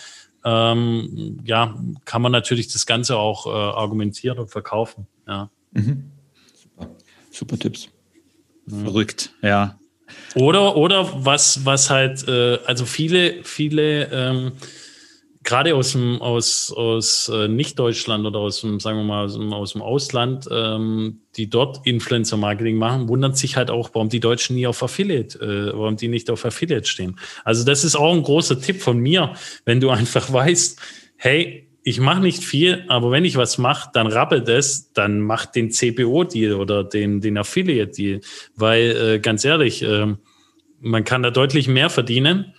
Ähm, 0.43 1.39
ja, 1.43 1.75
kann 2.05 2.21
man 2.21 2.31
natürlich 2.31 2.71
das 2.71 2.85
Ganze 2.85 3.17
auch 3.17 3.47
äh, 3.47 3.49
argumentieren 3.49 4.37
und 4.39 4.49
verkaufen. 4.49 5.07
Ja. 5.27 5.49
Mhm. 5.71 6.11
Super. 6.53 6.95
Super 7.31 7.59
Tipps. 7.59 7.89
Verrückt, 8.67 9.31
ja. 9.41 9.79
Oder, 10.35 10.75
oder 10.75 11.25
was, 11.25 11.65
was 11.65 11.89
halt, 11.89 12.27
äh, 12.27 12.59
also 12.65 12.85
viele, 12.85 13.43
viele 13.43 14.05
ähm, 14.11 14.51
gerade 15.45 15.75
aus 15.75 15.93
dem 15.93 16.21
aus 16.21 16.73
aus 16.75 17.29
äh, 17.29 17.47
nicht 17.47 17.79
Deutschland 17.79 18.25
oder 18.25 18.39
aus 18.39 18.61
dem 18.61 18.79
sagen 18.79 18.97
wir 18.97 19.05
mal 19.05 19.25
aus 19.25 19.35
dem, 19.35 19.53
aus 19.53 19.71
dem 19.73 19.81
Ausland, 19.81 20.49
ähm, 20.51 21.21
die 21.37 21.49
dort 21.49 21.85
Influencer 21.85 22.35
Marketing 22.35 22.75
machen, 22.75 23.07
wundern 23.07 23.35
sich 23.35 23.55
halt 23.55 23.69
auch, 23.69 23.91
warum 23.93 24.09
die 24.09 24.19
Deutschen 24.19 24.55
nie 24.55 24.67
auf 24.67 24.83
Affiliate, 24.83 25.39
äh, 25.39 25.77
warum 25.77 25.95
die 25.95 26.09
nicht 26.09 26.29
auf 26.29 26.43
Affiliate 26.43 26.85
stehen. 26.85 27.17
Also 27.45 27.63
das 27.63 27.83
ist 27.83 27.95
auch 27.95 28.13
ein 28.13 28.23
großer 28.23 28.59
Tipp 28.59 28.81
von 28.81 28.97
mir, 28.97 29.33
wenn 29.63 29.79
du 29.79 29.89
einfach 29.91 30.33
weißt, 30.33 30.81
hey, 31.15 31.69
ich 31.87 31.99
mache 31.99 32.21
nicht 32.21 32.43
viel, 32.43 32.83
aber 32.87 33.11
wenn 33.11 33.25
ich 33.25 33.37
was 33.37 33.59
mache, 33.59 33.91
dann 33.93 34.07
rappelt 34.07 34.49
es, 34.49 34.91
dann 34.93 35.21
macht 35.21 35.55
den 35.55 35.69
CPO-Deal 35.69 36.55
oder 36.55 36.83
den, 36.83 37.21
den 37.21 37.37
Affiliate-Deal. 37.37 38.21
Weil, 38.55 38.97
äh, 38.97 39.19
ganz 39.19 39.45
ehrlich, 39.45 39.83
äh, 39.83 40.15
man 40.79 41.03
kann 41.03 41.21
da 41.21 41.29
deutlich 41.29 41.67
mehr 41.67 41.91
verdienen 41.91 42.55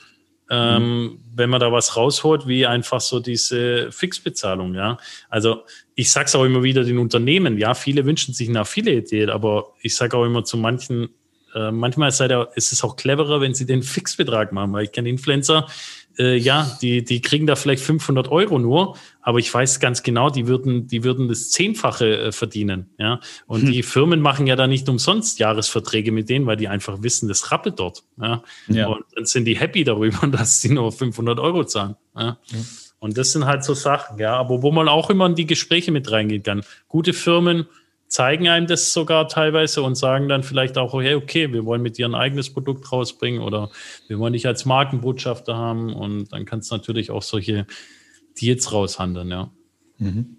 ähm, 0.50 1.02
mhm. 1.02 1.18
wenn 1.34 1.50
man 1.50 1.60
da 1.60 1.72
was 1.72 1.96
rausholt, 1.96 2.46
wie 2.46 2.66
einfach 2.66 3.00
so 3.00 3.20
diese 3.20 3.90
Fixbezahlung, 3.90 4.74
ja. 4.74 4.98
Also 5.28 5.64
ich 5.94 6.10
sage 6.10 6.26
es 6.26 6.34
auch 6.34 6.44
immer 6.44 6.62
wieder 6.62 6.84
den 6.84 6.98
Unternehmen, 6.98 7.58
ja, 7.58 7.74
viele 7.74 8.04
wünschen 8.04 8.34
sich 8.34 8.48
eine 8.48 8.60
Affiliate, 8.60 9.32
aber 9.32 9.72
ich 9.80 9.96
sage 9.96 10.16
auch 10.16 10.24
immer 10.24 10.44
zu 10.44 10.56
manchen, 10.56 11.10
äh, 11.54 11.70
manchmal 11.70 12.10
ist, 12.10 12.20
halt, 12.20 12.32
ist 12.54 12.72
es 12.72 12.84
auch 12.84 12.96
cleverer, 12.96 13.40
wenn 13.40 13.54
sie 13.54 13.66
den 13.66 13.82
Fixbetrag 13.82 14.52
machen, 14.52 14.72
weil 14.72 14.84
ich 14.84 14.92
kenne 14.92 15.08
Influencer, 15.08 15.66
äh, 16.18 16.36
ja, 16.36 16.76
die, 16.80 17.04
die 17.04 17.20
kriegen 17.20 17.46
da 17.46 17.56
vielleicht 17.56 17.82
500 17.82 18.28
Euro 18.28 18.58
nur, 18.58 18.96
aber 19.20 19.38
ich 19.38 19.52
weiß 19.52 19.80
ganz 19.80 20.02
genau, 20.02 20.30
die 20.30 20.46
würden, 20.46 20.86
die 20.86 21.04
würden 21.04 21.28
das 21.28 21.50
Zehnfache 21.50 22.18
äh, 22.18 22.32
verdienen, 22.32 22.90
ja. 22.98 23.20
Und 23.46 23.62
hm. 23.62 23.72
die 23.72 23.82
Firmen 23.82 24.20
machen 24.20 24.46
ja 24.46 24.56
da 24.56 24.66
nicht 24.66 24.88
umsonst 24.88 25.38
Jahresverträge 25.38 26.12
mit 26.12 26.28
denen, 26.28 26.46
weil 26.46 26.56
die 26.56 26.68
einfach 26.68 27.02
wissen, 27.02 27.28
das 27.28 27.50
rappelt 27.50 27.78
dort, 27.78 28.04
ja. 28.20 28.42
ja. 28.68 28.86
Und 28.86 29.04
dann 29.14 29.26
sind 29.26 29.44
die 29.44 29.58
happy 29.58 29.84
darüber, 29.84 30.26
dass 30.30 30.60
sie 30.60 30.72
nur 30.72 30.92
500 30.92 31.38
Euro 31.38 31.64
zahlen, 31.64 31.96
ja. 32.16 32.38
ja. 32.50 32.58
Und 32.98 33.18
das 33.18 33.32
sind 33.32 33.44
halt 33.44 33.62
so 33.62 33.74
Sachen, 33.74 34.18
ja, 34.18 34.36
aber 34.36 34.62
wo 34.62 34.72
man 34.72 34.88
auch 34.88 35.10
immer 35.10 35.26
in 35.26 35.34
die 35.34 35.46
Gespräche 35.46 35.92
mit 35.92 36.10
reingehen 36.10 36.42
kann. 36.42 36.62
Gute 36.88 37.12
Firmen, 37.12 37.66
zeigen 38.08 38.48
einem 38.48 38.66
das 38.66 38.92
sogar 38.92 39.28
teilweise 39.28 39.82
und 39.82 39.96
sagen 39.96 40.28
dann 40.28 40.42
vielleicht 40.42 40.78
auch, 40.78 40.94
hey, 41.00 41.14
okay, 41.14 41.52
wir 41.52 41.64
wollen 41.64 41.82
mit 41.82 41.98
dir 41.98 42.06
ein 42.06 42.14
eigenes 42.14 42.52
Produkt 42.52 42.90
rausbringen 42.92 43.40
oder 43.40 43.70
wir 44.08 44.18
wollen 44.18 44.32
dich 44.32 44.46
als 44.46 44.64
Markenbotschafter 44.64 45.56
haben 45.56 45.92
und 45.92 46.32
dann 46.32 46.44
kannst 46.44 46.70
du 46.70 46.76
natürlich 46.76 47.10
auch 47.10 47.22
solche 47.22 47.66
Deals 48.40 48.72
raushandeln, 48.72 49.28
ja. 49.28 49.50
Mhm. 49.98 50.36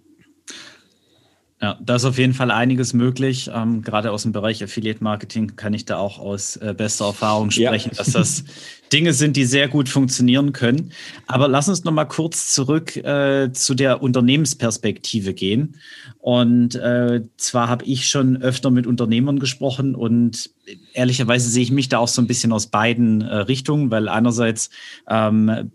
Ja, 1.59 1.75
da 1.81 1.95
ist 1.95 2.05
auf 2.05 2.19
jeden 2.19 2.35
Fall 2.35 2.51
einiges 2.51 2.93
möglich. 2.93 3.49
Ähm, 3.51 3.81
gerade 3.81 4.11
aus 4.11 4.21
dem 4.21 4.31
Bereich 4.31 4.63
Affiliate 4.63 5.03
Marketing 5.03 5.55
kann 5.55 5.73
ich 5.73 5.85
da 5.85 5.97
auch 5.97 6.19
aus 6.19 6.55
äh, 6.57 6.75
bester 6.77 7.05
Erfahrung 7.05 7.49
sprechen, 7.49 7.89
ja. 7.93 7.97
dass 7.97 8.11
das 8.11 8.43
Dinge 8.93 9.11
sind, 9.11 9.35
die 9.35 9.45
sehr 9.45 9.67
gut 9.67 9.89
funktionieren 9.89 10.53
können. 10.53 10.91
Aber 11.25 11.47
lass 11.47 11.67
uns 11.67 11.83
noch 11.83 11.91
mal 11.91 12.05
kurz 12.05 12.53
zurück 12.53 12.95
äh, 12.97 13.51
zu 13.53 13.73
der 13.73 14.03
Unternehmensperspektive 14.03 15.33
gehen. 15.33 15.77
Und 16.19 16.75
äh, 16.75 17.23
zwar 17.37 17.69
habe 17.69 17.85
ich 17.85 18.07
schon 18.07 18.37
öfter 18.37 18.69
mit 18.69 18.85
Unternehmern 18.85 19.39
gesprochen 19.39 19.95
und 19.95 20.51
ehrlicherweise 20.93 21.49
sehe 21.49 21.63
ich 21.63 21.71
mich 21.71 21.89
da 21.89 21.97
auch 21.97 22.07
so 22.07 22.21
ein 22.21 22.27
bisschen 22.27 22.53
aus 22.53 22.67
beiden 22.67 23.21
äh, 23.21 23.35
Richtungen, 23.35 23.89
weil 23.89 24.09
einerseits 24.09 24.69
ähm, 25.09 25.71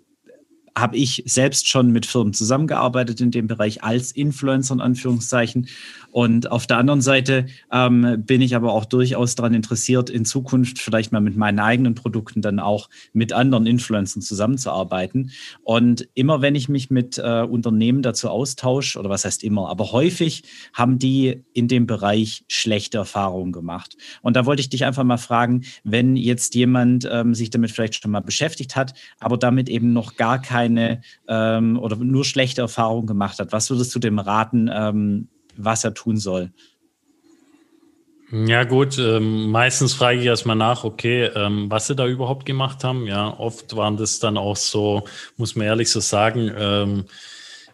habe 0.76 0.96
ich 0.96 1.22
selbst 1.26 1.68
schon 1.68 1.90
mit 1.90 2.06
Firmen 2.06 2.32
zusammengearbeitet 2.32 3.20
in 3.20 3.30
dem 3.30 3.46
Bereich 3.46 3.82
als 3.82 4.12
Influencer 4.12 4.74
in 4.74 4.80
Anführungszeichen. 4.80 5.68
Und 6.12 6.50
auf 6.50 6.66
der 6.66 6.76
anderen 6.76 7.00
Seite 7.00 7.46
ähm, 7.72 8.22
bin 8.26 8.42
ich 8.42 8.54
aber 8.54 8.72
auch 8.72 8.84
durchaus 8.84 9.34
daran 9.34 9.54
interessiert, 9.54 10.10
in 10.10 10.26
Zukunft 10.26 10.78
vielleicht 10.78 11.10
mal 11.10 11.20
mit 11.20 11.36
meinen 11.36 11.58
eigenen 11.58 11.94
Produkten 11.94 12.42
dann 12.42 12.60
auch 12.60 12.90
mit 13.14 13.32
anderen 13.32 13.66
Influencern 13.66 14.20
zusammenzuarbeiten. 14.20 15.30
Und 15.62 16.08
immer 16.12 16.42
wenn 16.42 16.54
ich 16.54 16.68
mich 16.68 16.90
mit 16.90 17.16
äh, 17.16 17.42
Unternehmen 17.42 18.02
dazu 18.02 18.28
austausche, 18.28 18.98
oder 18.98 19.08
was 19.08 19.24
heißt 19.24 19.42
immer, 19.42 19.70
aber 19.70 19.92
häufig 19.92 20.42
haben 20.74 20.98
die 20.98 21.44
in 21.54 21.66
dem 21.66 21.86
Bereich 21.86 22.44
schlechte 22.46 22.98
Erfahrungen 22.98 23.52
gemacht. 23.52 23.96
Und 24.20 24.36
da 24.36 24.44
wollte 24.44 24.60
ich 24.60 24.68
dich 24.68 24.84
einfach 24.84 25.04
mal 25.04 25.16
fragen, 25.16 25.62
wenn 25.82 26.16
jetzt 26.16 26.54
jemand 26.54 27.08
ähm, 27.10 27.34
sich 27.34 27.48
damit 27.48 27.70
vielleicht 27.70 28.02
schon 28.02 28.10
mal 28.10 28.20
beschäftigt 28.20 28.76
hat, 28.76 28.92
aber 29.18 29.38
damit 29.38 29.70
eben 29.70 29.94
noch 29.94 30.16
gar 30.16 30.40
keine 30.62 31.02
ähm, 31.28 31.78
oder 31.78 31.96
nur 31.96 32.24
schlechte 32.24 32.60
Erfahrungen 32.60 33.06
gemacht 33.06 33.38
hat, 33.38 33.52
was 33.52 33.70
würdest 33.70 33.94
du 33.94 33.98
dem 33.98 34.18
raten, 34.18 34.70
ähm, 34.72 35.28
was 35.56 35.84
er 35.84 35.94
tun 35.94 36.16
soll. 36.16 36.50
Ja 38.32 38.64
gut, 38.64 38.98
ähm, 38.98 39.50
meistens 39.50 39.92
frage 39.92 40.20
ich 40.20 40.24
erstmal 40.24 40.56
nach, 40.56 40.84
okay, 40.84 41.24
ähm, 41.34 41.70
was 41.70 41.86
sie 41.86 41.94
da 41.94 42.06
überhaupt 42.06 42.46
gemacht 42.46 42.82
haben. 42.82 43.06
Ja, 43.06 43.28
oft 43.38 43.76
waren 43.76 43.98
das 43.98 44.20
dann 44.20 44.38
auch 44.38 44.56
so, 44.56 45.04
muss 45.36 45.54
man 45.54 45.66
ehrlich 45.66 45.90
so 45.90 46.00
sagen, 46.00 46.50
ähm, 46.56 47.04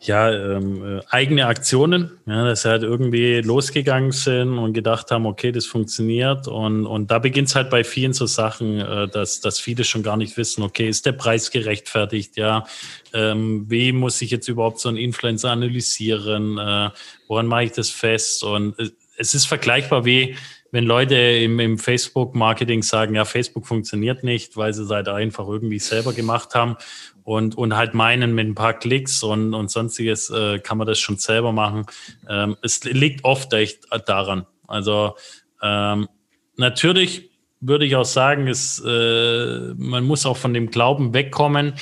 ja, 0.00 0.30
ähm, 0.30 0.98
äh, 0.98 1.02
eigene 1.10 1.46
Aktionen, 1.46 2.18
ja, 2.26 2.44
dass 2.44 2.62
sie 2.62 2.68
halt 2.68 2.82
irgendwie 2.82 3.40
losgegangen 3.40 4.12
sind 4.12 4.58
und 4.58 4.72
gedacht 4.72 5.10
haben, 5.10 5.26
okay, 5.26 5.52
das 5.52 5.66
funktioniert. 5.66 6.46
Und, 6.48 6.86
und 6.86 7.10
da 7.10 7.18
beginnt 7.18 7.48
es 7.48 7.54
halt 7.54 7.70
bei 7.70 7.84
vielen 7.84 8.12
so 8.12 8.26
Sachen, 8.26 8.80
äh, 8.80 9.08
dass, 9.08 9.40
dass 9.40 9.58
viele 9.58 9.84
schon 9.84 10.02
gar 10.02 10.16
nicht 10.16 10.36
wissen, 10.36 10.62
okay, 10.62 10.88
ist 10.88 11.06
der 11.06 11.12
Preis 11.12 11.50
gerechtfertigt, 11.50 12.36
ja, 12.36 12.64
ähm, 13.12 13.66
wie 13.68 13.92
muss 13.92 14.22
ich 14.22 14.30
jetzt 14.30 14.48
überhaupt 14.48 14.80
so 14.80 14.88
einen 14.88 14.98
Influencer 14.98 15.50
analysieren, 15.50 16.58
äh, 16.58 16.90
woran 17.26 17.46
mache 17.46 17.64
ich 17.64 17.72
das 17.72 17.90
fest? 17.90 18.44
Und 18.44 18.78
äh, 18.78 18.90
es 19.16 19.34
ist 19.34 19.46
vergleichbar 19.46 20.04
wie, 20.04 20.36
wenn 20.70 20.84
Leute 20.84 21.14
im, 21.14 21.58
im 21.60 21.78
Facebook-Marketing 21.78 22.82
sagen, 22.82 23.14
ja, 23.14 23.24
Facebook 23.24 23.66
funktioniert 23.66 24.22
nicht, 24.22 24.56
weil 24.56 24.74
sie 24.74 24.82
es 24.82 24.90
halt 24.90 25.08
einfach 25.08 25.48
irgendwie 25.48 25.78
selber 25.78 26.12
gemacht 26.12 26.54
haben 26.54 26.76
und, 27.24 27.56
und 27.56 27.76
halt 27.76 27.94
meinen, 27.94 28.34
mit 28.34 28.46
ein 28.46 28.54
paar 28.54 28.74
Klicks 28.74 29.22
und, 29.22 29.54
und 29.54 29.70
sonstiges 29.70 30.30
äh, 30.30 30.58
kann 30.58 30.78
man 30.78 30.86
das 30.86 30.98
schon 30.98 31.16
selber 31.16 31.52
machen. 31.52 31.86
Ähm, 32.28 32.56
es 32.62 32.84
liegt 32.84 33.24
oft 33.24 33.52
echt 33.52 33.86
daran. 34.06 34.46
Also 34.66 35.16
ähm, 35.62 36.08
natürlich 36.56 37.30
würde 37.60 37.86
ich 37.86 37.96
auch 37.96 38.04
sagen, 38.04 38.46
es, 38.46 38.82
äh, 38.84 39.74
man 39.76 40.04
muss 40.04 40.26
auch 40.26 40.36
von 40.36 40.54
dem 40.54 40.70
Glauben 40.70 41.14
wegkommen, 41.14 41.74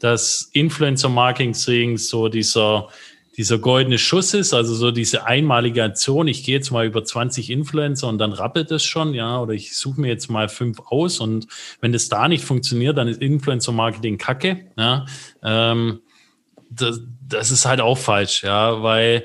dass 0.00 0.48
Influencer-Marketing 0.52 1.98
so 1.98 2.28
dieser 2.28 2.88
dieser 3.40 3.58
goldene 3.58 3.96
Schuss 3.96 4.34
ist, 4.34 4.52
also 4.52 4.74
so 4.74 4.90
diese 4.90 5.24
einmalige 5.24 5.82
Aktion, 5.82 6.28
ich 6.28 6.44
gehe 6.44 6.56
jetzt 6.56 6.70
mal 6.70 6.84
über 6.84 7.02
20 7.02 7.48
Influencer 7.48 8.06
und 8.06 8.18
dann 8.18 8.34
rappelt 8.34 8.70
es 8.70 8.84
schon, 8.84 9.14
ja, 9.14 9.40
oder 9.40 9.54
ich 9.54 9.74
suche 9.78 9.98
mir 9.98 10.08
jetzt 10.08 10.28
mal 10.28 10.50
fünf 10.50 10.78
aus 10.84 11.20
und 11.20 11.46
wenn 11.80 11.90
das 11.90 12.10
da 12.10 12.28
nicht 12.28 12.44
funktioniert, 12.44 12.98
dann 12.98 13.08
ist 13.08 13.22
Influencer-Marketing 13.22 14.18
Kacke, 14.18 14.66
ja, 14.76 15.06
ähm, 15.42 16.00
das, 16.68 17.00
das 17.26 17.50
ist 17.50 17.64
halt 17.64 17.80
auch 17.80 17.96
falsch, 17.96 18.42
ja, 18.42 18.82
weil 18.82 19.24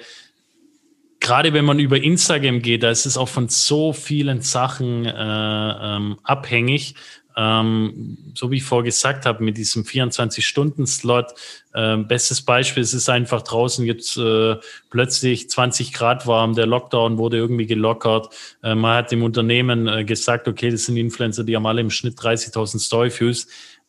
gerade 1.20 1.52
wenn 1.52 1.66
man 1.66 1.80
über 1.80 2.02
Instagram 2.02 2.62
geht, 2.62 2.84
da 2.84 2.92
ist 2.92 3.06
es 3.06 3.18
auch 3.18 3.28
von 3.28 3.50
so 3.50 3.92
vielen 3.92 4.40
Sachen 4.40 5.04
äh, 5.04 5.12
ähm, 5.12 6.20
abhängig 6.24 6.96
ähm, 7.38 8.18
so 8.34 8.50
wie 8.52 8.58
ich 8.58 8.64
vorher 8.64 8.86
gesagt 8.86 9.26
habe, 9.26 9.44
mit 9.44 9.58
diesem 9.58 9.84
24-Stunden-Slot, 9.84 11.34
äh, 11.74 11.98
bestes 11.98 12.42
Beispiel, 12.42 12.84
es 12.84 12.94
ist 12.94 13.10
einfach 13.10 13.42
draußen 13.42 13.86
jetzt 13.86 14.18
äh, 14.18 14.56
plötzlich 14.90 15.50
20 15.50 15.94
Grad 15.94 16.28
warm, 16.28 16.56
der 16.56 16.66
Lockdown 16.66 17.18
wurde 17.18 17.38
irgendwie 17.38 17.66
gelockert. 17.66 18.30
Äh, 18.64 18.76
man 18.76 18.98
hat 18.98 19.12
dem 19.12 19.24
Unternehmen 19.24 19.88
äh, 19.88 20.06
gesagt, 20.06 20.48
okay, 20.48 20.70
das 20.70 20.86
sind 20.86 20.98
Influencer, 20.98 21.44
die 21.44 21.56
haben 21.56 21.66
alle 21.66 21.82
im 21.82 21.90
Schnitt 21.90 22.18
30.000 22.18 22.80
Story-Views. 22.80 23.48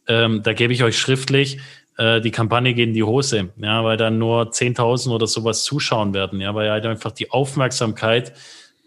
Ähm, 0.08 0.42
da 0.42 0.52
gebe 0.52 0.72
ich 0.72 0.82
euch 0.82 0.98
schriftlich, 0.98 1.58
äh, 1.98 2.20
die 2.20 2.30
Kampagne 2.30 2.74
geht 2.74 2.88
in 2.88 2.94
die 2.94 3.02
Hose, 3.02 3.50
ja, 3.56 3.84
weil 3.84 3.96
dann 3.96 4.18
nur 4.18 4.50
10.000 4.50 5.10
oder 5.10 5.26
sowas 5.26 5.64
zuschauen 5.64 6.14
werden, 6.14 6.40
ja, 6.40 6.54
weil 6.54 6.70
halt 6.70 6.86
einfach 6.86 7.12
die 7.12 7.30
Aufmerksamkeit 7.30 8.32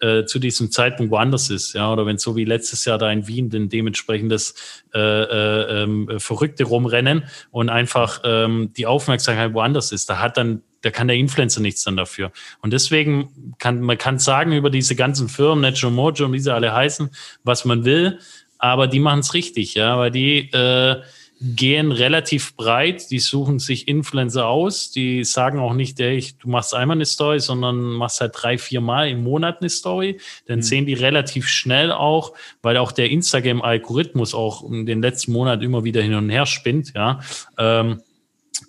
äh, 0.01 0.25
zu 0.25 0.39
diesem 0.39 0.71
Zeitpunkt 0.71 1.11
woanders 1.11 1.49
ist, 1.49 1.73
ja, 1.73 1.91
oder 1.91 2.05
wenn 2.05 2.17
so 2.17 2.35
wie 2.35 2.45
letztes 2.45 2.85
Jahr 2.85 2.97
da 2.97 3.11
in 3.11 3.27
Wien 3.27 3.49
denn 3.49 3.69
dementsprechendes 3.69 4.83
äh, 4.93 4.99
äh, 4.99 5.83
äh, 5.83 6.19
Verrückte 6.19 6.63
rumrennen 6.63 7.25
und 7.51 7.69
einfach 7.69 8.21
ähm, 8.23 8.71
die 8.75 8.85
Aufmerksamkeit 8.85 9.53
woanders 9.53 9.91
ist, 9.91 10.09
da 10.09 10.19
hat 10.19 10.37
dann 10.37 10.61
da 10.81 10.91
kann 10.91 11.09
der 11.09 11.17
Influencer 11.17 11.59
nichts 11.59 11.83
dann 11.83 11.97
dafür. 11.97 12.31
Und 12.61 12.71
deswegen 12.71 13.53
kann 13.57 13.81
man 13.81 13.97
kann 13.97 14.17
sagen 14.17 14.53
über 14.53 14.69
diese 14.69 14.95
ganzen 14.95 15.27
Firmen, 15.27 15.61
Natural 15.61 15.93
Mojo 15.93 16.25
und 16.25 16.33
wie 16.33 16.39
sie 16.39 16.53
alle 16.53 16.73
heißen, 16.73 17.09
was 17.43 17.65
man 17.65 17.83
will, 17.83 18.19
aber 18.59 18.87
die 18.87 18.99
machen 18.99 19.19
es 19.19 19.33
richtig, 19.33 19.73
ja, 19.73 19.97
weil 19.97 20.11
die 20.11 20.49
äh, 20.51 21.01
gehen 21.41 21.91
relativ 21.91 22.55
breit, 22.55 23.11
die 23.11 23.19
suchen 23.19 23.59
sich 23.59 23.87
Influencer 23.87 24.47
aus, 24.47 24.91
die 24.91 25.23
sagen 25.23 25.59
auch 25.59 25.73
nicht, 25.73 25.99
ey, 25.99 26.25
du 26.39 26.49
machst 26.49 26.73
einmal 26.73 26.97
eine 26.97 27.05
Story, 27.05 27.39
sondern 27.39 27.79
machst 27.79 28.19
halt 28.19 28.33
drei, 28.35 28.57
vier 28.57 28.81
Mal 28.81 29.09
im 29.09 29.23
Monat 29.23 29.61
eine 29.61 29.69
Story. 29.69 30.19
Dann 30.47 30.59
mhm. 30.59 30.63
sehen 30.63 30.85
die 30.85 30.95
relativ 30.95 31.47
schnell 31.47 31.91
auch, 31.91 32.33
weil 32.61 32.75
auch 32.77 32.91
der 32.91 33.09
Instagram-Algorithmus 33.09 34.33
auch 34.33 34.69
in 34.69 34.85
den 34.85 35.01
letzten 35.01 35.31
Monaten 35.31 35.63
immer 35.63 35.85
wieder 35.85 36.01
hin 36.01 36.13
und 36.13 36.29
her 36.29 36.45
spinnt, 36.45 36.93
ja, 36.93 37.19
ähm, 37.57 38.01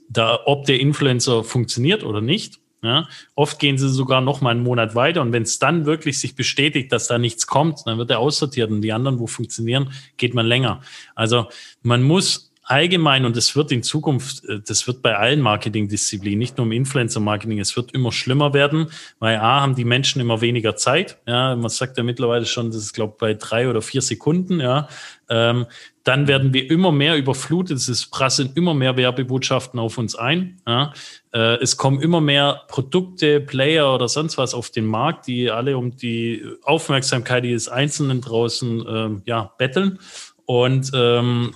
da, 0.08 0.38
ob 0.44 0.66
der 0.66 0.80
Influencer 0.80 1.42
funktioniert 1.42 2.04
oder 2.04 2.20
nicht. 2.20 2.60
Ja, 2.82 3.08
oft 3.34 3.58
gehen 3.58 3.76
sie 3.76 3.90
sogar 3.90 4.22
noch 4.22 4.40
mal 4.40 4.52
einen 4.52 4.62
Monat 4.62 4.94
weiter 4.94 5.20
und 5.20 5.34
wenn 5.34 5.42
es 5.42 5.58
dann 5.58 5.84
wirklich 5.84 6.18
sich 6.18 6.34
bestätigt, 6.34 6.90
dass 6.92 7.08
da 7.08 7.18
nichts 7.18 7.46
kommt, 7.46 7.80
dann 7.84 7.98
wird 7.98 8.10
er 8.10 8.20
aussortiert 8.20 8.70
und 8.70 8.80
die 8.80 8.94
anderen, 8.94 9.18
wo 9.18 9.26
funktionieren, 9.26 9.92
geht 10.16 10.32
man 10.32 10.46
länger. 10.46 10.80
Also 11.14 11.48
man 11.82 12.02
muss 12.02 12.49
allgemein, 12.70 13.24
und 13.24 13.36
es 13.36 13.56
wird 13.56 13.72
in 13.72 13.82
Zukunft, 13.82 14.44
äh, 14.44 14.60
das 14.66 14.86
wird 14.86 15.02
bei 15.02 15.16
allen 15.16 15.40
Marketingdisziplinen, 15.40 16.38
nicht 16.38 16.56
nur 16.56 16.66
im 16.66 16.72
Influencer-Marketing, 16.72 17.58
es 17.58 17.76
wird 17.76 17.92
immer 17.92 18.12
schlimmer 18.12 18.54
werden, 18.54 18.86
weil 19.18 19.36
A, 19.38 19.60
haben 19.60 19.74
die 19.74 19.84
Menschen 19.84 20.20
immer 20.20 20.40
weniger 20.40 20.76
Zeit. 20.76 21.18
Ja, 21.26 21.56
man 21.56 21.68
sagt 21.68 21.98
ja 21.98 22.04
mittlerweile 22.04 22.46
schon, 22.46 22.66
das 22.66 22.76
ist, 22.76 22.92
glaube 22.92 23.14
ich, 23.14 23.18
bei 23.18 23.34
drei 23.34 23.68
oder 23.68 23.82
vier 23.82 24.02
Sekunden, 24.02 24.60
ja. 24.60 24.88
Ähm, 25.28 25.66
dann 26.04 26.28
werden 26.28 26.54
wir 26.54 26.70
immer 26.70 26.92
mehr 26.92 27.16
überflutet, 27.16 27.76
es 27.76 28.06
prasseln 28.06 28.52
immer 28.54 28.74
mehr 28.74 28.96
Werbebotschaften 28.96 29.78
auf 29.78 29.98
uns 29.98 30.16
ein. 30.16 30.60
Ja. 30.66 30.92
Äh, 31.32 31.56
es 31.62 31.76
kommen 31.76 32.00
immer 32.00 32.20
mehr 32.20 32.62
Produkte, 32.68 33.40
Player 33.40 33.94
oder 33.94 34.08
sonst 34.08 34.38
was 34.38 34.54
auf 34.54 34.70
den 34.70 34.86
Markt, 34.86 35.26
die 35.26 35.50
alle 35.50 35.76
um 35.76 35.96
die 35.96 36.44
Aufmerksamkeit 36.62 37.44
des 37.44 37.68
Einzelnen 37.68 38.22
draußen 38.22 38.86
äh, 38.86 39.08
ja, 39.26 39.52
betteln. 39.58 39.98
Und 40.46 40.90
ähm, 40.94 41.52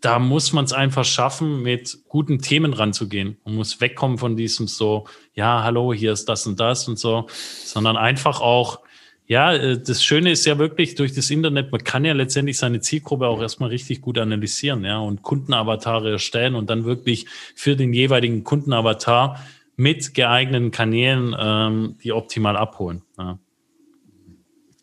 da 0.00 0.18
muss 0.18 0.52
man 0.52 0.64
es 0.64 0.72
einfach 0.72 1.04
schaffen, 1.04 1.62
mit 1.62 1.98
guten 2.08 2.40
Themen 2.40 2.72
ranzugehen. 2.72 3.36
Man 3.44 3.54
muss 3.56 3.80
wegkommen 3.80 4.18
von 4.18 4.36
diesem 4.36 4.66
so, 4.66 5.06
ja, 5.34 5.62
hallo, 5.62 5.92
hier 5.92 6.12
ist 6.12 6.28
das 6.28 6.46
und 6.46 6.58
das 6.58 6.88
und 6.88 6.98
so, 6.98 7.26
sondern 7.28 7.96
einfach 7.96 8.40
auch, 8.40 8.80
ja, 9.26 9.54
äh, 9.54 9.80
das 9.80 10.02
Schöne 10.02 10.32
ist 10.32 10.46
ja 10.46 10.58
wirklich 10.58 10.94
durch 10.94 11.12
das 11.12 11.30
Internet, 11.30 11.70
man 11.70 11.84
kann 11.84 12.04
ja 12.04 12.14
letztendlich 12.14 12.58
seine 12.58 12.80
Zielgruppe 12.80 13.26
auch 13.26 13.40
erstmal 13.40 13.68
richtig 13.68 14.00
gut 14.00 14.18
analysieren, 14.18 14.84
ja, 14.84 14.98
und 14.98 15.22
Kundenavatare 15.22 16.10
erstellen 16.12 16.54
und 16.54 16.70
dann 16.70 16.84
wirklich 16.84 17.26
für 17.54 17.76
den 17.76 17.92
jeweiligen 17.92 18.42
Kundenavatar 18.42 19.38
mit 19.76 20.14
geeigneten 20.14 20.70
Kanälen 20.70 21.34
ähm, 21.38 21.96
die 22.02 22.12
optimal 22.12 22.56
abholen. 22.56 23.02
Ja. 23.18 23.38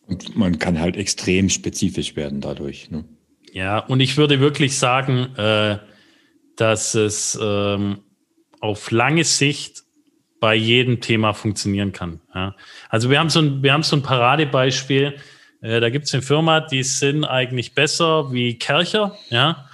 Und 0.08 0.38
man 0.38 0.58
kann 0.58 0.80
halt 0.80 0.96
extrem 0.96 1.50
spezifisch 1.50 2.16
werden 2.16 2.40
dadurch. 2.40 2.90
Ne? 2.90 3.04
Ja, 3.54 3.80
und 3.80 4.00
ich 4.00 4.18
würde 4.18 4.40
wirklich 4.40 4.78
sagen, 4.78 5.36
äh, 5.36 5.78
dass 6.56 6.96
es 6.96 7.38
ähm, 7.42 8.00
auf 8.60 8.92
lange 8.92 9.24
Sicht 9.24 9.84
bei 10.40 10.56
jedem 10.56 11.02
Thema 11.02 11.34
funktionieren 11.34 11.92
kann. 11.92 12.20
Ja. 12.34 12.56
Also 12.90 13.10
wir 13.10 13.20
haben 13.20 13.30
so 13.30 13.40
ein, 13.40 13.64
wir 13.64 13.74
haben 13.74 13.84
so 13.84 13.96
ein 13.96 14.04
Paradebeispiel. 14.04 15.16
Äh, 15.62 15.80
da 15.80 15.90
gibt 15.90 16.06
es 16.06 16.14
eine 16.14 16.24
Firma, 16.24 16.60
die 16.60 16.84
sind 16.84 17.26
eigentlich 17.26 17.74
besser 17.74 18.32
wie 18.32 18.58
Kercher. 18.58 19.16
Ja. 19.30 19.68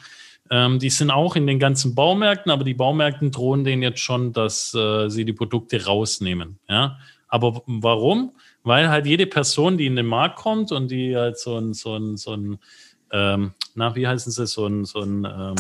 Ähm, 0.50 0.80
die 0.80 0.90
sind 0.90 1.12
auch 1.12 1.36
in 1.36 1.48
den 1.48 1.60
ganzen 1.60 1.96
Baumärkten, 1.96 2.52
aber 2.52 2.64
die 2.64 2.74
Baumärkten 2.74 3.32
drohen 3.32 3.64
denen 3.64 3.82
jetzt 3.82 4.00
schon, 4.00 4.34
dass 4.34 4.74
äh, 4.74 5.10
sie 5.10 5.26
die 5.26 5.34
Produkte 5.34 5.86
rausnehmen. 5.86 6.60
Ja. 6.70 7.00
Aber 7.28 7.64
warum? 7.66 8.34
Weil 8.64 8.90
halt 8.90 9.06
jede 9.06 9.26
Person, 9.26 9.78
die 9.78 9.88
in 9.88 9.96
den 9.96 10.06
Markt 10.06 10.38
kommt 10.38 10.72
und 10.72 10.92
die 10.92 11.18
halt 11.18 11.38
so 11.38 11.58
ein, 11.58 11.74
so 11.74 11.96
ein, 11.96 12.16
so 12.16 12.34
ein 12.34 12.60
ähm, 13.14 13.54
na, 13.76 13.96
wie 13.96 14.08
heißen 14.08 14.32
sie, 14.32 14.46
so 14.48 14.68
ein, 14.68 14.86
so 14.86 15.00
ein 15.02 15.26
ähm, 15.26 15.56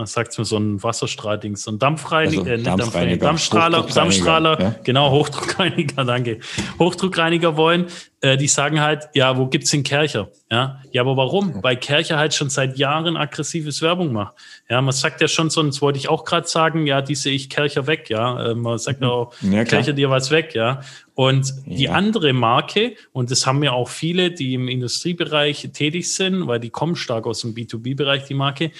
was 0.00 0.12
sagt 0.12 0.36
man, 0.38 0.44
so 0.44 0.56
ein 0.56 0.82
Wasserstrahlding, 0.82 1.56
so 1.56 1.70
ein 1.70 1.78
Dampfreiniger, 1.78 2.40
Also 2.40 2.50
äh, 2.52 2.62
Dampfreiniger, 2.62 3.26
Dampfstrahler, 3.26 3.82
Dampfstrahler, 3.82 4.60
ja. 4.60 4.74
genau, 4.82 5.10
Hochdruckreiniger, 5.10 6.04
danke. 6.04 6.40
Hochdruckreiniger 6.78 7.56
wollen, 7.56 7.86
äh, 8.22 8.36
die 8.36 8.48
sagen 8.48 8.80
halt, 8.80 9.08
ja, 9.14 9.36
wo 9.38 9.46
gibt's 9.46 9.70
den 9.70 9.82
Kercher? 9.82 10.28
Ja, 10.50 10.80
ja, 10.92 11.02
aber 11.02 11.16
warum? 11.16 11.62
Weil 11.62 11.76
Kercher 11.76 12.18
halt 12.18 12.34
schon 12.34 12.50
seit 12.50 12.76
Jahren 12.76 13.16
aggressives 13.16 13.80
Werbung 13.82 14.12
macht. 14.12 14.34
Ja, 14.68 14.80
man 14.82 14.92
sagt 14.92 15.20
ja 15.20 15.28
schon 15.28 15.48
so, 15.50 15.60
und 15.60 15.68
das 15.68 15.80
wollte 15.80 15.98
ich 15.98 16.08
auch 16.08 16.24
gerade 16.24 16.46
sagen, 16.46 16.86
ja, 16.86 17.00
die 17.02 17.14
sehe 17.14 17.32
ich 17.34 17.48
Kercher 17.48 17.86
weg, 17.86 18.10
ja. 18.10 18.50
Äh, 18.50 18.54
man 18.54 18.78
sagt 18.78 19.02
auch, 19.02 19.32
Ja, 19.42 19.50
klar. 19.50 19.64
Kercher 19.64 19.92
dir 19.92 20.10
was 20.10 20.30
weg, 20.30 20.54
ja. 20.54 20.80
Und 21.14 21.52
die 21.66 21.84
Ja. 21.84 21.92
andere 21.92 22.32
Marke, 22.32 22.94
und 23.12 23.30
das 23.30 23.46
haben 23.46 23.62
ja 23.62 23.72
auch 23.72 23.88
viele, 23.88 24.30
die 24.30 24.54
im 24.54 24.68
Industriebereich 24.68 25.68
tätig 25.72 26.14
sind, 26.14 26.46
weil 26.46 26.60
die 26.60 26.70
kommen 26.70 26.96
stark 26.96 27.26
aus 27.26 27.40
dem 27.42 27.54
B2B-Bereich, 27.54 28.24
die 28.24 28.34
Marke, 28.34 28.70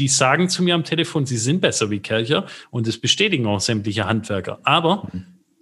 die 0.00 0.08
sagen 0.08 0.48
zu 0.48 0.62
mir 0.62 0.74
am 0.74 0.82
Telefon, 0.82 1.26
sie 1.26 1.36
sind 1.36 1.60
besser 1.60 1.90
wie 1.90 2.00
Kercher 2.00 2.46
und 2.70 2.86
das 2.88 2.96
bestätigen 2.96 3.46
auch 3.46 3.60
sämtliche 3.60 4.06
Handwerker. 4.06 4.58
Aber 4.62 5.06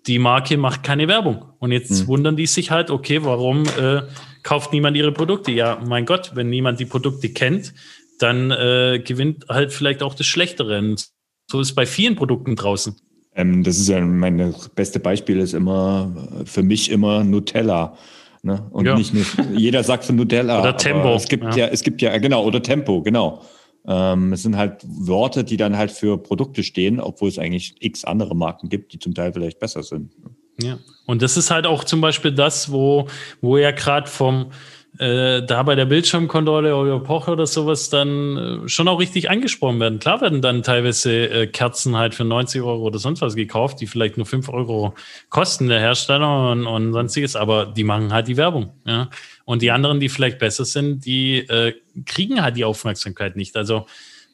die 0.06 0.20
Marke 0.20 0.56
macht 0.56 0.84
keine 0.84 1.08
Werbung. 1.08 1.44
Und 1.58 1.72
jetzt 1.72 2.06
wundern 2.06 2.36
die 2.36 2.46
sich 2.46 2.70
halt, 2.70 2.90
okay, 2.90 3.24
warum 3.24 3.64
äh, 3.64 4.02
kauft 4.44 4.72
niemand 4.72 4.96
ihre 4.96 5.10
Produkte? 5.12 5.50
Ja, 5.50 5.82
mein 5.86 6.06
Gott, 6.06 6.32
wenn 6.34 6.48
niemand 6.48 6.78
die 6.78 6.84
Produkte 6.86 7.30
kennt, 7.30 7.74
dann 8.20 8.52
äh, 8.52 9.02
gewinnt 9.04 9.46
halt 9.48 9.72
vielleicht 9.72 10.02
auch 10.02 10.14
das 10.14 10.26
Schlechtere. 10.26 10.78
Und 10.78 11.08
so 11.50 11.60
ist 11.60 11.70
es 11.70 11.74
bei 11.74 11.84
vielen 11.84 12.14
Produkten 12.14 12.54
draußen. 12.54 12.94
Ähm, 13.34 13.64
das 13.64 13.76
ist 13.78 13.88
ja 13.88 14.00
mein 14.00 14.54
beste 14.76 15.00
Beispiel 15.00 15.38
ist 15.40 15.52
immer 15.52 16.14
äh, 16.40 16.46
für 16.46 16.62
mich 16.62 16.90
immer 16.90 17.24
Nutella. 17.24 17.96
Ne? 18.42 18.66
Und 18.70 18.86
Ja. 18.86 18.96
nicht 18.96 19.12
nur, 19.14 19.24
jeder 19.52 19.82
sagt 19.82 20.04
von 20.04 20.14
Nutella. 20.14 20.60
Oder 20.60 20.76
Tempo, 20.76 21.14
Es 21.14 21.26
gibt 21.28 21.44
ja. 21.44 21.56
ja. 21.56 21.66
es 21.66 21.82
gibt 21.82 22.00
ja, 22.02 22.16
genau, 22.18 22.44
oder 22.44 22.62
Tempo, 22.62 23.02
genau. 23.02 23.42
Ähm, 23.90 24.34
es 24.34 24.42
sind 24.42 24.56
halt 24.56 24.84
Worte, 24.86 25.44
die 25.44 25.56
dann 25.56 25.78
halt 25.78 25.90
für 25.90 26.18
Produkte 26.18 26.62
stehen, 26.62 27.00
obwohl 27.00 27.30
es 27.30 27.38
eigentlich 27.38 27.74
x 27.80 28.04
andere 28.04 28.36
Marken 28.36 28.68
gibt, 28.68 28.92
die 28.92 28.98
zum 28.98 29.14
Teil 29.14 29.32
vielleicht 29.32 29.58
besser 29.58 29.82
sind. 29.82 30.12
Ja. 30.60 30.78
Und 31.06 31.22
das 31.22 31.38
ist 31.38 31.50
halt 31.50 31.66
auch 31.66 31.84
zum 31.84 32.02
Beispiel 32.02 32.32
das, 32.32 32.70
wo, 32.70 33.08
wo 33.40 33.56
ja 33.56 33.70
gerade 33.70 34.08
vom 34.08 34.50
äh, 34.98 35.42
da 35.42 35.62
bei 35.62 35.74
der 35.74 35.84
Bildschirmkontrolle 35.84 36.74
oder 36.74 36.98
Poche 37.00 37.30
oder 37.32 37.46
sowas 37.46 37.90
dann 37.90 38.64
äh, 38.64 38.68
schon 38.68 38.88
auch 38.88 38.98
richtig 38.98 39.30
angesprochen 39.30 39.78
werden. 39.80 39.98
Klar 39.98 40.20
werden 40.20 40.42
dann 40.42 40.62
teilweise 40.62 41.28
äh, 41.28 41.46
Kerzen 41.46 41.96
halt 41.96 42.14
für 42.14 42.24
90 42.24 42.62
Euro 42.62 42.82
oder 42.82 42.98
sonst 42.98 43.20
was 43.20 43.34
gekauft, 43.34 43.80
die 43.80 43.86
vielleicht 43.86 44.16
nur 44.16 44.26
5 44.26 44.48
Euro 44.48 44.94
kosten, 45.28 45.68
der 45.68 45.80
Hersteller 45.80 46.52
und, 46.52 46.66
und 46.66 46.92
sonstiges, 46.92 47.36
aber 47.36 47.66
die 47.66 47.84
machen 47.84 48.12
halt 48.12 48.28
die 48.28 48.36
Werbung. 48.36 48.72
Ja? 48.86 49.10
Und 49.44 49.62
die 49.62 49.70
anderen, 49.70 50.00
die 50.00 50.08
vielleicht 50.08 50.38
besser 50.38 50.64
sind, 50.64 51.04
die 51.04 51.38
äh, 51.38 51.74
kriegen 52.06 52.42
halt 52.42 52.56
die 52.56 52.64
Aufmerksamkeit 52.64 53.36
nicht. 53.36 53.56
Also 53.56 53.86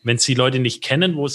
wenn 0.03 0.17
es 0.17 0.25
die 0.25 0.35
Leute 0.35 0.61
nicht 0.61 0.83
kennen, 0.83 1.17
wo, 1.17 1.29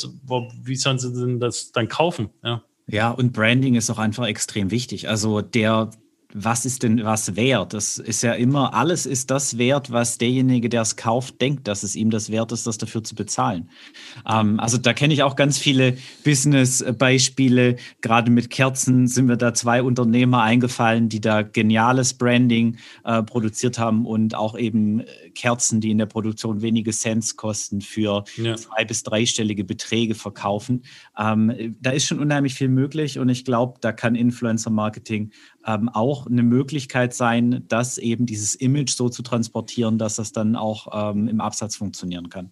wie 0.63 0.75
sollen 0.75 0.99
sie 0.99 1.13
denn 1.13 1.39
das 1.39 1.71
dann 1.71 1.87
kaufen? 1.87 2.29
Ja. 2.43 2.63
Ja, 2.91 3.11
und 3.11 3.33
Branding 3.33 3.75
ist 3.75 3.89
auch 3.91 3.99
einfach 3.99 4.25
extrem 4.25 4.71
wichtig. 4.71 5.09
Also 5.09 5.41
der, 5.41 5.91
was 6.33 6.63
ist 6.65 6.83
denn 6.83 7.03
was 7.03 7.35
wert? 7.35 7.73
Das 7.73 7.97
ist 7.97 8.21
ja 8.21 8.33
immer, 8.33 8.73
alles 8.75 9.07
ist 9.07 9.31
das 9.31 9.57
wert, 9.57 9.91
was 9.91 10.19
derjenige, 10.19 10.69
der 10.69 10.83
es 10.83 10.95
kauft, 10.95 11.41
denkt, 11.41 11.67
dass 11.67 11.81
es 11.81 11.95
ihm 11.95 12.11
das 12.11 12.29
wert 12.29 12.51
ist, 12.51 12.67
das 12.67 12.77
dafür 12.77 13.03
zu 13.03 13.15
bezahlen. 13.15 13.69
Ähm, 14.29 14.59
also 14.59 14.77
da 14.77 14.93
kenne 14.93 15.13
ich 15.13 15.23
auch 15.23 15.35
ganz 15.35 15.57
viele 15.57 15.97
Business-Beispiele. 16.23 17.77
Gerade 18.01 18.31
mit 18.31 18.49
Kerzen 18.49 19.07
sind 19.07 19.25
mir 19.25 19.37
da 19.37 19.53
zwei 19.53 19.81
Unternehmer 19.81 20.43
eingefallen, 20.43 21.09
die 21.09 21.21
da 21.21 21.41
geniales 21.41 22.13
Branding 22.13 22.77
äh, 23.03 23.23
produziert 23.23 23.79
haben 23.79 24.05
und 24.05 24.35
auch 24.35 24.57
eben 24.57 24.99
äh, 25.01 25.05
Kerzen, 25.33 25.81
die 25.81 25.91
in 25.91 25.97
der 25.97 26.05
Produktion 26.05 26.61
wenige 26.61 26.91
Cents 26.91 27.35
kosten, 27.37 27.81
für 27.81 28.23
Ja. 28.37 28.55
zwei- 28.55 28.85
bis 28.85 29.03
dreistellige 29.03 29.63
Beträge 29.63 30.15
verkaufen. 30.15 30.83
Ähm, 31.17 31.75
da 31.81 31.91
ist 31.91 32.05
schon 32.05 32.19
unheimlich 32.19 32.53
viel 32.53 32.69
möglich 32.69 33.19
und 33.19 33.29
ich 33.29 33.45
glaube, 33.45 33.79
da 33.81 33.91
kann 33.91 34.15
Influencer-Marketing 34.15 35.31
ähm, 35.69 35.89
auch 35.89 36.25
eine 36.25 36.43
Möglichkeit 36.43 37.13
sein, 37.13 37.63
das 37.67 37.97
eben 37.97 38.25
dieses 38.25 38.55
Image 38.55 38.91
so 38.91 39.09
zu 39.09 39.21
transportieren, 39.21 39.97
dass 39.97 40.15
das 40.15 40.31
dann 40.31 40.55
auch 40.55 41.11
ähm, 41.11 41.27
im 41.27 41.41
Absatz 41.41 41.75
funktionieren 41.75 42.29
kann. 42.29 42.51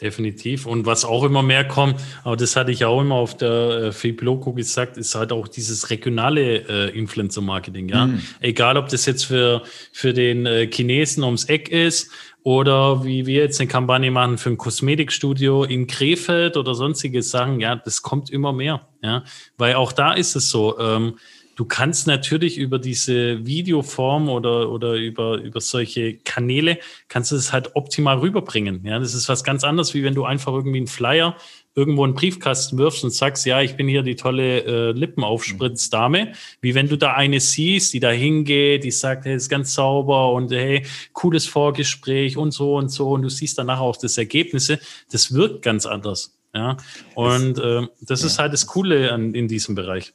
Definitiv. 0.00 0.64
Und 0.64 0.86
was 0.86 1.04
auch 1.04 1.24
immer 1.24 1.42
mehr 1.42 1.68
kommt, 1.68 2.00
aber 2.24 2.34
das 2.34 2.56
hatte 2.56 2.72
ich 2.72 2.86
auch 2.86 3.02
immer 3.02 3.16
auf 3.16 3.36
der 3.36 3.50
äh, 3.50 3.92
Fibloco 3.92 4.54
gesagt, 4.54 4.96
ist 4.96 5.14
halt 5.14 5.30
auch 5.30 5.46
dieses 5.46 5.90
regionale 5.90 6.66
äh, 6.68 6.98
Influencer-Marketing. 6.98 7.90
Ja? 7.90 8.08
Egal, 8.40 8.78
ob 8.78 8.88
das 8.88 9.04
jetzt 9.04 9.26
für, 9.26 9.62
für 9.92 10.14
den 10.14 10.46
äh, 10.46 10.66
Chinesen 10.72 11.22
ums 11.22 11.44
Eck 11.44 11.68
ist 11.68 12.10
oder 12.42 13.04
wie 13.04 13.26
wir 13.26 13.42
jetzt 13.42 13.60
eine 13.60 13.68
Kampagne 13.68 14.10
machen 14.10 14.38
für 14.38 14.48
ein 14.48 14.56
Kosmetikstudio 14.56 15.64
in 15.64 15.86
Krefeld 15.86 16.56
oder 16.56 16.74
sonstige 16.74 17.22
Sachen. 17.22 17.60
Ja, 17.60 17.76
das 17.76 18.00
kommt 18.00 18.30
immer 18.30 18.54
mehr. 18.54 18.88
Ja? 19.02 19.24
Weil 19.58 19.74
auch 19.74 19.92
da 19.92 20.14
ist 20.14 20.34
es 20.34 20.48
so, 20.48 20.78
ähm, 20.78 21.16
Du 21.60 21.66
kannst 21.66 22.06
natürlich 22.06 22.56
über 22.56 22.78
diese 22.78 23.44
Videoform 23.44 24.30
oder, 24.30 24.70
oder 24.70 24.94
über, 24.94 25.36
über 25.36 25.60
solche 25.60 26.14
Kanäle, 26.14 26.78
kannst 27.08 27.32
du 27.32 27.36
es 27.36 27.52
halt 27.52 27.76
optimal 27.76 28.16
rüberbringen. 28.20 28.80
Ja, 28.86 28.98
das 28.98 29.12
ist 29.12 29.28
was 29.28 29.44
ganz 29.44 29.62
anderes, 29.62 29.92
wie 29.92 30.02
wenn 30.02 30.14
du 30.14 30.24
einfach 30.24 30.54
irgendwie 30.54 30.78
einen 30.78 30.86
Flyer 30.86 31.36
irgendwo 31.74 32.06
in 32.06 32.12
den 32.12 32.16
Briefkasten 32.16 32.78
wirfst 32.78 33.04
und 33.04 33.10
sagst, 33.10 33.44
ja, 33.44 33.60
ich 33.60 33.76
bin 33.76 33.88
hier 33.88 34.02
die 34.02 34.16
tolle 34.16 34.62
äh, 34.64 34.92
Lippenaufspritzdame. 34.92 36.32
Wie 36.62 36.74
wenn 36.74 36.88
du 36.88 36.96
da 36.96 37.12
eine 37.12 37.40
siehst, 37.40 37.92
die 37.92 38.00
da 38.00 38.08
hingeht, 38.08 38.82
die 38.84 38.90
sagt, 38.90 39.26
hey, 39.26 39.34
ist 39.34 39.50
ganz 39.50 39.74
sauber 39.74 40.32
und 40.32 40.50
hey, 40.52 40.86
cooles 41.12 41.44
Vorgespräch 41.44 42.38
und 42.38 42.52
so 42.52 42.76
und 42.76 42.88
so 42.88 43.10
und 43.10 43.20
du 43.20 43.28
siehst 43.28 43.58
danach 43.58 43.80
auch 43.80 43.98
das 43.98 44.16
Ergebnisse. 44.16 44.80
Das 45.12 45.34
wirkt 45.34 45.60
ganz 45.60 45.84
anders. 45.84 46.38
Ja, 46.54 46.78
und 47.14 47.58
äh, 47.58 47.86
das 48.00 48.24
ist 48.24 48.38
halt 48.38 48.54
das 48.54 48.66
Coole 48.66 49.12
an, 49.12 49.34
in 49.34 49.46
diesem 49.46 49.74
Bereich. 49.74 50.14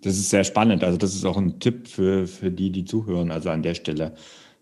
Das 0.00 0.16
ist 0.16 0.30
sehr 0.30 0.44
spannend. 0.44 0.84
Also 0.84 0.96
das 0.98 1.14
ist 1.14 1.24
auch 1.24 1.36
ein 1.36 1.58
Tipp 1.60 1.88
für, 1.88 2.26
für 2.26 2.50
die, 2.50 2.70
die 2.70 2.84
zuhören, 2.84 3.30
also 3.30 3.50
an 3.50 3.62
der 3.62 3.74
Stelle. 3.74 4.14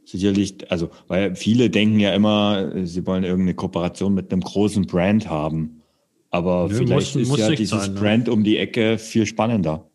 Sicherlich, 0.04 0.70
also, 0.70 0.90
weil 1.08 1.34
viele 1.34 1.70
denken 1.70 1.98
ja 1.98 2.12
immer, 2.14 2.86
sie 2.86 3.06
wollen 3.06 3.24
irgendeine 3.24 3.54
Kooperation 3.54 4.12
mit 4.14 4.32
einem 4.32 4.42
großen 4.42 4.86
Brand 4.86 5.28
haben. 5.30 5.82
Aber 6.30 6.68
Nö, 6.68 6.74
vielleicht 6.76 7.14
muss- 7.14 7.22
ist 7.22 7.28
muss 7.28 7.38
ja 7.38 7.50
dieses 7.50 7.84
sein, 7.84 7.94
ne? 7.94 8.00
Brand 8.00 8.28
um 8.28 8.44
die 8.44 8.58
Ecke 8.58 8.98
viel 8.98 9.24
spannender. 9.24 9.88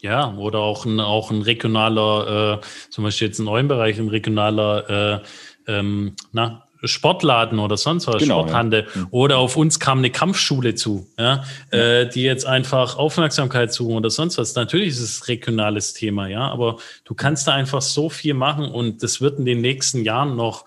Ja, 0.00 0.36
oder 0.36 0.58
auch 0.58 0.84
ein, 0.84 1.00
auch 1.00 1.30
ein 1.30 1.42
regionaler, 1.42 2.60
äh, 2.60 2.90
zum 2.90 3.04
Beispiel 3.04 3.28
jetzt 3.28 3.38
in 3.40 3.48
eurem 3.48 3.68
Bereich, 3.68 3.98
ein 3.98 4.08
regionaler 4.08 5.22
äh, 5.66 5.72
ähm, 5.72 6.14
na, 6.32 6.67
Sportladen 6.84 7.58
oder 7.58 7.76
sonst 7.76 8.06
was, 8.06 8.18
Genau, 8.22 8.40
Sporthandel. 8.40 8.86
Oder 9.10 9.38
auf 9.38 9.56
uns 9.56 9.80
kam 9.80 9.98
eine 9.98 10.10
Kampfschule 10.10 10.74
zu, 10.74 11.08
ja, 11.18 11.44
Äh, 11.70 12.08
die 12.08 12.22
jetzt 12.22 12.46
einfach 12.46 12.96
Aufmerksamkeit 12.96 13.72
suchen 13.72 13.96
oder 13.96 14.10
sonst 14.10 14.38
was. 14.38 14.54
Natürlich 14.54 14.88
ist 14.88 15.00
es 15.00 15.28
regionales 15.28 15.92
Thema, 15.94 16.28
ja, 16.28 16.48
aber 16.48 16.76
du 17.04 17.14
kannst 17.14 17.48
da 17.48 17.54
einfach 17.54 17.82
so 17.82 18.08
viel 18.10 18.34
machen 18.34 18.66
und 18.66 19.02
das 19.02 19.20
wird 19.20 19.38
in 19.38 19.44
den 19.44 19.60
nächsten 19.60 20.04
Jahren 20.04 20.36
noch 20.36 20.64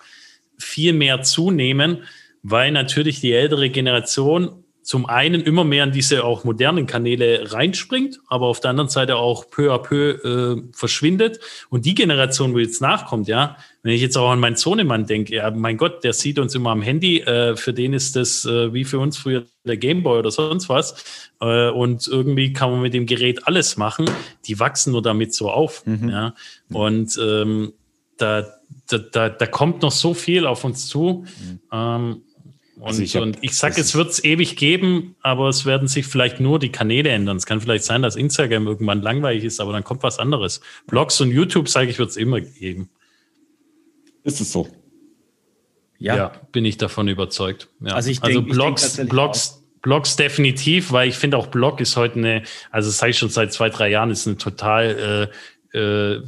viel 0.58 0.94
mehr 0.94 1.22
zunehmen, 1.24 2.04
weil 2.44 2.72
natürlich 2.72 3.20
die 3.22 3.34
ältere 3.34 3.70
Generation 3.70 4.61
zum 4.84 5.06
einen 5.06 5.42
immer 5.42 5.64
mehr 5.64 5.84
in 5.84 5.92
diese 5.92 6.24
auch 6.24 6.44
modernen 6.44 6.88
Kanäle 6.88 7.52
reinspringt, 7.54 8.20
aber 8.28 8.48
auf 8.48 8.60
der 8.60 8.72
anderen 8.72 8.90
Seite 8.90 9.18
auch 9.18 9.50
peu 9.50 9.72
à 9.72 9.78
peu 9.78 10.12
äh, 10.24 10.62
verschwindet. 10.74 11.40
Und 11.70 11.86
die 11.86 11.94
Generation, 11.94 12.54
wo 12.54 12.60
jetzt 12.60 12.82
nachkommt, 12.82 13.28
ja, 13.28 13.58
wenn 13.84 13.94
ich 13.94 14.02
jetzt 14.02 14.18
auch 14.18 14.32
an 14.32 14.40
meinen 14.40 14.56
Sohnemann 14.56 15.06
denke, 15.06 15.36
ja, 15.36 15.52
mein 15.52 15.78
Gott, 15.78 16.04
der 16.04 16.14
sieht 16.14 16.40
uns 16.40 16.56
immer 16.56 16.72
am 16.72 16.82
Handy, 16.82 17.20
äh, 17.20 17.56
für 17.56 17.74
den 17.74 17.94
ist 17.94 18.16
das 18.16 18.46
äh, 18.46 18.74
wie 18.74 18.84
für 18.84 19.00
uns 19.00 19.18
früher 19.18 19.46
der 19.64 19.78
Gameboy 19.78 20.20
oder 20.20 20.32
sonst 20.32 20.68
was. 20.68 21.30
Äh, 21.40 21.70
und 21.70 22.08
irgendwie 22.08 22.52
kann 22.54 22.72
man 22.72 22.82
mit 22.82 22.94
dem 22.94 23.06
Gerät 23.06 23.48
alles 23.48 23.78
machen. 23.78 24.10
Die 24.46 24.60
wachsen 24.60 24.94
nur 24.94 25.02
damit 25.02 25.34
so 25.34 25.52
auf. 25.52 25.84
Ja. 25.86 26.34
Und 26.72 27.20
ähm, 27.22 27.74
da, 28.18 28.48
da, 28.88 28.98
da, 28.98 29.30
da 29.30 29.46
kommt 29.48 29.82
noch 29.82 29.92
so 29.92 30.14
viel 30.14 30.46
auf 30.46 30.64
uns 30.64 30.88
zu. 30.88 31.26
Ähm, 31.72 32.22
und, 32.82 32.88
Also 32.88 33.04
ich 33.04 33.16
hab- 33.16 33.22
und 33.24 33.38
ich 33.42 33.56
sag, 33.56 33.78
es 33.78 33.94
wird 33.94 34.10
es 34.10 34.24
ewig 34.24 34.56
geben, 34.56 35.16
aber 35.22 35.50
es 35.50 35.66
werden 35.66 35.88
sich 35.88 36.08
vielleicht 36.08 36.40
nur 36.40 36.58
die 36.58 36.72
Kanäle 36.72 37.10
ändern. 37.10 37.38
Es 37.38 37.46
kann 37.46 37.62
vielleicht 37.62 37.84
sein, 37.84 38.02
dass 38.02 38.16
Instagram 38.16 38.66
irgendwann 38.66 39.02
langweilig 39.04 39.44
ist, 39.44 39.60
aber 39.60 39.72
dann 39.72 39.84
kommt 39.84 40.02
was 40.02 40.18
anderes. 40.18 40.62
Blogs 40.88 41.22
und 41.22 41.30
YouTube, 41.30 41.70
sage 41.70 41.92
ich, 41.92 42.00
wird 42.00 42.10
es 42.10 42.18
immer 42.18 42.42
geben. 42.42 42.90
Ist 44.24 44.42
es 44.42 44.52
so? 44.52 44.68
Ja, 46.00 46.32
bin 46.52 46.66
ich 46.66 46.78
davon 46.78 47.08
überzeugt. 47.08 47.68
Ja. 47.82 47.94
Also 47.94 48.10
ich 48.10 48.20
denk- 48.20 48.32
ich 48.32 48.44
denk 48.46 48.52
Blogs, 48.54 48.82
tatsächlich 48.82 49.10
Blogs, 49.12 49.64
Blogs 49.84 50.16
definitiv, 50.16 50.92
weil 50.92 51.08
ich 51.10 51.16
finde 51.16 51.38
auch 51.38 51.48
Blog 51.48 51.80
ist 51.82 51.96
heute 51.98 52.16
eine, 52.16 52.44
also 52.72 52.90
das 52.90 52.98
sage 52.98 53.12
ich 53.12 53.18
schon 53.20 53.30
seit 53.30 53.54
zwei, 53.54 53.70
drei 53.70 53.90
Jahren, 53.90 54.10
ist 54.10 54.26
eine 54.28 54.38
total 54.38 55.30
äh, 55.74 55.78
äh, 55.78 56.24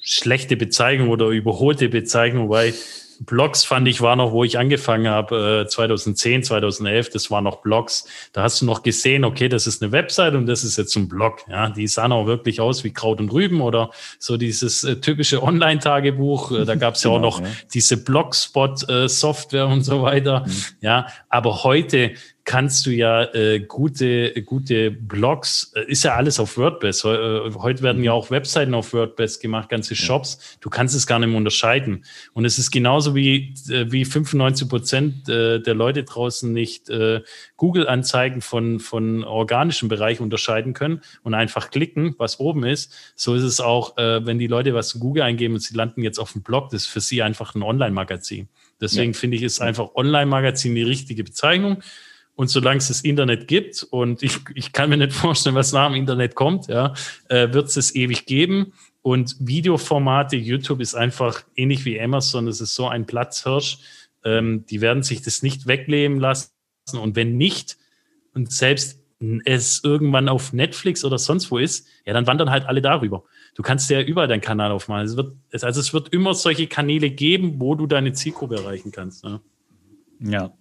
schlechte 0.00 0.56
Bezeichnung 0.56 1.08
oder 1.08 1.28
überholte 1.30 1.88
Bezeichnung, 1.88 2.48
weil 2.48 2.72
Blogs 3.20 3.64
fand 3.64 3.88
ich 3.88 4.00
war 4.00 4.16
noch, 4.16 4.32
wo 4.32 4.44
ich 4.44 4.58
angefangen 4.58 5.08
habe, 5.08 5.64
äh, 5.66 5.68
2010, 5.68 6.42
2011, 6.42 7.10
das 7.10 7.30
war 7.30 7.40
noch 7.40 7.62
Blogs. 7.62 8.06
Da 8.32 8.42
hast 8.42 8.60
du 8.60 8.66
noch 8.66 8.82
gesehen, 8.82 9.24
okay, 9.24 9.48
das 9.48 9.66
ist 9.66 9.82
eine 9.82 9.92
Website 9.92 10.34
und 10.34 10.46
das 10.46 10.64
ist 10.64 10.76
jetzt 10.76 10.96
ein 10.96 11.08
Blog. 11.08 11.40
Ja, 11.48 11.70
die 11.70 11.86
sahen 11.86 12.12
auch 12.12 12.26
wirklich 12.26 12.60
aus 12.60 12.84
wie 12.84 12.92
Kraut 12.92 13.20
und 13.20 13.32
Rüben 13.32 13.60
oder 13.60 13.90
so 14.18 14.36
dieses 14.36 14.84
äh, 14.84 14.96
typische 14.96 15.42
Online-Tagebuch. 15.42 16.52
Äh, 16.52 16.64
da 16.64 16.74
gab 16.74 16.94
es 16.94 17.04
ja 17.04 17.10
auch 17.10 17.16
genau, 17.16 17.28
noch 17.28 17.40
ja. 17.40 17.48
diese 17.72 18.02
Blogspot-Software 18.02 19.66
und 19.66 19.82
so 19.82 20.02
weiter. 20.02 20.44
Mhm. 20.46 20.52
Ja, 20.80 21.06
aber 21.28 21.64
heute 21.64 22.14
kannst 22.44 22.84
du 22.84 22.90
ja 22.90 23.24
äh, 23.34 23.60
gute, 23.60 24.42
gute 24.42 24.90
Blogs, 24.90 25.72
äh, 25.74 25.84
ist 25.90 26.04
ja 26.04 26.14
alles 26.14 26.38
auf 26.38 26.56
WordPress. 26.58 27.04
Äh, 27.04 27.50
heute 27.54 27.82
werden 27.82 28.04
ja 28.04 28.12
auch 28.12 28.30
Webseiten 28.30 28.74
auf 28.74 28.92
WordPress 28.92 29.40
gemacht, 29.40 29.68
ganze 29.70 29.94
Shops. 29.94 30.58
Du 30.60 30.68
kannst 30.68 30.94
es 30.94 31.06
gar 31.06 31.18
nicht 31.18 31.28
mehr 31.28 31.38
unterscheiden. 31.38 32.04
Und 32.34 32.44
es 32.44 32.58
ist 32.58 32.70
genauso 32.70 33.14
wie, 33.14 33.54
äh, 33.70 33.90
wie 33.90 34.04
95 34.04 34.68
Prozent 34.68 35.28
äh, 35.28 35.60
der 35.60 35.74
Leute 35.74 36.04
draußen 36.04 36.52
nicht 36.52 36.90
äh, 36.90 37.22
Google-Anzeigen 37.56 38.42
von, 38.42 38.78
von 38.78 39.24
organischem 39.24 39.88
Bereich 39.88 40.20
unterscheiden 40.20 40.74
können 40.74 41.00
und 41.22 41.32
einfach 41.32 41.70
klicken, 41.70 42.14
was 42.18 42.40
oben 42.40 42.64
ist. 42.64 42.92
So 43.16 43.34
ist 43.34 43.42
es 43.42 43.60
auch, 43.60 43.96
äh, 43.96 44.24
wenn 44.26 44.38
die 44.38 44.48
Leute 44.48 44.74
was 44.74 44.88
zu 44.88 44.98
Google 44.98 45.22
eingeben 45.22 45.54
und 45.54 45.60
sie 45.60 45.74
landen 45.74 46.02
jetzt 46.02 46.18
auf 46.18 46.32
dem 46.32 46.42
Blog, 46.42 46.70
das 46.70 46.82
ist 46.82 46.88
für 46.88 47.00
sie 47.00 47.22
einfach 47.22 47.54
ein 47.54 47.62
Online-Magazin. 47.62 48.48
Deswegen 48.80 49.12
ja. 49.12 49.18
finde 49.18 49.38
ich, 49.38 49.42
ist 49.42 49.62
einfach 49.62 49.94
Online-Magazin 49.94 50.74
die 50.74 50.82
richtige 50.82 51.24
Bezeichnung. 51.24 51.82
Und 52.36 52.48
solange 52.48 52.78
es 52.78 52.88
das 52.88 53.02
Internet 53.02 53.46
gibt, 53.46 53.84
und 53.90 54.22
ich, 54.22 54.38
ich 54.54 54.72
kann 54.72 54.90
mir 54.90 54.96
nicht 54.96 55.12
vorstellen, 55.12 55.54
was 55.54 55.72
nach 55.72 55.88
dem 55.88 55.94
Internet 55.94 56.34
kommt, 56.34 56.66
ja, 56.66 56.94
äh, 57.28 57.52
wird 57.52 57.68
es 57.68 57.76
es 57.76 57.94
ewig 57.94 58.26
geben. 58.26 58.72
Und 59.02 59.36
Videoformate, 59.38 60.36
YouTube 60.36 60.80
ist 60.80 60.94
einfach 60.94 61.44
ähnlich 61.54 61.84
wie 61.84 62.00
Amazon, 62.00 62.48
es 62.48 62.60
ist 62.60 62.74
so 62.74 62.88
ein 62.88 63.06
Platzhirsch. 63.06 63.78
Ähm, 64.24 64.64
die 64.66 64.80
werden 64.80 65.02
sich 65.02 65.22
das 65.22 65.42
nicht 65.42 65.66
wegleben 65.66 66.18
lassen. 66.18 66.50
Und 67.00 67.14
wenn 67.14 67.36
nicht, 67.36 67.76
und 68.32 68.50
selbst 68.50 69.00
es 69.44 69.82
irgendwann 69.84 70.28
auf 70.28 70.52
Netflix 70.52 71.04
oder 71.04 71.18
sonst 71.18 71.50
wo 71.50 71.58
ist, 71.58 71.86
ja, 72.04 72.12
dann 72.12 72.26
wandern 72.26 72.50
halt 72.50 72.66
alle 72.66 72.82
darüber. 72.82 73.24
Du 73.54 73.62
kannst 73.62 73.88
ja 73.90 74.00
überall 74.00 74.28
deinen 74.28 74.40
Kanal 74.40 74.72
aufmachen. 74.72 75.06
Es 75.06 75.16
wird, 75.16 75.34
also 75.52 75.80
es 75.80 75.94
wird 75.94 76.08
immer 76.08 76.34
solche 76.34 76.66
Kanäle 76.66 77.10
geben, 77.10 77.60
wo 77.60 77.74
du 77.74 77.86
deine 77.86 78.12
Zielgruppe 78.12 78.56
erreichen 78.56 78.90
kannst. 78.90 79.24
Ja. 79.24 79.40
ja. 80.20 80.52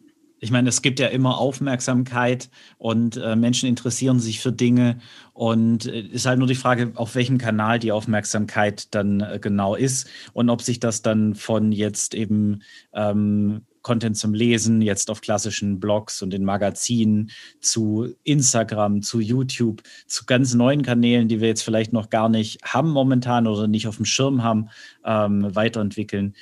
Ich 0.43 0.51
meine, 0.51 0.67
es 0.67 0.81
gibt 0.81 0.99
ja 0.99 1.07
immer 1.07 1.37
Aufmerksamkeit 1.37 2.49
und 2.77 3.15
äh, 3.15 3.37
Menschen 3.37 3.69
interessieren 3.69 4.19
sich 4.19 4.41
für 4.41 4.51
Dinge 4.51 4.99
und 5.31 5.85
äh, 5.85 6.01
ist 6.01 6.25
halt 6.25 6.37
nur 6.37 6.49
die 6.49 6.55
Frage, 6.55 6.91
auf 6.95 7.15
welchem 7.15 7.37
Kanal 7.37 7.79
die 7.79 7.93
Aufmerksamkeit 7.93 8.93
dann 8.93 9.21
äh, 9.21 9.39
genau 9.41 9.75
ist 9.75 10.09
und 10.33 10.49
ob 10.49 10.61
sich 10.61 10.81
das 10.81 11.01
dann 11.01 11.33
von 11.33 11.71
jetzt 11.71 12.13
eben 12.13 12.61
ähm, 12.93 13.61
Content 13.83 14.17
zum 14.17 14.33
Lesen, 14.33 14.81
jetzt 14.81 15.09
auf 15.09 15.21
klassischen 15.21 15.79
Blogs 15.79 16.21
und 16.21 16.33
in 16.33 16.43
Magazinen, 16.43 17.31
zu 17.59 18.13
Instagram, 18.23 19.01
zu 19.01 19.19
YouTube, 19.19 19.83
zu 20.07 20.25
ganz 20.25 20.53
neuen 20.53 20.81
Kanälen, 20.81 21.27
die 21.27 21.41
wir 21.41 21.49
jetzt 21.49 21.63
vielleicht 21.63 21.93
noch 21.93 22.09
gar 22.09 22.29
nicht 22.29 22.63
haben 22.63 22.89
momentan 22.89 23.45
oder 23.45 23.67
nicht 23.67 23.87
auf 23.87 23.97
dem 23.97 24.05
Schirm 24.05 24.43
haben, 24.43 24.69
ähm, 25.05 25.53
weiterentwickeln. 25.55 26.33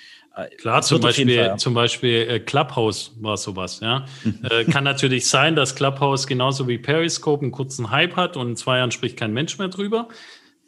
Klar, 0.57 0.81
zum 0.81 1.01
Beispiel, 1.01 1.35
Fall, 1.35 1.45
ja. 1.45 1.57
zum 1.57 1.73
Beispiel 1.73 2.27
äh, 2.29 2.39
Clubhouse 2.39 3.11
war 3.19 3.35
sowas, 3.35 3.81
ja. 3.81 4.05
äh, 4.49 4.63
kann 4.63 4.85
natürlich 4.85 5.27
sein, 5.27 5.55
dass 5.55 5.75
Clubhouse 5.75 6.25
genauso 6.25 6.67
wie 6.67 6.77
Periscope 6.77 7.43
einen 7.43 7.51
kurzen 7.51 7.91
Hype 7.91 8.15
hat 8.15 8.37
und 8.37 8.49
in 8.49 8.55
zwei 8.55 8.77
Jahren 8.77 8.91
spricht 8.91 9.17
kein 9.17 9.33
Mensch 9.33 9.57
mehr 9.57 9.67
drüber. 9.67 10.07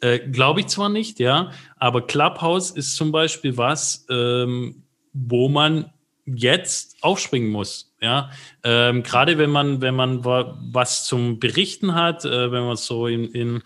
Äh, 0.00 0.18
Glaube 0.18 0.60
ich 0.60 0.66
zwar 0.66 0.90
nicht, 0.90 1.18
ja, 1.18 1.50
aber 1.76 2.06
Clubhouse 2.06 2.72
ist 2.72 2.94
zum 2.96 3.10
Beispiel 3.10 3.56
was, 3.56 4.06
ähm, 4.10 4.84
wo 5.14 5.48
man 5.48 5.90
jetzt 6.26 6.96
aufspringen 7.00 7.50
muss. 7.50 7.94
Ja, 8.00 8.30
ähm, 8.64 9.02
gerade 9.02 9.38
wenn 9.38 9.50
man, 9.50 9.80
wenn 9.80 9.94
man 9.94 10.24
was 10.24 11.06
zum 11.06 11.38
Berichten 11.38 11.94
hat, 11.94 12.26
äh, 12.26 12.52
wenn 12.52 12.64
man 12.64 12.76
so 12.76 13.06
in, 13.06 13.24
in 13.30 13.62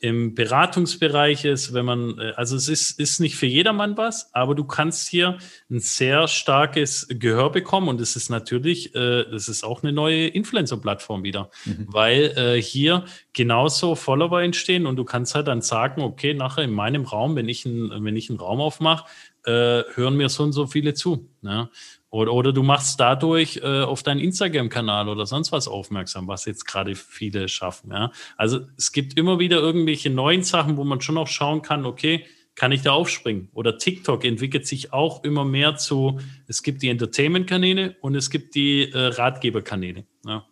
im 0.00 0.34
Beratungsbereich 0.34 1.44
ist, 1.44 1.74
wenn 1.74 1.84
man, 1.84 2.18
äh, 2.18 2.32
also 2.34 2.56
es 2.56 2.68
ist, 2.68 2.98
ist 2.98 3.20
nicht 3.20 3.36
für 3.36 3.46
jedermann 3.46 3.96
was, 3.96 4.34
aber 4.34 4.54
du 4.54 4.64
kannst 4.64 5.08
hier 5.08 5.38
ein 5.70 5.78
sehr 5.78 6.26
starkes 6.26 7.06
Gehör 7.10 7.52
bekommen 7.52 7.88
und 7.88 8.00
es 8.00 8.16
ist 8.16 8.30
natürlich, 8.30 8.94
äh, 8.94 9.24
das 9.30 9.48
ist 9.48 9.62
auch 9.62 9.82
eine 9.82 9.92
neue 9.92 10.26
Influencer-Plattform 10.28 11.22
wieder, 11.22 11.50
mhm. 11.66 11.86
weil 11.88 12.32
äh, 12.36 12.62
hier 12.62 13.04
genauso 13.34 13.94
Follower 13.94 14.40
entstehen 14.40 14.86
und 14.86 14.96
du 14.96 15.04
kannst 15.04 15.34
halt 15.34 15.48
dann 15.48 15.60
sagen, 15.60 16.00
okay, 16.00 16.32
nachher 16.32 16.64
in 16.64 16.72
meinem 16.72 17.04
Raum, 17.04 17.36
wenn 17.36 17.48
ich, 17.48 17.66
ein, 17.66 18.04
wenn 18.04 18.16
ich 18.16 18.30
einen 18.30 18.40
Raum 18.40 18.60
aufmache, 18.60 19.04
äh, 19.44 19.84
hören 19.94 20.16
mir 20.16 20.28
so 20.30 20.42
und 20.44 20.52
so 20.52 20.66
viele 20.66 20.94
zu. 20.94 21.28
Ne? 21.42 21.70
Oder, 22.10 22.32
oder 22.32 22.52
du 22.52 22.64
machst 22.64 22.98
dadurch 22.98 23.60
äh, 23.62 23.82
auf 23.82 24.02
deinen 24.02 24.18
Instagram-Kanal 24.18 25.08
oder 25.08 25.26
sonst 25.26 25.52
was 25.52 25.68
aufmerksam, 25.68 26.26
was 26.26 26.44
jetzt 26.44 26.66
gerade 26.66 26.96
viele 26.96 27.48
schaffen. 27.48 27.92
Ja? 27.92 28.10
Also 28.36 28.60
es 28.76 28.90
gibt 28.90 29.16
immer 29.16 29.38
wieder 29.38 29.58
irgendwelche 29.58 30.10
neuen 30.10 30.42
Sachen, 30.42 30.76
wo 30.76 30.82
man 30.82 31.00
schon 31.00 31.16
auch 31.18 31.28
schauen 31.28 31.62
kann, 31.62 31.86
okay, 31.86 32.24
kann 32.56 32.72
ich 32.72 32.82
da 32.82 32.92
aufspringen? 32.92 33.48
Oder 33.54 33.78
TikTok 33.78 34.24
entwickelt 34.24 34.66
sich 34.66 34.92
auch 34.92 35.22
immer 35.22 35.44
mehr 35.44 35.76
zu, 35.76 36.20
es 36.48 36.64
gibt 36.64 36.82
die 36.82 36.88
Entertainment-Kanäle 36.88 37.96
und 38.00 38.16
es 38.16 38.28
gibt 38.28 38.56
die 38.56 38.90
äh, 38.90 38.98
Ratgeber-Kanäle. 38.98 40.04
Ja. 40.26 40.44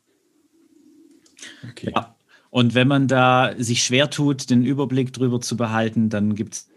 Okay. 1.69 1.93
Ja. 1.95 2.17
Und 2.51 2.75
wenn 2.75 2.89
man 2.89 3.09
da 3.09 3.53
sich 3.59 3.83
schwer 3.83 4.11
tut, 4.11 4.49
den 4.49 4.65
Überblick 4.65 5.13
drüber 5.13 5.41
zu 5.41 5.57
behalten, 5.57 6.09
dann 6.09 6.35
gibt 6.35 6.55
es 6.55 6.69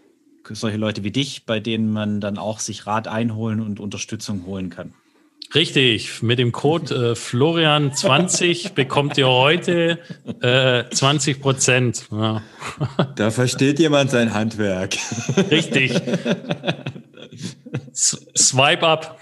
solche 0.49 0.77
Leute 0.77 1.03
wie 1.03 1.11
dich, 1.11 1.45
bei 1.45 1.59
denen 1.59 1.91
man 1.91 2.21
dann 2.21 2.37
auch 2.37 2.59
sich 2.59 2.87
Rat 2.87 3.07
einholen 3.07 3.59
und 3.59 3.79
Unterstützung 3.79 4.45
holen 4.45 4.69
kann. 4.69 4.93
Richtig, 5.53 6.21
mit 6.21 6.39
dem 6.39 6.53
Code 6.53 6.95
äh, 6.95 7.11
Florian20 7.11 8.73
bekommt 8.75 9.17
ihr 9.17 9.27
heute 9.27 9.99
äh, 10.41 10.85
20 10.89 11.41
Prozent. 11.41 12.07
Ja. 12.11 12.41
Da 13.15 13.31
versteht 13.31 13.79
jemand 13.79 14.11
sein 14.11 14.33
Handwerk. 14.33 14.95
Richtig. 15.51 15.99
S 17.91 18.25
Swipe 18.37 18.87
up. 18.87 19.19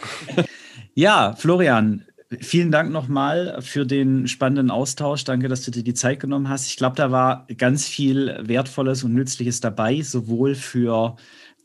Ja, 0.93 1.35
Florian, 1.37 2.05
Vielen 2.37 2.69
Dank 2.71 2.91
nochmal 2.91 3.59
für 3.61 3.87
den 3.87 4.27
spannenden 4.27 4.69
Austausch. 4.69 5.23
Danke, 5.23 5.47
dass 5.47 5.63
du 5.63 5.71
dir 5.71 5.83
die 5.83 5.95
Zeit 5.95 6.19
genommen 6.19 6.47
hast. 6.47 6.67
Ich 6.67 6.77
glaube, 6.77 6.95
da 6.95 7.09
war 7.09 7.47
ganz 7.57 7.87
viel 7.87 8.37
Wertvolles 8.43 9.03
und 9.03 9.15
Nützliches 9.15 9.61
dabei, 9.61 10.03
sowohl 10.03 10.53
für 10.53 11.15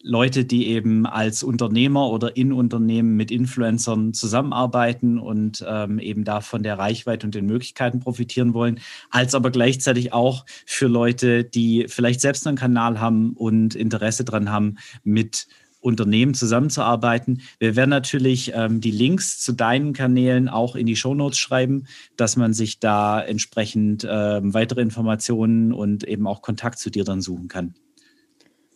Leute, 0.02 0.46
die 0.46 0.68
eben 0.68 1.06
als 1.06 1.42
Unternehmer 1.42 2.08
oder 2.08 2.36
in 2.38 2.50
Unternehmen 2.50 3.14
mit 3.14 3.30
Influencern 3.30 4.14
zusammenarbeiten 4.14 5.18
und 5.18 5.62
ähm, 5.68 5.98
eben 5.98 6.24
da 6.24 6.40
von 6.40 6.62
der 6.62 6.78
Reichweite 6.78 7.26
und 7.26 7.34
den 7.34 7.44
Möglichkeiten 7.44 8.00
profitieren 8.00 8.54
wollen, 8.54 8.80
als 9.10 9.34
aber 9.34 9.50
gleichzeitig 9.50 10.14
auch 10.14 10.46
für 10.64 10.86
Leute, 10.86 11.44
die 11.44 11.86
vielleicht 11.88 12.22
selbst 12.22 12.46
einen 12.46 12.56
Kanal 12.56 13.00
haben 13.00 13.34
und 13.34 13.74
Interesse 13.74 14.24
daran 14.24 14.50
haben, 14.50 14.76
mit 15.02 15.46
Unternehmen 15.85 16.35
zusammenzuarbeiten. 16.35 17.43
Wir 17.59 17.76
werden 17.76 17.91
natürlich 17.91 18.53
ähm, 18.55 18.80
die 18.80 18.91
Links 18.91 19.39
zu 19.41 19.53
deinen 19.53 19.93
Kanälen 19.93 20.49
auch 20.49 20.76
in 20.76 20.87
die 20.87 20.97
Shownotes 20.97 21.39
schreiben, 21.39 21.87
dass 22.16 22.37
man 22.37 22.55
sich 22.55 22.80
da 22.80 23.20
entsprechend 23.20 24.07
ähm, 24.09 24.55
weitere 24.55 24.80
Informationen 24.80 25.72
und 25.72 26.05
eben 26.05 26.26
auch 26.26 26.41
Kontakt 26.41 26.78
zu 26.78 26.91
dir 26.91 27.05
dann 27.05 27.20
suchen 27.20 27.49
kann. 27.49 27.74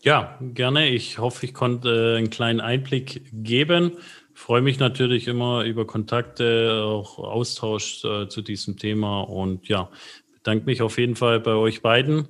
Ja, 0.03 0.39
gerne. 0.41 0.89
Ich 0.89 1.19
hoffe, 1.19 1.47
ich 1.47 1.55
konnte 1.55 2.15
äh, 2.15 2.19
einen 2.19 2.31
kleinen 2.31 2.61
Einblick 2.61 3.23
geben. 3.33 3.93
Freue 4.35 4.61
mich 4.63 4.79
natürlich 4.79 5.27
immer 5.27 5.65
über 5.65 5.87
Kontakte, 5.87 6.85
auch 6.85 7.19
Austausch 7.19 8.05
äh, 8.05 8.29
zu 8.29 8.43
diesem 8.43 8.77
Thema 8.77 9.23
und 9.23 9.67
ja, 9.67 9.91
bedanke 10.35 10.67
mich 10.67 10.83
auf 10.83 10.99
jeden 10.99 11.17
Fall 11.17 11.41
bei 11.41 11.55
euch 11.55 11.83
beiden 11.83 12.29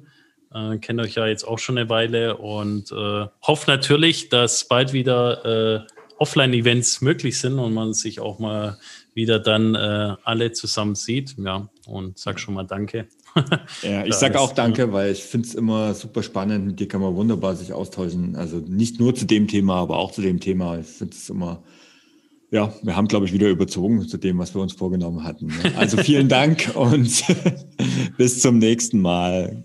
äh, 0.55 0.79
kenne 0.79 1.03
euch 1.03 1.15
ja 1.15 1.27
jetzt 1.27 1.45
auch 1.45 1.59
schon 1.59 1.79
eine 1.79 1.89
Weile 1.89 2.37
und 2.37 2.93
äh, 2.93 3.27
hoffe 3.43 3.71
natürlich, 3.71 4.29
dass 4.29 4.67
bald 4.67 4.93
wieder 4.93 5.45
äh, 5.45 5.81
Offline-Events 6.19 7.01
möglich 7.01 7.39
sind 7.39 7.59
und 7.59 7.73
man 7.75 7.93
sich 7.95 8.21
auch 8.21 8.39
mal 8.39 8.79
wieder 9.15 9.39
dann 9.39 9.75
äh, 9.75 10.15
alle 10.25 10.53
zusammen 10.53 10.95
sieht. 10.95 11.37
Ja, 11.39 11.69
und 11.87 12.19
sag 12.19 12.41
schon 12.41 12.55
mal 12.55 12.65
Danke. 12.65 13.09
ja, 13.83 14.05
ich 14.05 14.15
sage 14.15 14.41
auch 14.41 14.53
Danke, 14.53 14.93
weil 14.93 15.13
ich 15.13 15.23
finde 15.23 15.49
es 15.49 15.55
immer 15.55 15.95
super 15.95 16.23
spannend. 16.23 16.67
Mit 16.67 16.81
dir 16.81 16.89
kann 16.89 17.01
man 17.01 17.15
wunderbar 17.15 17.55
sich 17.55 17.73
austauschen. 17.73 18.37
Also 18.37 18.57
nicht 18.59 18.99
nur 18.99 19.15
zu 19.15 19.27
dem 19.27 19.47
Thema, 19.47 19.77
aber 19.77 19.99
auch 19.99 20.13
zu 20.13 20.23
dem 20.23 20.41
Thema. 20.41 20.79
Ich 20.79 20.87
finde 20.87 21.15
es 21.15 21.29
immer 21.31 21.63
ja, 22.51 22.73
wir 22.83 22.97
haben, 22.97 23.09
glaube 23.09 23.27
ich, 23.27 23.33
wieder 23.33 23.49
überzogen 23.49 24.09
zu 24.09 24.17
dem, 24.17 24.39
was 24.39 24.55
wir 24.55 24.63
uns 24.63 24.73
vorgenommen 24.73 25.23
hatten. 25.25 25.47
Ne? 25.47 25.77
Also 25.77 25.99
vielen 25.99 26.29
Dank 26.29 26.73
und 26.75 27.25
bis 28.17 28.41
zum 28.41 28.59
nächsten 28.59 29.01
Mal. 29.01 29.65